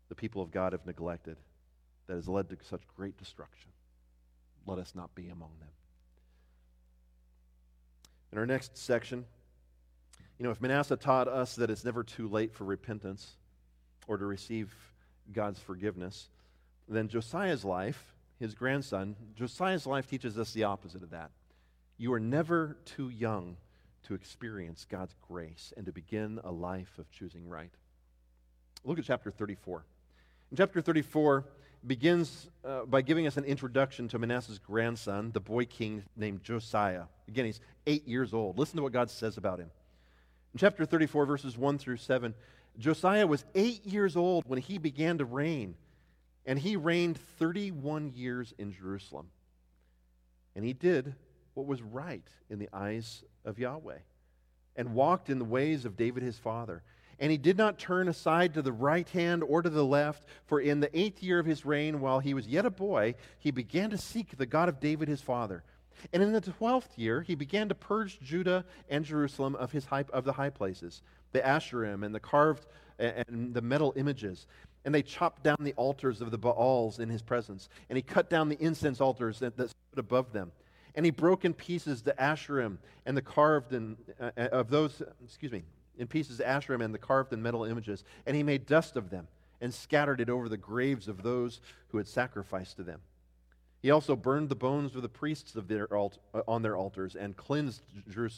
the 0.10 0.16
people 0.16 0.42
of 0.42 0.52
God 0.52 0.74
have 0.74 0.86
neglected, 0.86 1.38
that 2.08 2.16
has 2.16 2.28
led 2.28 2.50
to 2.50 2.58
such 2.62 2.82
great 2.96 3.18
destruction. 3.18 3.72
Let 4.66 4.78
us 4.78 4.94
not 4.94 5.14
be 5.16 5.30
among 5.30 5.52
them. 5.60 5.70
In 8.32 8.38
our 8.38 8.46
next 8.46 8.78
section, 8.78 9.26
you 10.38 10.44
know, 10.44 10.52
if 10.52 10.62
Manasseh 10.62 10.98
taught 10.98 11.28
us 11.28 11.56
that 11.56 11.70
it's 11.70 11.86
never 11.86 12.04
too 12.04 12.28
late 12.28 12.54
for 12.54 12.66
repentance 12.66 13.34
or 14.08 14.18
to 14.18 14.26
receive 14.26 14.74
God's 15.32 15.60
forgiveness, 15.60 16.30
then 16.90 17.08
Josiah's 17.08 17.64
life, 17.64 18.14
his 18.40 18.54
grandson, 18.54 19.16
Josiah's 19.36 19.88
life 19.88 20.10
teaches 20.10 20.38
us 20.38 20.52
the 20.52 20.64
opposite 20.64 21.04
of 21.04 21.12
that. 21.12 21.32
You 21.98 22.14
are 22.14 22.20
never 22.20 22.78
too 22.86 23.10
young 23.10 23.58
to 24.04 24.14
experience 24.14 24.86
God's 24.90 25.16
grace 25.28 25.74
and 25.78 25.86
to 25.86 25.92
begin 25.92 26.40
a 26.44 26.52
life 26.52 26.98
of 26.98 27.10
choosing 27.12 27.48
right. 27.48 27.72
Look 28.84 29.00
at 29.00 29.06
chapter 29.06 29.32
34. 29.32 29.86
In 30.52 30.58
chapter 30.58 30.82
34, 30.82 31.46
begins 31.86 32.50
uh, 32.64 32.86
by 32.86 33.02
giving 33.02 33.28
us 33.28 33.38
an 33.38 33.44
introduction 33.44 34.08
to 34.10 34.20
Manasseh's 34.20 34.60
grandson, 34.60 35.32
the 35.32 35.40
boy 35.40 35.66
king 35.66 36.04
named 36.16 36.44
Josiah. 36.44 37.04
Again, 37.28 37.46
he's 37.46 37.60
eight 37.88 38.08
years 38.08 38.34
old. 38.34 38.58
Listen 38.58 38.78
to 38.78 38.84
what 38.84 38.94
God 38.94 39.10
says 39.10 39.38
about 39.38 39.60
him. 39.60 39.70
In 40.54 40.60
chapter 40.60 40.86
34, 40.86 41.26
verses 41.26 41.58
1 41.58 41.78
through 41.78 41.98
7, 41.98 42.34
Josiah 42.78 43.28
was 43.28 43.44
eight 43.56 43.86
years 43.86 44.16
old 44.16 44.44
when 44.48 44.60
he 44.60 44.78
began 44.78 45.18
to 45.18 45.26
reign, 45.26 45.76
and 46.46 46.58
he 46.58 46.76
reigned 46.76 47.18
31 47.40 48.14
years 48.16 48.54
in 48.58 48.72
Jerusalem. 48.72 49.30
And 50.56 50.64
he 50.64 50.74
did 50.74 51.16
what 51.54 51.66
was 51.66 51.82
right 51.82 52.28
in 52.50 52.60
the 52.60 52.70
eyes 52.74 53.24
of 53.46 53.60
Yahweh 53.60 54.00
and 54.76 54.96
walked 54.96 55.30
in 55.30 55.40
the 55.40 55.46
ways 55.46 55.86
of 55.86 55.96
David 55.96 56.24
his 56.24 56.38
father 56.38 56.84
and 57.20 57.32
he 57.32 57.38
did 57.38 57.58
not 57.58 57.78
turn 57.78 58.08
aside 58.08 58.54
to 58.54 58.62
the 58.62 58.72
right 58.72 59.08
hand 59.10 59.44
or 59.44 59.62
to 59.62 59.70
the 59.70 59.86
left, 59.86 60.24
for 60.46 60.60
in 60.60 60.80
the 60.80 60.98
eighth 60.98 61.22
year 61.22 61.40
of 61.40 61.46
his 61.46 61.66
reign, 61.66 62.02
while 62.02 62.20
he 62.20 62.34
was 62.34 62.48
yet 62.48 62.66
a 62.66 62.70
boy, 62.70 63.16
he 63.40 63.52
began 63.52 63.90
to 63.92 63.98
seek 63.98 64.36
the 64.36 64.46
God 64.46 64.70
of 64.70 64.80
David 64.80 65.08
his 65.08 65.22
father. 65.22 65.64
And 66.12 66.22
in 66.22 66.34
the 66.34 66.42
twelfth 66.42 66.98
year, 66.98 67.22
he 67.22 67.36
began 67.36 67.70
to 67.70 67.76
purge 67.76 68.20
Judah 68.20 68.66
and 68.90 69.06
Jerusalem 69.06 69.56
of, 69.56 69.72
his 69.72 69.86
high, 69.86 70.06
of 70.12 70.26
the 70.26 70.34
high 70.34 70.50
places, 70.50 71.02
the 71.32 71.40
Asherim 71.40 72.04
and 72.04 72.14
the 72.14 72.20
carved 72.20 72.66
and 73.00 73.54
the 73.54 73.62
metal 73.62 73.94
images. 73.96 74.48
And 74.84 74.94
they 74.94 75.02
chopped 75.02 75.44
down 75.44 75.58
the 75.62 75.74
altars 75.74 76.20
of 76.20 76.30
the 76.30 76.38
Baals 76.38 77.00
in 77.00 77.10
his 77.10 77.22
presence. 77.22 77.70
And 77.90 77.96
he 77.96 78.02
cut 78.02 78.30
down 78.30 78.50
the 78.50 78.62
incense 78.62 79.00
altars 79.00 79.40
that, 79.40 79.56
that 79.56 79.70
stood 79.70 80.00
above 80.00 80.34
them. 80.34 80.52
And 80.96 81.06
he 81.06 81.12
broke 81.12 81.44
in 81.46 81.54
pieces 81.54 82.02
the 82.02 82.14
Asherim 82.14 82.78
and 83.06 83.18
the 83.18 83.22
carved 83.22 83.74
and, 83.74 83.98
uh, 84.20 84.32
of 84.52 84.70
those, 84.70 85.02
excuse 85.24 85.52
me, 85.52 85.64
in 85.98 86.08
pieces 86.08 86.40
Asherim 86.40 86.84
and 86.84 86.94
the 86.94 87.00
carved 87.00 87.34
and 87.34 87.42
metal 87.42 87.64
images, 87.64 88.04
and 88.26 88.36
he 88.36 88.44
made 88.44 88.66
dust 88.66 88.96
of 88.96 89.10
them 89.10 89.28
and 89.62 89.74
scattered 89.74 90.20
it 90.20 90.30
over 90.30 90.50
the 90.50 90.58
graves 90.58 91.08
of 91.08 91.24
those 91.24 91.62
who 91.90 91.98
had 91.98 92.08
sacrificed 92.08 92.78
to 92.78 92.84
them. 92.84 93.00
He 93.82 93.92
also 93.92 94.16
burned 94.16 94.50
the 94.50 94.56
bones 94.56 94.96
of 94.96 95.02
the 95.02 95.10
priests 95.10 95.56
of 95.56 95.68
their 95.68 95.94
alt- 95.94 96.20
uh, 96.34 96.42
on 96.48 96.62
their 96.62 96.78
altars 96.78 97.16
and 97.16 97.36
cleansed 97.36 97.82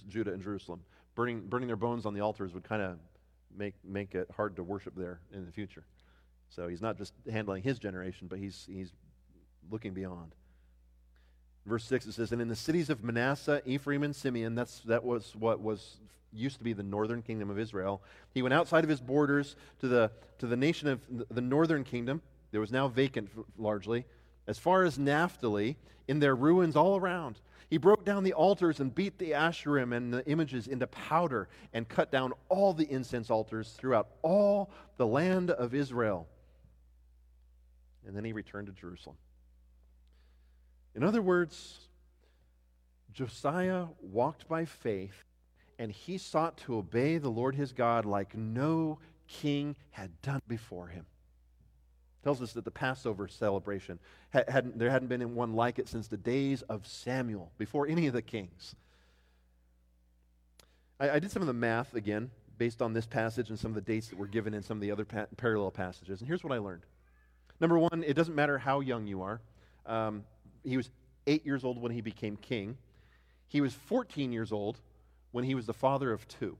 Judah 0.09 0.33
and 0.33 0.41
Jerusalem. 0.41 0.81
Burning, 1.13 1.41
burning 1.41 1.67
their 1.67 1.75
bones 1.75 2.05
on 2.05 2.13
the 2.13 2.21
altars 2.21 2.53
would 2.53 2.63
kind 2.63 2.81
of 2.81 2.97
make, 3.55 3.75
make 3.83 4.15
it 4.15 4.29
hard 4.35 4.55
to 4.55 4.63
worship 4.63 4.93
there 4.95 5.19
in 5.33 5.45
the 5.45 5.51
future. 5.51 5.83
So 6.49 6.67
he's 6.67 6.81
not 6.81 6.97
just 6.97 7.13
handling 7.31 7.63
his 7.63 7.79
generation, 7.79 8.27
but 8.27 8.39
he's, 8.39 8.65
he's 8.67 8.91
looking 9.69 9.93
beyond. 9.93 10.33
Verse 11.65 11.85
6 11.85 12.05
it 12.05 12.13
says, 12.13 12.31
And 12.31 12.41
in 12.41 12.47
the 12.47 12.55
cities 12.55 12.89
of 12.89 13.03
Manasseh, 13.03 13.61
Ephraim, 13.65 14.03
and 14.03 14.15
Simeon, 14.15 14.55
that's, 14.55 14.79
that 14.81 15.03
was 15.03 15.33
what 15.37 15.61
was 15.61 15.97
used 16.31 16.57
to 16.57 16.63
be 16.63 16.73
the 16.73 16.83
northern 16.83 17.21
kingdom 17.21 17.49
of 17.49 17.57
Israel. 17.57 18.01
He 18.33 18.41
went 18.41 18.53
outside 18.53 18.83
of 18.83 18.89
his 18.89 19.01
borders 19.01 19.55
to 19.79 19.87
the, 19.87 20.11
to 20.39 20.47
the 20.47 20.57
nation 20.57 20.87
of 20.87 21.01
the 21.31 21.41
northern 21.41 21.83
kingdom. 21.83 22.21
There 22.51 22.61
was 22.61 22.71
now 22.71 22.87
vacant 22.87 23.29
largely. 23.57 24.05
As 24.47 24.59
far 24.59 24.83
as 24.83 24.99
Naphtali, 24.99 25.77
in 26.07 26.19
their 26.19 26.35
ruins 26.35 26.75
all 26.75 26.97
around. 26.97 27.39
He 27.69 27.77
broke 27.77 28.05
down 28.05 28.23
the 28.23 28.33
altars 28.33 28.79
and 28.79 28.93
beat 28.93 29.17
the 29.17 29.31
Asherim 29.31 29.95
and 29.95 30.13
the 30.13 30.25
images 30.27 30.67
into 30.67 30.87
powder 30.87 31.49
and 31.73 31.89
cut 31.89 32.11
down 32.11 32.33
all 32.47 32.73
the 32.73 32.89
incense 32.89 33.29
altars 33.29 33.71
throughout 33.71 34.07
all 34.21 34.69
the 34.97 35.07
land 35.07 35.49
of 35.49 35.73
Israel. 35.73 36.27
And 38.05 38.15
then 38.15 38.23
he 38.23 38.33
returned 38.33 38.67
to 38.67 38.73
Jerusalem. 38.73 39.15
In 40.95 41.03
other 41.03 41.21
words, 41.21 41.79
Josiah 43.13 43.87
walked 44.01 44.47
by 44.47 44.65
faith 44.65 45.23
and 45.77 45.91
he 45.91 46.17
sought 46.17 46.57
to 46.57 46.77
obey 46.77 47.17
the 47.17 47.29
Lord 47.29 47.55
his 47.55 47.73
God 47.73 48.05
like 48.05 48.35
no 48.35 48.99
king 49.27 49.75
had 49.91 50.21
done 50.21 50.41
before 50.47 50.87
him. 50.87 51.05
Tells 52.23 52.41
us 52.41 52.53
that 52.53 52.65
the 52.65 52.71
Passover 52.71 53.27
celebration 53.27 53.99
hadn't, 54.31 54.79
there 54.79 54.89
hadn't 54.89 55.09
been 55.09 55.35
one 55.35 55.53
like 55.53 55.77
it 55.77 55.87
since 55.87 56.07
the 56.07 56.17
days 56.17 56.61
of 56.63 56.87
Samuel, 56.87 57.51
before 57.57 57.87
any 57.87 58.07
of 58.07 58.13
the 58.13 58.21
kings. 58.21 58.75
I, 60.99 61.11
I 61.11 61.19
did 61.19 61.31
some 61.31 61.41
of 61.41 61.47
the 61.47 61.53
math 61.53 61.93
again 61.93 62.31
based 62.57 62.81
on 62.81 62.93
this 62.93 63.05
passage 63.05 63.49
and 63.49 63.59
some 63.59 63.71
of 63.71 63.75
the 63.75 63.81
dates 63.81 64.07
that 64.07 64.17
were 64.17 64.27
given 64.27 64.53
in 64.53 64.63
some 64.63 64.77
of 64.77 64.81
the 64.81 64.91
other 64.91 65.05
pa- 65.05 65.27
parallel 65.37 65.71
passages. 65.71 66.21
And 66.21 66.27
here's 66.27 66.43
what 66.43 66.53
I 66.53 66.57
learned. 66.57 66.83
Number 67.59 67.77
one, 67.77 68.03
it 68.05 68.13
doesn't 68.13 68.35
matter 68.35 68.57
how 68.57 68.79
young 68.79 69.05
you 69.07 69.21
are. 69.21 69.41
Um, 69.85 70.23
he 70.65 70.77
was 70.77 70.89
eight 71.27 71.45
years 71.45 71.63
old 71.63 71.81
when 71.81 71.91
he 71.91 72.01
became 72.01 72.35
king. 72.35 72.77
He 73.47 73.61
was 73.61 73.73
14 73.73 74.31
years 74.31 74.51
old 74.51 74.79
when 75.31 75.43
he 75.43 75.55
was 75.55 75.65
the 75.65 75.73
father 75.73 76.11
of 76.11 76.27
two. 76.27 76.57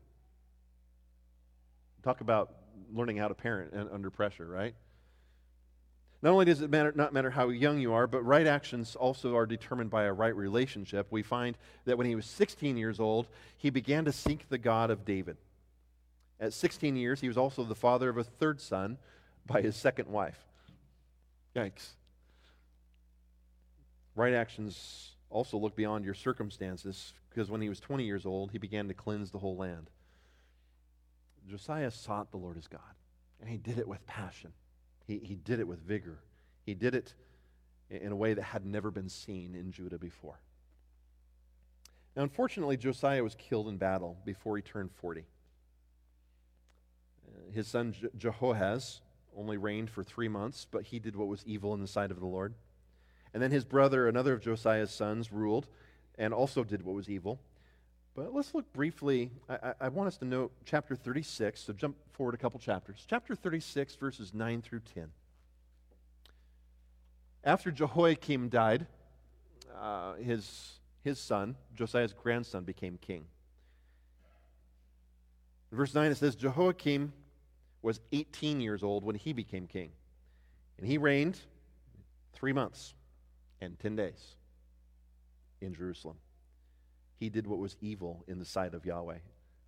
Talk 2.04 2.22
about 2.22 2.54
learning 2.94 3.18
how 3.18 3.28
to 3.28 3.34
parent 3.34 3.74
under 3.92 4.10
pressure, 4.10 4.46
right? 4.46 4.76
Not 6.22 6.32
only 6.32 6.46
does 6.46 6.62
it 6.62 6.70
matter, 6.70 6.92
not 6.96 7.14
matter 7.14 7.30
how 7.30 7.50
young 7.50 7.80
you 7.80 7.94
are, 7.94 8.08
but 8.08 8.24
right 8.24 8.48
actions 8.48 8.96
also 8.96 9.36
are 9.36 9.46
determined 9.46 9.90
by 9.90 10.06
a 10.06 10.14
right 10.14 10.36
relationship. 10.36 11.08
We 11.12 11.22
find 11.22 11.58
that 11.86 11.98
when 11.98 12.08
he 12.08 12.16
was 12.16 12.26
16 12.26 12.78
years 12.78 13.00
old, 13.00 13.28
he 13.58 13.70
began 13.70 14.06
to 14.06 14.12
seek 14.12 14.50
the 14.50 14.58
God 14.58 14.90
of 14.90 15.06
David. 15.06 15.38
At 16.40 16.54
16 16.54 16.96
years, 16.96 17.22
he 17.22 17.28
was 17.28 17.38
also 17.38 17.64
the 17.64 17.76
father 17.76 18.10
of 18.10 18.18
a 18.18 18.24
third 18.24 18.60
son 18.60 18.98
by 19.46 19.62
his 19.62 19.76
second 19.76 20.10
wife. 20.10 20.40
Yikes. 21.56 21.90
Right 24.16 24.34
actions 24.34 25.16
also 25.30 25.58
look 25.58 25.76
beyond 25.76 26.06
your 26.06 26.14
circumstances 26.14 27.14
because 27.30 27.52
when 27.52 27.62
he 27.62 27.70
was 27.70 27.80
20 27.80 28.06
years 28.06 28.26
old, 28.26 28.52
he 28.52 28.58
began 28.58 28.88
to 28.88 28.94
cleanse 28.94 29.32
the 29.32 29.40
whole 29.40 29.58
land. 29.58 29.90
Josiah 31.48 31.92
sought 31.92 32.32
the 32.32 32.38
Lord 32.38 32.58
as 32.58 32.68
God, 32.68 32.82
and 33.40 33.50
he 33.50 33.58
did 33.58 33.78
it 33.78 33.88
with 33.88 34.06
passion. 34.08 34.52
He, 35.06 35.20
he 35.20 35.36
did 35.36 35.60
it 35.60 35.68
with 35.68 35.80
vigor. 35.80 36.20
He 36.66 36.74
did 36.74 36.96
it 36.96 37.14
in 37.90 38.12
a 38.12 38.16
way 38.16 38.34
that 38.34 38.42
had 38.42 38.66
never 38.66 38.90
been 38.90 39.10
seen 39.10 39.54
in 39.54 39.72
Judah 39.72 40.00
before. 40.00 40.40
Now, 42.16 42.24
unfortunately, 42.24 42.78
Josiah 42.78 43.24
was 43.24 43.36
killed 43.36 43.68
in 43.68 43.78
battle 43.78 44.18
before 44.26 44.56
he 44.56 44.64
turned 44.64 44.92
40. 44.92 45.26
Uh, 47.28 47.52
his 47.52 47.68
son 47.68 47.92
Je- 47.92 48.08
Jehoahaz 48.18 49.02
only 49.38 49.58
reigned 49.58 49.90
for 49.90 50.04
three 50.04 50.30
months, 50.30 50.66
but 50.70 50.84
he 50.84 51.00
did 51.00 51.16
what 51.16 51.28
was 51.28 51.44
evil 51.46 51.74
in 51.74 51.82
the 51.82 51.88
sight 51.88 52.12
of 52.12 52.20
the 52.20 52.26
Lord. 52.26 52.56
And 53.36 53.44
then 53.44 53.52
his 53.52 53.66
brother, 53.66 54.08
another 54.08 54.32
of 54.32 54.40
Josiah's 54.40 54.92
sons, 54.92 55.30
ruled 55.30 55.68
and 56.18 56.34
also 56.34 56.64
did 56.64 56.82
what 56.84 56.96
was 56.96 57.10
evil. 57.10 57.38
But 58.16 58.34
let's 58.34 58.56
look 58.56 58.72
briefly. 58.72 59.30
I, 59.50 59.74
I, 59.82 59.90
want 59.90 60.08
us 60.08 60.16
to 60.20 60.26
note 60.26 60.54
chapter 60.64 60.96
36, 60.96 61.60
so 61.60 61.74
jump 61.74 61.98
forward 62.14 62.34
a 62.34 62.38
couple 62.38 62.62
chapters. 62.62 63.06
Chapter 63.10 63.36
36, 63.36 63.96
verses 63.96 64.34
9 64.34 64.62
through 64.62 64.80
10. 64.94 65.10
After 67.44 67.72
Jehoiakim 67.72 68.48
died, 68.48 68.88
uh, 69.78 70.14
his, 70.14 70.80
his 71.04 71.20
son, 71.20 71.58
Josiah's 71.76 72.14
grandson, 72.14 72.64
became 72.64 72.98
king. 73.02 73.26
In 75.74 75.78
verse 75.78 75.94
9, 75.94 76.10
it 76.10 76.16
says 76.16 76.38
Jehoiakim 76.38 77.12
was 77.82 78.00
18 78.14 78.62
years 78.62 78.82
old 78.82 79.04
when 79.04 79.18
he 79.18 79.34
became 79.34 79.68
king, 79.68 79.92
and 80.78 80.88
he 80.88 80.98
reigned 80.98 81.38
three 82.32 82.54
months 82.54 82.94
and 83.62 83.80
10 83.80 83.96
days 83.96 84.36
in 85.62 85.74
Jerusalem. 85.74 86.18
He 87.18 87.30
did 87.30 87.48
what 87.48 87.60
was 87.60 87.78
evil 87.82 88.24
in 88.28 88.40
the 88.40 88.46
sight 88.46 88.74
of 88.74 88.86
Yahweh. 88.86 89.18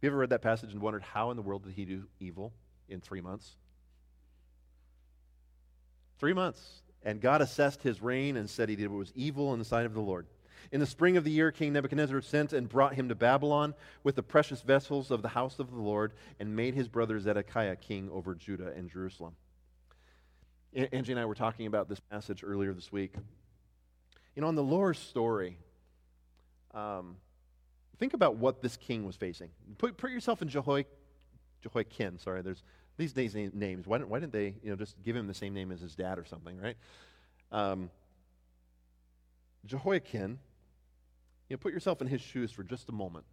you 0.01 0.07
ever 0.07 0.17
read 0.17 0.29
that 0.29 0.41
passage 0.41 0.73
and 0.73 0.81
wondered 0.81 1.03
how 1.03 1.31
in 1.31 1.37
the 1.37 1.43
world 1.43 1.63
did 1.63 1.73
he 1.73 1.85
do 1.85 2.03
evil 2.19 2.53
in 2.89 2.99
three 2.99 3.21
months? 3.21 3.55
Three 6.19 6.33
months. 6.33 6.81
And 7.03 7.21
God 7.21 7.41
assessed 7.41 7.83
his 7.83 8.01
reign 8.01 8.37
and 8.37 8.49
said 8.49 8.69
he 8.69 8.75
did 8.75 8.89
what 8.89 8.97
was 8.97 9.13
evil 9.15 9.53
in 9.53 9.59
the 9.59 9.65
sight 9.65 9.85
of 9.85 9.93
the 9.93 10.01
Lord. 10.01 10.27
In 10.71 10.79
the 10.79 10.85
spring 10.85 11.15
of 11.15 11.23
the 11.23 11.31
year, 11.31 11.51
King 11.51 11.73
Nebuchadnezzar 11.73 12.21
sent 12.21 12.51
and 12.51 12.67
brought 12.67 12.95
him 12.95 13.07
to 13.09 13.15
Babylon 13.15 13.73
with 14.03 14.15
the 14.15 14.23
precious 14.23 14.61
vessels 14.61 15.11
of 15.11 15.21
the 15.21 15.29
house 15.29 15.59
of 15.59 15.71
the 15.71 15.79
Lord 15.79 16.13
and 16.39 16.55
made 16.55 16.73
his 16.73 16.87
brother 16.89 17.19
Zedekiah 17.19 17.77
king 17.77 18.09
over 18.11 18.35
Judah 18.35 18.73
and 18.75 18.89
Jerusalem. 18.89 19.35
Angie 20.75 21.13
and 21.13 21.19
I 21.19 21.25
were 21.25 21.35
talking 21.35 21.67
about 21.67 21.87
this 21.87 21.99
passage 21.99 22.43
earlier 22.43 22.73
this 22.73 22.91
week. 22.91 23.13
You 24.37 24.41
know, 24.41 24.49
in 24.49 24.55
the 24.55 24.61
lower 24.61 24.93
story, 24.93 25.57
um, 26.71 27.15
think 27.97 28.13
about 28.13 28.35
what 28.35 28.61
this 28.61 28.77
king 28.77 29.03
was 29.03 29.15
facing. 29.15 29.49
Put, 29.79 29.97
put 29.97 30.11
yourself 30.11 30.43
in 30.43 30.47
Jehoiakim. 30.47 30.91
Jehoiakim, 31.63 32.19
sorry, 32.19 32.43
there's 32.43 32.61
these 32.97 33.13
days 33.13 33.33
names. 33.33 33.87
Why 33.87 33.97
didn't, 33.97 34.11
why 34.11 34.19
didn't 34.19 34.33
they, 34.33 34.53
you 34.61 34.69
know, 34.69 34.75
just 34.75 34.95
give 35.03 35.15
him 35.15 35.25
the 35.25 35.33
same 35.33 35.55
name 35.55 35.71
as 35.71 35.81
his 35.81 35.95
dad 35.95 36.19
or 36.19 36.25
something, 36.25 36.55
right? 36.55 36.77
Um, 37.51 37.89
Jehoiakim, 39.65 40.37
you 41.49 41.55
know, 41.55 41.57
put 41.57 41.73
yourself 41.73 41.99
in 42.01 42.05
his 42.05 42.21
shoes 42.21 42.51
for 42.51 42.61
just 42.61 42.89
a 42.89 42.91
moment. 42.91 43.25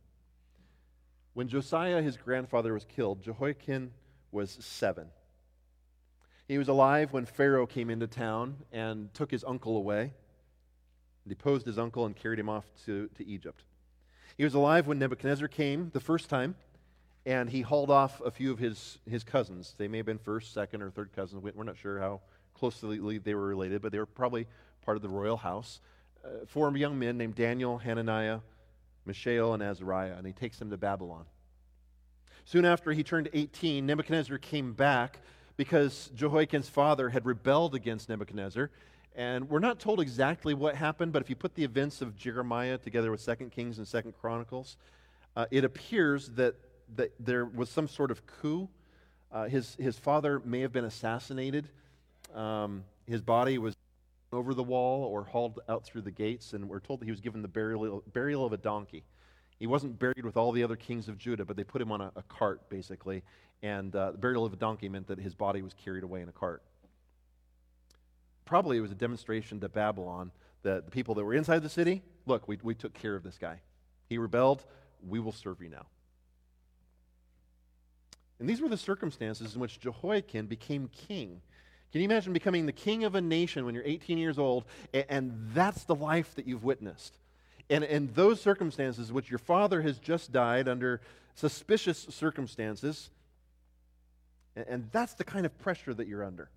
When 1.35 1.49
Josiah, 1.49 2.01
his 2.01 2.17
grandfather, 2.17 2.73
was 2.73 2.87
killed, 2.87 3.21
Jehoiakim 3.21 3.93
was 4.33 4.57
seven. 4.59 5.09
He 6.49 6.57
was 6.57 6.69
alive 6.69 7.13
when 7.13 7.27
Pharaoh 7.27 7.67
came 7.67 7.91
into 7.91 8.07
town 8.07 8.57
and 8.73 9.13
took 9.13 9.31
his 9.31 9.45
uncle 9.45 9.77
away, 9.77 10.15
deposed 11.29 11.67
his 11.67 11.79
uncle, 11.79 12.07
and 12.07 12.15
carried 12.15 12.39
him 12.39 12.49
off 12.49 12.65
to, 12.87 13.09
to 13.17 13.27
Egypt. 13.27 13.63
He 14.37 14.45
was 14.45 14.55
alive 14.55 14.87
when 14.87 14.99
Nebuchadnezzar 14.99 15.49
came 15.49 15.91
the 15.93 16.01
first 16.01 16.29
time, 16.29 16.57
and 17.25 17.49
he 17.49 17.63
hauled 17.63 17.91
off 17.91 18.21
a 18.21 18.31
few 18.31 18.51
of 18.53 18.59
his, 18.59 18.99
his 19.09 19.25
cousins. 19.25 19.75
They 19.79 19.89
may 19.89 19.99
have 19.99 20.07
been 20.07 20.19
first, 20.19 20.53
second, 20.53 20.83
or 20.83 20.91
third 20.91 21.13
cousins. 21.15 21.43
We're 21.43 21.65
not 21.65 21.79
sure 21.79 21.99
how 21.99 22.21
closely 22.55 23.19
they 23.19 23.35
were 23.35 23.47
related, 23.47 23.83
but 23.83 23.93
they 23.93 23.99
were 23.99 24.07
probably 24.07 24.47
part 24.85 24.97
of 24.97 25.03
the 25.03 25.09
royal 25.09 25.37
house. 25.37 25.81
Uh, 26.25 26.47
four 26.47 26.75
young 26.77 26.99
men 26.99 27.17
named 27.17 27.35
Daniel, 27.35 27.79
Hananiah, 27.79 28.41
Mishael, 29.07 29.55
and 29.55 29.63
Azariah, 29.63 30.15
and 30.17 30.27
he 30.27 30.33
takes 30.33 30.59
them 30.59 30.71
to 30.71 30.77
Babylon. 30.77 31.25
Soon 32.45 32.65
after 32.65 32.93
he 32.93 33.03
turned 33.03 33.29
18, 33.33 33.87
Nebuchadnezzar 33.87 34.39
came 34.39 34.73
back 34.73 35.21
because 35.57 36.11
Jehoiakim's 36.15 36.69
father 36.69 37.09
had 37.09 37.25
rebelled 37.25 37.75
against 37.75 38.09
Nebuchadnezzar. 38.09 38.71
And 39.15 39.49
we're 39.49 39.61
not 39.61 39.79
told 39.79 40.01
exactly 40.01 40.55
what 40.55 40.75
happened, 40.75 41.13
but 41.13 41.23
if 41.23 41.31
you 41.31 41.37
put 41.37 41.55
the 41.55 41.63
events 41.63 42.03
of 42.03 42.17
Jeremiah 42.17 42.79
together 42.79 43.11
with 43.13 43.25
2 43.25 43.51
Kings 43.55 43.79
and 43.79 43.87
2 43.87 44.13
Chronicles, 44.21 44.77
uh, 45.37 45.47
it 45.53 45.65
appears 45.65 46.31
that, 46.31 46.57
that 46.97 47.13
there 47.21 47.45
was 47.45 47.71
some 47.71 47.87
sort 47.87 48.11
of 48.11 48.27
coup. 48.27 48.69
Uh, 49.31 49.45
his, 49.47 49.77
his 49.77 49.97
father 49.97 50.41
may 50.45 50.61
have 50.61 50.73
been 50.73 50.85
assassinated. 50.85 51.69
Um, 52.35 52.85
his 53.07 53.21
body 53.21 53.59
was 53.59 53.77
over 54.33 54.53
the 54.53 54.65
wall 54.65 55.05
or 55.05 55.23
hauled 55.23 55.61
out 55.69 55.85
through 55.85 56.03
the 56.03 56.11
gates, 56.11 56.53
and 56.53 56.69
we're 56.69 56.81
told 56.81 57.01
that 57.01 57.05
he 57.05 57.13
was 57.13 57.21
given 57.21 57.41
the 57.41 57.49
burial, 57.49 58.03
burial 58.13 58.45
of 58.45 58.53
a 58.53 58.57
donkey. 58.57 59.05
He 59.61 59.69
wasn't 59.69 59.97
buried 59.99 60.25
with 60.25 60.37
all 60.37 60.51
the 60.51 60.65
other 60.65 60.75
kings 60.75 61.09
of 61.09 61.19
Judah, 61.19 61.45
but 61.45 61.57
they 61.57 61.63
put 61.63 61.81
him 61.81 61.93
on 61.93 62.01
a, 62.01 62.11
a 62.17 62.23
cart, 62.25 62.69
basically, 62.69 63.23
and 63.63 63.95
uh, 63.95 64.11
the 64.11 64.19
burial 64.19 64.45
of 64.45 64.53
a 64.53 64.57
donkey 64.57 64.89
meant 64.89 65.07
that 65.07 65.21
his 65.21 65.37
body 65.37 65.63
was 65.63 65.73
carried 65.75 66.03
away 66.03 66.21
in 66.21 66.29
a 66.29 66.33
cart. 66.33 66.63
Probably 68.45 68.77
it 68.77 68.81
was 68.81 68.91
a 68.91 68.97
demonstration 68.97 69.61
to 69.61 69.69
Babylon 69.69 70.31
that 70.63 70.85
the 70.85 70.91
people 70.91 71.15
that 71.15 71.25
were 71.25 71.35
inside 71.35 71.63
the 71.63 71.69
city 71.69 72.03
look, 72.27 72.49
we, 72.49 72.59
we 72.63 72.75
took 72.75 72.95
care 72.95 73.15
of 73.15 73.23
this 73.23 73.39
guy. 73.39 73.61
He 74.09 74.19
rebelled, 74.19 74.65
we 75.07 75.21
will 75.21 75.33
serve 75.33 75.61
you 75.61 75.69
now. 75.69 75.87
And 78.39 78.49
these 78.49 78.61
were 78.61 78.69
the 78.69 78.77
circumstances 78.77 79.55
in 79.55 79.61
which 79.61 79.81
Jehoiakim 79.81 80.47
became 80.47 80.89
king. 80.89 81.41
Can 81.93 82.01
you 82.01 82.07
imagine 82.07 82.33
becoming 82.33 82.67
the 82.67 82.73
king 82.73 83.05
of 83.05 83.15
a 83.15 83.21
nation 83.21 83.65
when 83.65 83.75
you're 83.75 83.85
18 83.87 84.19
years 84.19 84.39
old, 84.39 84.65
and, 84.93 85.05
and 85.09 85.51
that's 85.55 85.85
the 85.85 85.95
life 85.95 86.35
that 86.35 86.47
you've 86.47 86.65
witnessed? 86.65 87.19
And 87.71 87.85
in 87.85 88.11
those 88.15 88.41
circumstances, 88.41 89.13
which 89.13 89.31
your 89.31 89.39
father 89.39 89.81
has 89.83 89.99
just 89.99 90.33
died 90.33 90.69
under 90.69 91.01
suspicious 91.35 92.07
circumstances, 92.11 93.11
and 94.57 94.89
that's 94.93 95.15
the 95.15 95.25
kind 95.25 95.47
of 95.47 95.57
pressure 95.61 95.95
that 95.95 96.07
you're 96.07 96.25
under. 96.25 96.51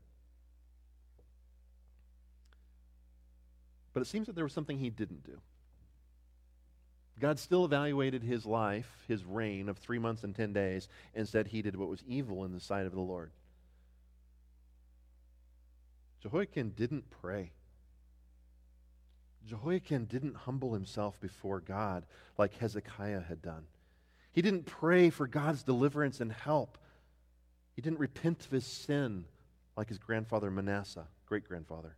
But 3.98 4.04
it 4.04 4.10
seems 4.10 4.28
that 4.28 4.36
there 4.36 4.43
was 4.43 4.54
something 4.54 4.78
he 4.78 4.91
didn't 4.91 5.24
do. 5.24 5.41
God 7.20 7.39
still 7.39 7.66
evaluated 7.66 8.22
his 8.22 8.45
life, 8.45 9.04
his 9.08 9.26
reign 9.26 9.70
of 9.70 9.80
three 9.80 9.98
months 9.98 10.24
and 10.24 10.36
ten 10.36 10.54
days, 10.54 10.88
and 11.16 11.28
said 11.28 11.48
he 11.48 11.64
did 11.64 11.76
what 11.76 11.89
was 11.89 12.04
evil 12.08 12.45
in 12.45 12.54
the 12.54 12.60
sight 12.60 12.86
of 12.86 12.91
the 12.91 13.00
Lord. 13.00 13.32
Jehoiakim 16.22 16.74
didn't 16.78 17.10
pray. 17.10 17.54
Jehoiakim 19.48 20.06
didn't 20.06 20.36
humble 20.36 20.76
himself 20.76 21.20
before 21.20 21.60
God 21.60 22.06
like 22.38 22.56
Hezekiah 22.60 23.22
had 23.22 23.41
done. 23.41 23.66
He 24.32 24.43
didn't 24.43 24.68
pray 24.68 25.10
for 25.10 25.26
God's 25.26 25.64
deliverance 25.64 26.22
and 26.22 26.32
help 26.32 26.78
he 27.76 27.82
didn't 27.82 27.98
repent 27.98 28.45
of 28.45 28.52
his 28.52 28.68
sin 28.68 29.26
like 29.76 29.89
his 29.89 29.98
grandfather 29.98 30.52
Manasseh, 30.52 31.08
great 31.26 31.48
grandfather, 31.48 31.95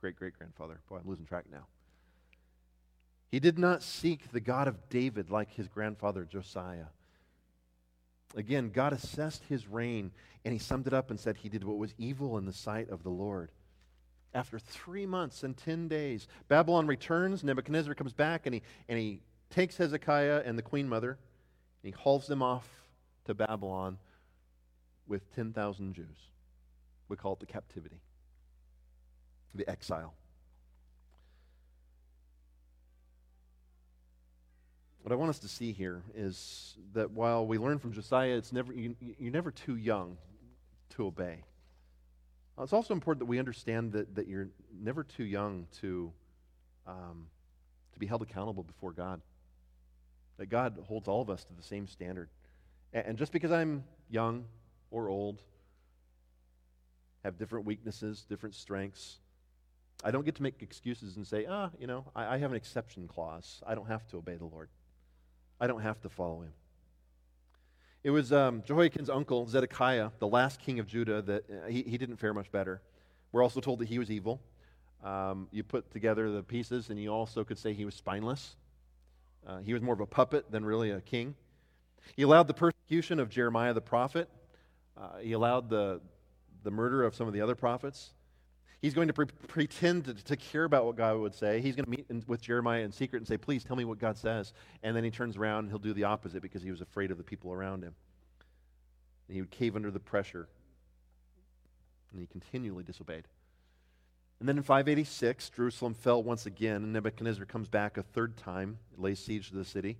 great 0.00 0.16
great 0.16 0.36
grandfather. 0.36 0.80
Boy, 0.88 0.96
I'm 0.96 1.08
losing 1.08 1.26
track 1.26 1.44
now. 1.50 1.66
He 3.30 3.40
did 3.40 3.58
not 3.58 3.82
seek 3.82 4.32
the 4.32 4.40
God 4.40 4.68
of 4.68 4.88
David 4.88 5.30
like 5.30 5.52
his 5.52 5.68
grandfather 5.68 6.24
Josiah. 6.24 6.86
Again, 8.34 8.70
God 8.70 8.92
assessed 8.92 9.44
his 9.44 9.68
reign 9.68 10.10
and 10.44 10.52
he 10.52 10.58
summed 10.58 10.86
it 10.86 10.94
up 10.94 11.10
and 11.10 11.18
said 11.18 11.36
he 11.36 11.48
did 11.48 11.64
what 11.64 11.78
was 11.78 11.94
evil 11.98 12.38
in 12.38 12.46
the 12.46 12.52
sight 12.52 12.88
of 12.90 13.02
the 13.02 13.10
Lord. 13.10 13.50
After 14.34 14.58
three 14.58 15.06
months 15.06 15.42
and 15.42 15.56
ten 15.56 15.88
days, 15.88 16.28
Babylon 16.48 16.86
returns. 16.86 17.42
Nebuchadnezzar 17.42 17.94
comes 17.94 18.12
back 18.12 18.46
and 18.46 18.54
he, 18.54 18.62
and 18.88 18.98
he 18.98 19.20
takes 19.50 19.76
Hezekiah 19.76 20.42
and 20.44 20.58
the 20.58 20.62
queen 20.62 20.88
mother 20.88 21.18
and 21.82 21.94
he 21.94 21.98
hauls 21.98 22.26
them 22.26 22.42
off 22.42 22.68
to 23.24 23.34
Babylon 23.34 23.98
with 25.06 25.34
10,000 25.34 25.94
Jews. 25.94 26.06
We 27.08 27.16
call 27.16 27.34
it 27.34 27.40
the 27.40 27.46
captivity, 27.46 28.00
the 29.54 29.68
exile. 29.68 30.14
What 35.02 35.12
I 35.12 35.16
want 35.16 35.30
us 35.30 35.38
to 35.38 35.48
see 35.48 35.72
here 35.72 36.02
is 36.14 36.76
that 36.92 37.12
while 37.12 37.46
we 37.46 37.56
learn 37.56 37.78
from 37.78 37.92
Josiah, 37.92 38.36
it's 38.36 38.52
never, 38.52 38.72
you, 38.72 38.94
are 39.20 39.30
never 39.30 39.50
too 39.50 39.76
young 39.76 40.18
to 40.90 41.06
obey. 41.06 41.44
It's 42.60 42.72
also 42.72 42.92
important 42.92 43.20
that 43.20 43.26
we 43.26 43.38
understand 43.38 43.92
that, 43.92 44.16
that 44.16 44.26
you're 44.26 44.48
never 44.78 45.04
too 45.04 45.24
young 45.24 45.66
to, 45.80 46.12
um, 46.86 47.26
to 47.92 47.98
be 47.98 48.06
held 48.06 48.20
accountable 48.22 48.64
before 48.64 48.92
God. 48.92 49.20
That 50.38 50.46
God 50.46 50.76
holds 50.86 51.08
all 51.08 51.22
of 51.22 51.30
us 51.30 51.44
to 51.44 51.54
the 51.54 51.62
same 51.62 51.86
standard. 51.86 52.28
And, 52.92 53.06
and 53.06 53.18
just 53.18 53.32
because 53.32 53.52
I'm 53.52 53.84
young 54.10 54.44
or 54.90 55.08
old, 55.08 55.40
have 57.24 57.38
different 57.38 57.64
weaknesses, 57.64 58.26
different 58.28 58.54
strengths. 58.54 59.18
I 60.04 60.10
don't 60.10 60.24
get 60.24 60.36
to 60.36 60.42
make 60.42 60.62
excuses 60.62 61.16
and 61.16 61.26
say, 61.26 61.46
ah, 61.48 61.70
you 61.78 61.86
know, 61.86 62.04
I, 62.14 62.34
I 62.34 62.38
have 62.38 62.50
an 62.50 62.56
exception 62.56 63.08
clause. 63.08 63.62
I 63.66 63.74
don't 63.74 63.88
have 63.88 64.06
to 64.08 64.18
obey 64.18 64.36
the 64.36 64.44
Lord. 64.44 64.68
I 65.60 65.66
don't 65.66 65.80
have 65.80 66.00
to 66.02 66.08
follow 66.08 66.42
him. 66.42 66.52
It 68.04 68.10
was 68.10 68.32
um, 68.32 68.62
Jehoiakim's 68.64 69.10
uncle, 69.10 69.46
Zedekiah, 69.48 70.10
the 70.20 70.28
last 70.28 70.60
king 70.60 70.78
of 70.78 70.86
Judah, 70.86 71.20
that 71.22 71.44
uh, 71.50 71.66
he, 71.68 71.82
he 71.82 71.98
didn't 71.98 72.16
fare 72.16 72.32
much 72.32 72.50
better. 72.52 72.80
We're 73.32 73.42
also 73.42 73.60
told 73.60 73.80
that 73.80 73.88
he 73.88 73.98
was 73.98 74.10
evil. 74.10 74.40
Um, 75.02 75.48
you 75.50 75.64
put 75.64 75.90
together 75.90 76.30
the 76.30 76.42
pieces, 76.42 76.90
and 76.90 77.00
you 77.00 77.10
also 77.10 77.42
could 77.42 77.58
say 77.58 77.72
he 77.72 77.84
was 77.84 77.94
spineless. 77.94 78.56
Uh, 79.46 79.58
he 79.58 79.72
was 79.72 79.82
more 79.82 79.94
of 79.94 80.00
a 80.00 80.06
puppet 80.06 80.50
than 80.50 80.64
really 80.64 80.90
a 80.90 81.00
king. 81.00 81.34
He 82.14 82.22
allowed 82.22 82.46
the 82.46 82.54
persecution 82.54 83.18
of 83.18 83.30
Jeremiah 83.30 83.74
the 83.74 83.80
prophet. 83.80 84.28
Uh, 84.96 85.18
he 85.20 85.32
allowed 85.32 85.68
the, 85.68 86.00
the 86.62 86.70
murder 86.70 87.04
of 87.04 87.14
some 87.14 87.26
of 87.26 87.32
the 87.32 87.40
other 87.40 87.54
prophets. 87.54 88.12
He's 88.80 88.94
going 88.94 89.08
to 89.08 89.12
pre- 89.12 89.26
pretend 89.26 90.04
to, 90.04 90.14
to, 90.14 90.36
care 90.36 90.62
about 90.64 90.84
what 90.84 90.96
God 90.96 91.18
would 91.18 91.34
say. 91.34 91.60
He's 91.60 91.74
going 91.74 91.86
to 91.86 91.90
meet 91.90 92.06
in, 92.08 92.22
with 92.28 92.40
Jeremiah 92.40 92.82
in 92.82 92.92
secret 92.92 93.18
and 93.18 93.26
say, 93.26 93.36
Please 93.36 93.64
tell 93.64 93.74
me 93.74 93.84
what 93.84 93.98
God 93.98 94.16
says. 94.16 94.52
And 94.82 94.94
then 94.94 95.02
he 95.02 95.10
turns 95.10 95.36
around 95.36 95.60
and 95.64 95.68
he'll 95.70 95.78
do 95.78 95.92
the 95.92 96.04
opposite 96.04 96.42
because 96.42 96.62
he 96.62 96.70
was 96.70 96.80
afraid 96.80 97.10
of 97.10 97.18
the 97.18 97.24
people 97.24 97.52
around 97.52 97.82
him. 97.82 97.94
And 99.26 99.34
he 99.34 99.40
would 99.40 99.50
cave 99.50 99.74
under 99.74 99.90
the 99.90 99.98
pressure. 99.98 100.48
And 102.12 102.20
he 102.20 102.26
continually 102.26 102.84
disobeyed. 102.84 103.24
And 104.38 104.48
then 104.48 104.56
in 104.56 104.62
586, 104.62 105.50
Jerusalem 105.50 105.94
fell 105.94 106.22
once 106.22 106.46
again, 106.46 106.84
and 106.84 106.92
Nebuchadnezzar 106.92 107.44
comes 107.44 107.68
back 107.68 107.96
a 107.96 108.04
third 108.04 108.36
time, 108.36 108.78
lays 108.96 109.18
siege 109.18 109.50
to 109.50 109.56
the 109.56 109.64
city. 109.64 109.98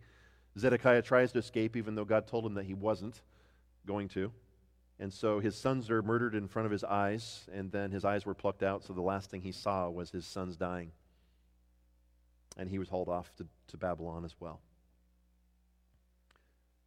Zedekiah 0.57 1.03
tries 1.03 1.33
to 1.33 1.41
escape, 1.41 1.77
even 1.77 1.97
though 1.97 2.05
God 2.05 2.29
told 2.29 2.47
him 2.47 2.55
that 2.55 2.65
he 2.65 2.75
wasn't 2.75 3.21
going 3.85 4.09
to. 4.11 4.31
And 5.01 5.13
so 5.13 5.39
his 5.39 5.57
sons 5.57 5.91
are 5.91 6.03
murdered 6.03 6.35
in 6.35 6.49
front 6.49 6.67
of 6.67 6.73
his 6.73 6.83
eyes, 6.83 7.47
and 7.53 7.71
then 7.71 7.93
his 7.93 8.05
eyes 8.05 8.27
were 8.27 8.35
plucked 8.35 8.63
out, 8.63 8.85
so 8.85 8.93
the 8.93 9.01
last 9.01 9.31
thing 9.31 9.43
he 9.43 9.53
saw 9.53 9.89
was 9.89 10.11
his 10.11 10.27
sons 10.27 10.57
dying. 10.57 10.91
And 12.57 12.69
he 12.69 12.81
was 12.81 12.89
hauled 12.89 13.09
off 13.09 13.31
to, 13.37 13.47
to 13.69 13.77
Babylon 13.77 14.25
as 14.25 14.35
well. 14.41 14.61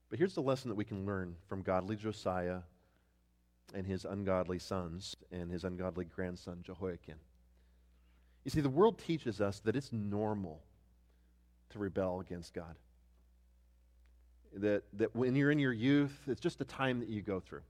But 0.09 0.19
here's 0.19 0.35
the 0.35 0.41
lesson 0.41 0.67
that 0.69 0.75
we 0.75 0.83
can 0.83 1.05
learn 1.05 1.35
from 1.47 1.61
godly 1.61 1.95
Josiah 1.95 2.59
and 3.73 3.87
his 3.87 4.03
ungodly 4.03 4.59
sons 4.59 5.15
and 5.31 5.49
his 5.49 5.63
ungodly 5.63 6.03
grandson 6.03 6.59
Jehoiakim. 6.63 7.15
You 8.43 8.51
see, 8.51 8.59
the 8.59 8.69
world 8.69 8.99
teaches 8.99 9.39
us 9.39 9.59
that 9.59 9.77
it's 9.77 9.93
normal 9.93 10.61
to 11.69 11.79
rebel 11.79 12.19
against 12.19 12.53
God. 12.53 12.75
That, 14.57 14.83
that 14.93 15.15
when 15.15 15.35
you're 15.37 15.51
in 15.51 15.59
your 15.59 15.71
youth, 15.71 16.17
it's 16.27 16.41
just 16.41 16.59
a 16.59 16.65
time 16.65 16.99
that 16.99 17.07
you 17.07 17.21
go 17.21 17.39
through. 17.39 17.61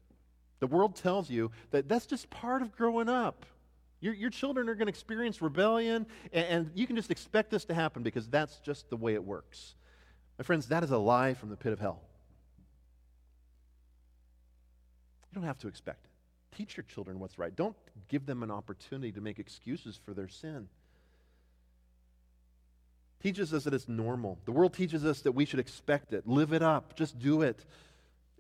The 0.62 0.68
world 0.68 0.96
tells 0.96 1.30
you 1.30 1.52
that 1.72 1.90
that's 1.90 2.06
just 2.06 2.30
part 2.30 2.62
of 2.62 2.76
growing 2.78 3.10
up. 3.10 3.46
Your, 4.00 4.14
your 4.14 4.30
children 4.30 4.70
are 4.70 4.76
going 4.76 4.86
to 4.86 4.92
experience 4.92 5.42
rebellion, 5.42 6.06
and, 6.32 6.46
and 6.46 6.72
you 6.74 6.88
can 6.88 6.96
just 6.96 7.12
expect 7.12 7.52
this 7.52 7.66
to 7.66 7.74
happen 7.74 8.04
because 8.04 8.28
that's 8.28 8.58
just 8.60 8.90
the 8.90 8.96
way 8.96 9.16
it 9.16 9.24
works. 9.24 9.76
My 10.38 10.44
friends, 10.44 10.68
that 10.68 10.84
is 10.84 10.92
a 10.92 10.98
lie 10.98 11.34
from 11.34 11.50
the 11.50 11.58
pit 11.58 11.74
of 11.74 11.80
hell. 11.80 12.02
You 15.32 15.36
don't 15.36 15.48
have 15.48 15.60
to 15.60 15.68
expect 15.68 16.06
it. 16.06 16.12
Teach 16.56 16.78
your 16.78 16.84
children 16.84 17.20
what's 17.20 17.40
right. 17.40 17.56
Don't 17.56 17.76
give 18.08 18.26
them 18.26 18.44
an 18.44 18.52
opportunity 18.52 19.12
to 19.14 19.22
make 19.22 19.40
excuses 19.40 20.00
for 20.04 20.14
their 20.14 20.28
sin. 20.28 20.68
Teaches 23.24 23.54
us 23.54 23.64
that 23.64 23.74
it's 23.74 23.88
normal. 23.88 24.40
The 24.46 24.52
world 24.52 24.74
teaches 24.74 25.06
us 25.06 25.22
that 25.22 25.32
we 25.32 25.46
should 25.46 25.60
expect 25.60 26.12
it. 26.12 26.28
Live 26.28 26.54
it 26.54 26.62
up. 26.62 26.96
Just 26.96 27.20
do 27.20 27.44
it. 27.44 27.64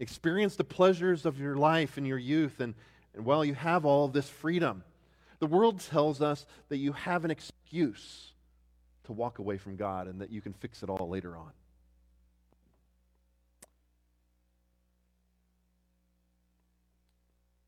Experience 0.01 0.55
the 0.55 0.63
pleasures 0.63 1.27
of 1.27 1.39
your 1.39 1.55
life 1.55 1.95
and 1.95 2.07
your 2.07 2.17
youth, 2.17 2.59
and, 2.59 2.73
and 3.13 3.23
while 3.23 3.45
you 3.45 3.53
have 3.53 3.85
all 3.85 4.05
of 4.05 4.13
this 4.13 4.27
freedom, 4.27 4.83
the 5.37 5.45
world 5.45 5.79
tells 5.79 6.23
us 6.23 6.47
that 6.69 6.77
you 6.77 6.93
have 6.93 7.23
an 7.23 7.29
excuse 7.29 8.33
to 9.03 9.11
walk 9.13 9.37
away 9.37 9.59
from 9.59 9.75
God 9.75 10.07
and 10.07 10.19
that 10.19 10.31
you 10.31 10.41
can 10.41 10.53
fix 10.53 10.81
it 10.81 10.89
all 10.89 11.07
later 11.07 11.37
on. 11.37 11.51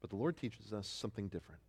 But 0.02 0.10
the 0.10 0.16
Lord 0.16 0.36
teaches 0.36 0.74
us 0.74 0.88
something 0.88 1.28
different. 1.28 1.62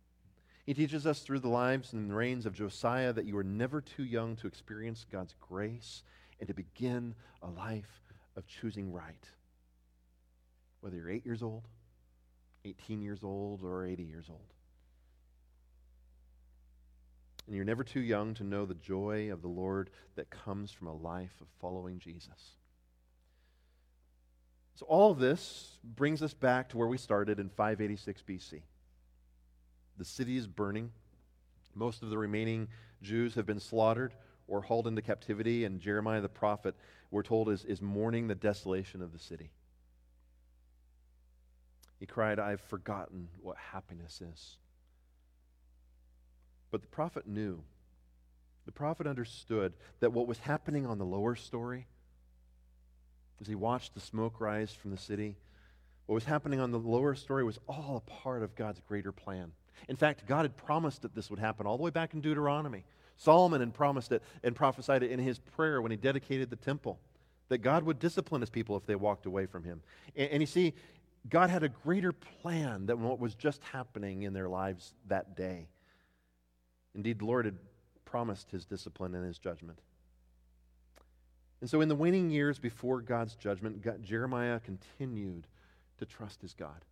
He 0.65 0.73
teaches 0.73 1.05
us 1.05 1.19
through 1.19 1.41
the 1.41 1.47
lives 1.47 1.93
and 1.93 2.17
reigns 2.17 2.47
of 2.47 2.53
Josiah 2.53 3.13
that 3.13 3.25
you 3.25 3.37
are 3.37 3.43
never 3.43 3.81
too 3.81 4.03
young 4.03 4.35
to 4.37 4.47
experience 4.47 5.05
God's 5.11 5.35
grace 5.39 6.01
and 6.39 6.47
to 6.47 6.55
begin 6.55 7.13
a 7.43 7.49
life 7.51 8.01
of 8.35 8.47
choosing 8.47 8.91
right. 8.91 9.29
Whether 10.85 10.97
you're 10.97 11.09
eight 11.09 11.25
years 11.25 11.41
old, 11.41 11.63
18 12.63 13.01
years 13.01 13.23
old, 13.23 13.63
or 13.63 13.87
80 13.87 14.03
years 14.03 14.27
old. 14.29 14.53
And 17.47 17.55
you're 17.55 17.65
never 17.65 17.83
too 17.83 18.01
young 18.01 18.35
to 18.35 18.43
know 18.43 18.67
the 18.67 18.75
joy 18.75 19.31
of 19.31 19.41
the 19.41 19.47
Lord 19.47 19.89
that 20.15 20.29
comes 20.29 20.71
from 20.71 20.85
a 20.85 20.93
life 20.93 21.33
of 21.41 21.47
following 21.59 21.97
Jesus. 21.97 22.51
So, 24.75 24.85
all 24.85 25.09
of 25.09 25.17
this 25.17 25.79
brings 25.83 26.21
us 26.21 26.35
back 26.35 26.69
to 26.69 26.77
where 26.77 26.87
we 26.87 26.99
started 26.99 27.39
in 27.39 27.49
586 27.49 28.21
BC. 28.21 28.61
The 29.97 30.05
city 30.05 30.37
is 30.37 30.45
burning. 30.45 30.91
Most 31.73 32.03
of 32.03 32.11
the 32.11 32.17
remaining 32.19 32.67
Jews 33.01 33.33
have 33.33 33.47
been 33.47 33.59
slaughtered 33.59 34.13
or 34.47 34.61
hauled 34.61 34.85
into 34.85 35.01
captivity, 35.01 35.65
and 35.65 35.81
Jeremiah 35.81 36.21
the 36.21 36.29
prophet, 36.29 36.75
we're 37.09 37.23
told, 37.23 37.49
is, 37.49 37.65
is 37.65 37.81
mourning 37.81 38.27
the 38.27 38.35
desolation 38.35 39.01
of 39.01 39.13
the 39.13 39.17
city. 39.17 39.49
He 41.99 42.05
cried, 42.05 42.39
I've 42.39 42.61
forgotten 42.61 43.29
what 43.41 43.57
happiness 43.57 44.21
is. 44.21 44.57
But 46.71 46.81
the 46.81 46.87
prophet 46.87 47.27
knew. 47.27 47.63
The 48.65 48.71
prophet 48.71 49.07
understood 49.07 49.73
that 49.99 50.11
what 50.11 50.27
was 50.27 50.39
happening 50.39 50.85
on 50.85 50.97
the 50.97 51.05
lower 51.05 51.35
story 51.35 51.87
as 53.39 53.47
he 53.47 53.55
watched 53.55 53.93
the 53.93 54.01
smoke 54.01 54.39
rise 54.39 54.71
from 54.73 54.91
the 54.91 54.97
city. 54.97 55.37
What 56.05 56.15
was 56.15 56.25
happening 56.25 56.59
on 56.59 56.71
the 56.71 56.79
lower 56.79 57.15
story 57.15 57.43
was 57.43 57.59
all 57.67 58.03
a 58.05 58.11
part 58.11 58.43
of 58.43 58.55
God's 58.55 58.81
greater 58.87 59.11
plan. 59.11 59.51
In 59.87 59.95
fact, 59.95 60.27
God 60.27 60.43
had 60.43 60.57
promised 60.57 61.01
that 61.03 61.15
this 61.15 61.29
would 61.29 61.39
happen 61.39 61.67
all 61.67 61.77
the 61.77 61.83
way 61.83 61.91
back 61.91 62.13
in 62.13 62.21
Deuteronomy. 62.21 62.83
Solomon 63.17 63.61
had 63.61 63.73
promised 63.73 64.11
it 64.11 64.23
and 64.43 64.55
prophesied 64.55 65.03
it 65.03 65.11
in 65.11 65.19
his 65.19 65.39
prayer 65.39 65.81
when 65.81 65.91
he 65.91 65.97
dedicated 65.97 66.49
the 66.49 66.55
temple 66.55 66.99
that 67.49 67.59
God 67.59 67.83
would 67.83 67.99
discipline 67.99 68.41
his 68.41 68.49
people 68.49 68.75
if 68.75 68.85
they 68.85 68.95
walked 68.95 69.25
away 69.25 69.45
from 69.45 69.63
him. 69.63 69.81
And, 70.15 70.31
and 70.31 70.41
you 70.41 70.47
see, 70.47 70.73
God 71.29 71.49
had 71.49 71.63
a 71.63 71.69
greater 71.69 72.11
plan 72.11 72.85
than 72.85 73.01
what 73.01 73.19
was 73.19 73.35
just 73.35 73.61
happening 73.71 74.23
in 74.23 74.33
their 74.33 74.49
lives 74.49 74.93
that 75.07 75.35
day. 75.35 75.67
Indeed, 76.93 77.19
the 77.19 77.25
Lord 77.25 77.45
had 77.45 77.57
promised 78.05 78.51
his 78.51 78.65
discipline 78.65 79.15
and 79.15 79.25
his 79.25 79.39
judgment. 79.39 79.79
And 81.61 81.69
so, 81.69 81.81
in 81.81 81.89
the 81.89 81.95
waning 81.95 82.29
years 82.29 82.59
before 82.59 83.01
God's 83.01 83.35
judgment, 83.35 83.81
God, 83.81 84.03
Jeremiah 84.03 84.59
continued 84.59 85.47
to 85.97 86.05
trust 86.05 86.41
his 86.41 86.53
God. 86.53 86.85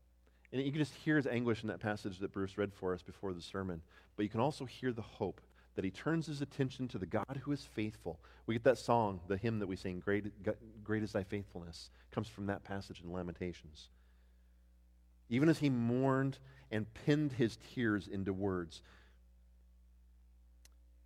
And 0.52 0.62
you 0.62 0.72
can 0.72 0.80
just 0.80 0.94
hear 0.94 1.16
his 1.16 1.28
anguish 1.28 1.64
in 1.64 1.70
that 1.70 1.80
passage 1.80 2.20
that 2.20 2.32
Bruce 2.32 2.58
read 2.58 2.74
for 2.74 2.94
us 2.94 3.02
before 3.02 3.34
the 3.34 3.42
sermon. 3.42 3.82
But 4.16 4.24
you 4.24 4.30
can 4.30 4.40
also 4.40 4.66
hear 4.66 4.92
the 4.92 5.02
hope 5.02 5.42
that 5.76 5.84
he 5.84 5.92
turns 5.92 6.28
his 6.28 6.42
attention 6.42 6.88
to 6.90 6.98
the 7.00 7.06
God 7.06 7.42
who 7.42 7.52
is 7.52 7.66
faithful. 7.66 8.20
We 8.46 8.54
get 8.56 8.64
that 8.64 8.78
song, 8.78 9.20
the 9.28 9.38
hymn 9.38 9.60
that 9.60 9.68
we 9.68 9.76
sing, 9.76 10.00
Great, 10.00 10.26
Great 10.84 11.04
is 11.04 11.12
Thy 11.12 11.24
Faithfulness, 11.24 11.90
comes 12.12 12.28
from 12.28 12.46
that 12.48 12.64
passage 12.64 13.02
in 13.04 13.12
Lamentations. 13.12 13.90
Even 15.34 15.50
as 15.50 15.58
he 15.58 15.70
mourned 15.72 16.38
and 16.70 16.86
pinned 16.94 17.32
his 17.32 17.58
tears 17.74 18.08
into 18.08 18.32
words, 18.32 18.84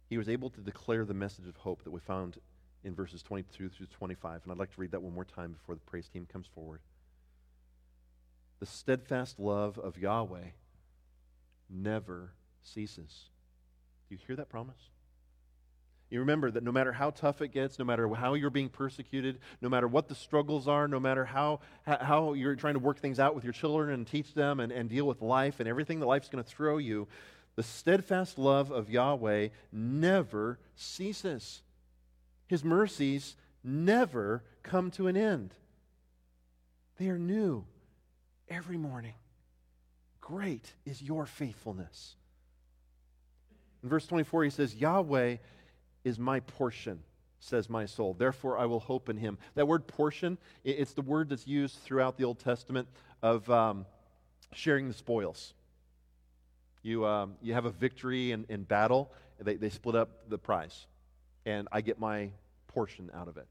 he 0.09 0.17
was 0.17 0.27
able 0.27 0.49
to 0.49 0.59
declare 0.59 1.05
the 1.05 1.13
message 1.13 1.47
of 1.47 1.55
hope 1.55 1.85
that 1.85 1.91
we 1.91 2.01
found 2.01 2.37
in 2.83 2.93
verses 2.93 3.23
22 3.23 3.69
through 3.69 3.85
25. 3.85 4.41
And 4.43 4.51
I'd 4.51 4.57
like 4.57 4.75
to 4.75 4.81
read 4.81 4.91
that 4.91 5.01
one 5.01 5.13
more 5.13 5.23
time 5.23 5.53
before 5.53 5.75
the 5.75 5.81
praise 5.81 6.09
team 6.09 6.27
comes 6.29 6.45
forward. 6.45 6.81
The 8.59 8.65
steadfast 8.65 9.39
love 9.39 9.79
of 9.79 9.97
Yahweh 9.97 10.49
never 11.69 12.33
ceases. 12.61 13.29
Do 14.09 14.15
you 14.15 14.19
hear 14.27 14.35
that 14.35 14.49
promise? 14.49 14.89
You 16.09 16.19
remember 16.21 16.49
that 16.51 16.63
no 16.63 16.71
matter 16.71 16.93
how 16.93 17.09
tough 17.09 17.41
it 17.41 17.49
gets, 17.49 17.79
no 17.79 17.85
matter 17.85 18.07
how 18.13 18.33
you're 18.35 18.49
being 18.49 18.69
persecuted, 18.69 19.39
no 19.61 19.67
matter 19.67 19.87
what 19.87 20.07
the 20.07 20.15
struggles 20.15 20.67
are, 20.67 20.87
no 20.87 20.99
matter 20.99 21.25
how, 21.25 21.59
how 21.85 22.33
you're 22.33 22.55
trying 22.55 22.75
to 22.75 22.79
work 22.79 22.99
things 22.99 23.19
out 23.19 23.35
with 23.35 23.43
your 23.43 23.53
children 23.53 23.93
and 23.93 24.07
teach 24.07 24.33
them 24.33 24.61
and, 24.61 24.71
and 24.71 24.89
deal 24.89 25.05
with 25.05 25.21
life 25.21 25.59
and 25.59 25.67
everything 25.67 25.99
that 25.99 26.05
life's 26.05 26.29
going 26.29 26.43
to 26.43 26.49
throw 26.49 26.77
you, 26.77 27.07
the 27.57 27.63
steadfast 27.63 28.37
love 28.37 28.71
of 28.71 28.89
Yahweh 28.89 29.49
never 29.71 30.59
ceases. 30.75 31.61
His 32.47 32.63
mercies 32.63 33.35
never 33.61 34.43
come 34.63 34.91
to 34.91 35.07
an 35.07 35.17
end. 35.17 35.53
They 36.97 37.09
are 37.09 37.19
new 37.19 37.65
every 38.47 38.77
morning. 38.77 39.15
Great 40.21 40.73
is 40.85 41.01
your 41.01 41.25
faithfulness. 41.25 42.15
In 43.83 43.89
verse 43.89 44.07
24, 44.07 44.45
he 44.45 44.49
says, 44.49 44.75
Yahweh 44.75 45.37
is 46.07 46.17
my 46.17 46.39
portion, 46.39 46.99
says 47.39 47.69
my 47.69 47.85
soul. 47.85 48.13
Therefore, 48.13 48.57
I 48.57 48.65
will 48.65 48.79
hope 48.79 49.09
in 49.09 49.17
him. 49.17 49.37
That 49.55 49.67
word 49.67 49.87
portion, 49.87 50.37
it's 50.63 50.93
the 50.93 51.01
word 51.01 51.29
that's 51.29 51.45
used 51.45 51.79
throughout 51.83 52.17
the 52.17 52.23
Old 52.23 52.39
Testament 52.39 52.87
of 53.21 53.49
um, 53.49 53.85
sharing 54.53 54.87
the 54.87 54.93
spoils. 54.93 55.53
You, 56.81 57.05
um, 57.05 57.35
you 57.41 57.53
have 57.53 57.65
a 57.65 57.71
victory 57.71 58.31
in, 58.31 58.45
in 58.47 58.63
battle, 58.63 59.11
they, 59.39 59.55
they 59.55 59.69
split 59.69 59.95
up 59.95 60.29
the 60.29 60.37
prize 60.37 60.87
and 61.45 61.67
I 61.71 61.81
get 61.81 61.99
my 61.99 62.29
portion 62.67 63.11
out 63.13 63.27
of 63.27 63.37
it. 63.37 63.47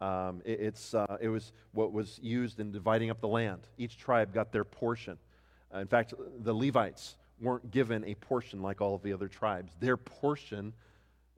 Um, 0.00 0.40
it 0.44 0.60
it's, 0.60 0.94
uh, 0.94 1.18
it 1.20 1.28
was 1.28 1.52
what 1.72 1.92
was 1.92 2.18
used 2.22 2.58
in 2.58 2.72
dividing 2.72 3.10
up 3.10 3.20
the 3.20 3.28
land. 3.28 3.60
Each 3.76 3.98
tribe 3.98 4.32
got 4.32 4.52
their 4.52 4.64
portion. 4.64 5.18
Uh, 5.74 5.78
in 5.78 5.86
fact, 5.86 6.14
the 6.38 6.54
Levites 6.54 7.16
weren't 7.40 7.70
given 7.70 8.04
a 8.04 8.14
portion 8.14 8.62
like 8.62 8.80
all 8.80 8.94
of 8.94 9.02
the 9.02 9.12
other 9.12 9.28
tribes. 9.28 9.72
Their 9.80 9.96
portion 9.96 10.72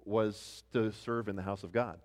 was 0.05 0.65
to 0.73 0.93
serve 0.93 1.29
in 1.29 1.37
the 1.37 1.43
house 1.43 1.63
of 1.63 1.73
God. 1.73 1.99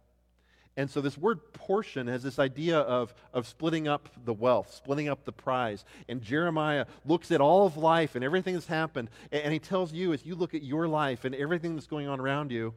And 0.78 0.88
so 0.88 1.02
this 1.02 1.18
word 1.18 1.54
portion 1.54 2.06
has 2.06 2.22
this 2.22 2.38
idea 2.38 2.78
of, 2.78 3.12
of 3.34 3.48
splitting 3.48 3.88
up 3.88 4.10
the 4.26 4.34
wealth, 4.34 4.72
splitting 4.76 5.10
up 5.10 5.26
the 5.26 5.32
prize. 5.32 5.84
And 6.08 6.22
Jeremiah 6.22 6.86
looks 7.04 7.32
at 7.32 7.42
all 7.42 7.66
of 7.66 7.78
life 7.78 8.14
and 8.14 8.24
everything 8.24 8.54
that's 8.54 8.68
happened, 8.68 9.10
and, 9.32 9.42
and 9.42 9.54
he 9.54 9.60
tells 9.60 9.92
you, 9.92 10.14
as 10.14 10.24
you 10.24 10.36
look 10.36 10.54
at 10.54 10.62
your 10.62 10.88
life 10.88 11.26
and 11.26 11.34
everything 11.34 11.74
that's 11.76 11.88
going 11.88 12.08
on 12.08 12.20
around 12.20 12.52
you, 12.52 12.76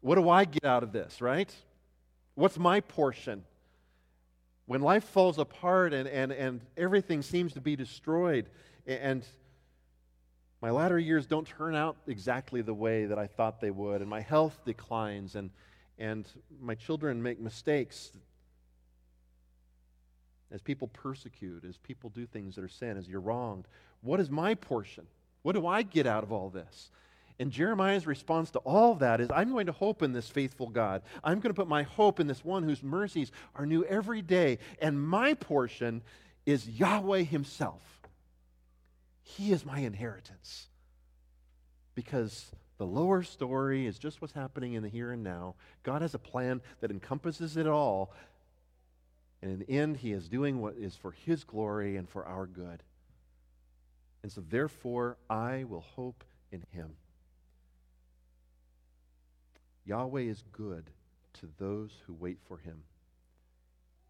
what 0.00 0.14
do 0.14 0.28
I 0.28 0.44
get 0.44 0.64
out 0.64 0.84
of 0.84 0.92
this, 0.92 1.20
right? 1.20 1.52
What's 2.36 2.58
my 2.58 2.80
portion? 2.80 3.42
When 4.66 4.80
life 4.80 5.04
falls 5.04 5.38
apart 5.38 5.92
and, 5.92 6.08
and, 6.08 6.30
and 6.30 6.60
everything 6.76 7.22
seems 7.22 7.52
to 7.54 7.60
be 7.60 7.74
destroyed, 7.74 8.46
and 8.86 9.26
my 10.64 10.70
latter 10.70 10.98
years 10.98 11.26
don't 11.26 11.46
turn 11.46 11.74
out 11.74 11.94
exactly 12.06 12.62
the 12.62 12.72
way 12.72 13.04
that 13.04 13.18
I 13.18 13.26
thought 13.26 13.60
they 13.60 13.70
would, 13.70 14.00
and 14.00 14.08
my 14.08 14.22
health 14.22 14.58
declines, 14.64 15.34
and, 15.34 15.50
and 15.98 16.26
my 16.58 16.74
children 16.74 17.22
make 17.22 17.38
mistakes, 17.38 18.12
as 20.50 20.62
people 20.62 20.88
persecute, 20.88 21.66
as 21.68 21.76
people 21.76 22.08
do 22.08 22.24
things 22.24 22.54
that 22.54 22.64
are 22.64 22.68
sin, 22.68 22.96
as 22.96 23.06
you're 23.06 23.20
wronged, 23.20 23.68
what 24.00 24.20
is 24.20 24.30
my 24.30 24.54
portion? 24.54 25.06
What 25.42 25.52
do 25.52 25.66
I 25.66 25.82
get 25.82 26.06
out 26.06 26.22
of 26.22 26.32
all 26.32 26.48
this? 26.48 26.90
And 27.38 27.50
Jeremiah's 27.50 28.06
response 28.06 28.50
to 28.52 28.60
all 28.60 28.92
of 28.92 29.00
that 29.00 29.20
is 29.20 29.30
I'm 29.30 29.50
going 29.50 29.66
to 29.66 29.72
hope 29.72 30.02
in 30.02 30.14
this 30.14 30.30
faithful 30.30 30.70
God. 30.70 31.02
I'm 31.22 31.40
going 31.40 31.54
to 31.54 31.60
put 31.60 31.68
my 31.68 31.82
hope 31.82 32.20
in 32.20 32.26
this 32.26 32.42
one 32.42 32.62
whose 32.62 32.82
mercies 32.82 33.32
are 33.54 33.66
new 33.66 33.84
every 33.84 34.22
day. 34.22 34.60
And 34.80 34.98
my 34.98 35.34
portion 35.34 36.00
is 36.46 36.66
Yahweh 36.66 37.24
Himself. 37.24 37.93
He 39.24 39.52
is 39.52 39.66
my 39.66 39.80
inheritance. 39.80 40.68
Because 41.94 42.52
the 42.76 42.86
lower 42.86 43.22
story 43.22 43.86
is 43.86 43.98
just 43.98 44.20
what's 44.20 44.34
happening 44.34 44.74
in 44.74 44.82
the 44.82 44.88
here 44.88 45.10
and 45.10 45.24
now. 45.24 45.54
God 45.82 46.02
has 46.02 46.14
a 46.14 46.18
plan 46.18 46.60
that 46.80 46.90
encompasses 46.90 47.56
it 47.56 47.66
all. 47.66 48.12
And 49.42 49.50
in 49.50 49.58
the 49.58 49.70
end, 49.70 49.96
He 49.96 50.12
is 50.12 50.28
doing 50.28 50.60
what 50.60 50.74
is 50.76 50.94
for 50.94 51.12
His 51.12 51.44
glory 51.44 51.96
and 51.96 52.08
for 52.08 52.24
our 52.24 52.46
good. 52.46 52.82
And 54.22 54.30
so, 54.30 54.42
therefore, 54.48 55.16
I 55.28 55.64
will 55.64 55.84
hope 55.96 56.24
in 56.52 56.64
Him. 56.70 56.96
Yahweh 59.86 60.22
is 60.22 60.42
good 60.52 60.90
to 61.34 61.48
those 61.58 61.92
who 62.06 62.14
wait 62.14 62.38
for 62.48 62.58
Him, 62.58 62.82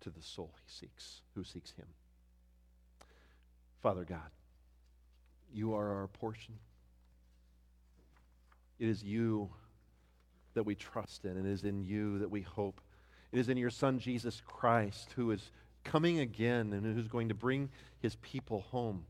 to 0.01 0.11
the 0.11 0.23
soul 0.23 0.55
He 0.65 0.73
seeks, 0.73 1.23
who 1.35 1.45
seeks 1.45 1.73
Him. 1.73 1.87
Father 3.83 4.05
God, 4.05 4.31
you 5.55 5.75
are 5.75 6.01
our 6.01 6.09
portion. 6.09 6.55
It 8.79 8.89
is 8.89 9.03
you 9.03 9.51
that 10.55 10.65
we 10.65 10.75
trust 10.75 11.25
in. 11.25 11.37
and 11.37 11.47
It 11.47 11.53
is 11.53 11.65
in 11.65 11.85
you 11.85 12.19
that 12.19 12.31
we 12.31 12.43
hope. 12.43 12.81
It 13.33 13.39
is 13.39 13.49
in 13.49 13.57
your 13.57 13.71
Son, 13.71 13.99
Jesus 13.99 14.43
Christ, 14.47 15.13
who 15.17 15.31
is 15.31 15.51
coming 15.85 16.19
again 16.21 16.73
and 16.73 16.85
who's 16.85 17.09
going 17.09 17.29
to 17.29 17.35
bring 17.35 17.69
his 18.01 18.17
people 18.17 18.61
home, 18.71 19.05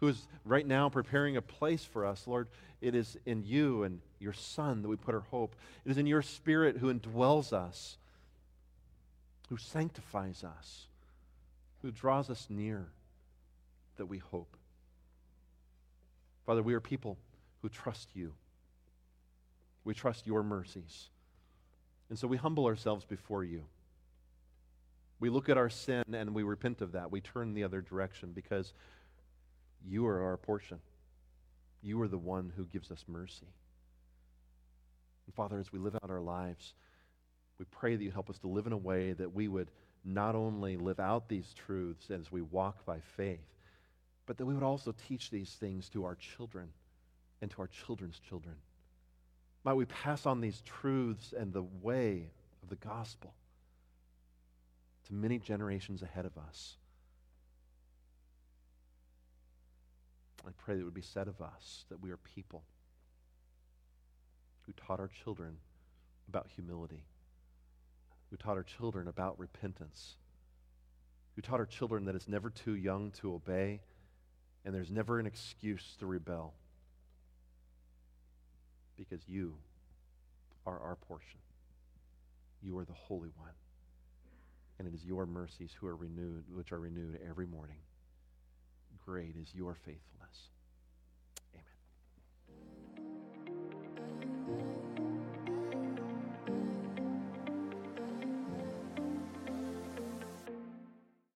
who 0.00 0.08
is 0.08 0.26
right 0.44 0.66
now 0.66 0.88
preparing 0.88 1.36
a 1.36 1.42
place 1.42 1.84
for 1.84 2.06
us. 2.06 2.26
Lord, 2.26 2.48
it 2.80 2.94
is 2.94 3.16
in 3.26 3.44
you 3.44 3.82
and 3.82 4.00
your 4.18 4.32
Son 4.32 4.82
that 4.82 4.88
we 4.88 4.96
put 4.96 5.14
our 5.14 5.24
hope. 5.30 5.54
It 5.84 5.90
is 5.90 5.98
in 5.98 6.06
your 6.06 6.22
Spirit 6.22 6.78
who 6.78 6.92
indwells 6.92 7.52
us, 7.52 7.96
who 9.48 9.56
sanctifies 9.56 10.44
us, 10.44 10.86
who 11.82 11.90
draws 11.90 12.30
us 12.30 12.46
near 12.48 12.88
that 13.96 14.06
we 14.06 14.18
hope. 14.18 14.56
Father, 16.46 16.62
we 16.62 16.74
are 16.74 16.80
people 16.80 17.18
who 17.60 17.68
trust 17.68 18.10
you. 18.14 18.32
We 19.84 19.94
trust 19.94 20.26
your 20.26 20.42
mercies. 20.42 21.08
And 22.08 22.18
so 22.18 22.26
we 22.28 22.36
humble 22.36 22.66
ourselves 22.66 23.04
before 23.04 23.44
you. 23.44 23.64
We 25.20 25.30
look 25.30 25.48
at 25.48 25.56
our 25.56 25.70
sin 25.70 26.04
and 26.12 26.34
we 26.34 26.42
repent 26.42 26.80
of 26.80 26.92
that. 26.92 27.10
We 27.10 27.20
turn 27.20 27.54
the 27.54 27.64
other 27.64 27.80
direction 27.80 28.32
because 28.34 28.72
you 29.88 30.06
are 30.06 30.22
our 30.22 30.36
portion. 30.36 30.80
You 31.80 32.00
are 32.02 32.08
the 32.08 32.18
one 32.18 32.52
who 32.56 32.64
gives 32.64 32.90
us 32.90 33.04
mercy. 33.08 33.46
And 35.26 35.34
Father, 35.34 35.58
as 35.58 35.72
we 35.72 35.78
live 35.78 35.94
out 35.94 36.10
our 36.10 36.20
lives, 36.20 36.74
we 37.58 37.64
pray 37.66 37.94
that 37.94 38.02
you 38.02 38.10
help 38.10 38.30
us 38.30 38.38
to 38.40 38.48
live 38.48 38.66
in 38.66 38.72
a 38.72 38.76
way 38.76 39.12
that 39.12 39.32
we 39.32 39.46
would 39.46 39.70
not 40.04 40.34
only 40.34 40.76
live 40.76 40.98
out 40.98 41.28
these 41.28 41.54
truths 41.54 42.10
as 42.10 42.32
we 42.32 42.42
walk 42.42 42.84
by 42.84 42.98
faith, 43.16 43.38
but 44.26 44.38
that 44.38 44.46
we 44.46 44.54
would 44.54 44.62
also 44.62 44.94
teach 45.08 45.30
these 45.30 45.50
things 45.50 45.88
to 45.90 46.04
our 46.04 46.14
children 46.14 46.68
and 47.40 47.50
to 47.50 47.60
our 47.60 47.68
children's 47.68 48.18
children. 48.18 48.54
Might 49.64 49.74
we 49.74 49.84
pass 49.84 50.26
on 50.26 50.40
these 50.40 50.60
truths 50.62 51.32
and 51.36 51.52
the 51.52 51.62
way 51.82 52.30
of 52.62 52.68
the 52.68 52.76
gospel 52.76 53.34
to 55.06 55.14
many 55.14 55.38
generations 55.38 56.02
ahead 56.02 56.24
of 56.24 56.36
us. 56.38 56.76
I 60.46 60.50
pray 60.64 60.74
that 60.74 60.80
it 60.80 60.84
would 60.84 60.94
be 60.94 61.02
said 61.02 61.28
of 61.28 61.40
us 61.40 61.84
that 61.88 62.00
we 62.00 62.10
are 62.10 62.16
people 62.16 62.64
who 64.62 64.72
taught 64.72 65.00
our 65.00 65.10
children 65.22 65.56
about 66.28 66.48
humility, 66.54 67.04
who 68.30 68.36
taught 68.36 68.56
our 68.56 68.62
children 68.62 69.08
about 69.08 69.38
repentance, 69.38 70.16
who 71.34 71.42
taught 71.42 71.60
our 71.60 71.66
children 71.66 72.04
that 72.06 72.14
it's 72.14 72.28
never 72.28 72.50
too 72.50 72.74
young 72.74 73.10
to 73.12 73.34
obey 73.34 73.80
and 74.64 74.74
there's 74.74 74.90
never 74.90 75.18
an 75.18 75.26
excuse 75.26 75.96
to 75.98 76.06
rebel 76.06 76.54
because 78.96 79.20
you 79.26 79.54
are 80.66 80.78
our 80.78 80.96
portion. 80.96 81.40
You 82.62 82.78
are 82.78 82.84
the 82.84 82.92
Holy 82.92 83.30
One. 83.36 83.50
And 84.78 84.88
it 84.88 84.94
is 84.94 85.04
your 85.04 85.26
mercies 85.26 85.70
who 85.78 85.86
are 85.86 85.96
renewed, 85.96 86.44
which 86.54 86.72
are 86.72 86.80
renewed 86.80 87.18
every 87.28 87.46
morning. 87.46 87.78
Great 89.04 89.34
is 89.36 89.54
your 89.54 89.74
faithfulness. 89.74 90.50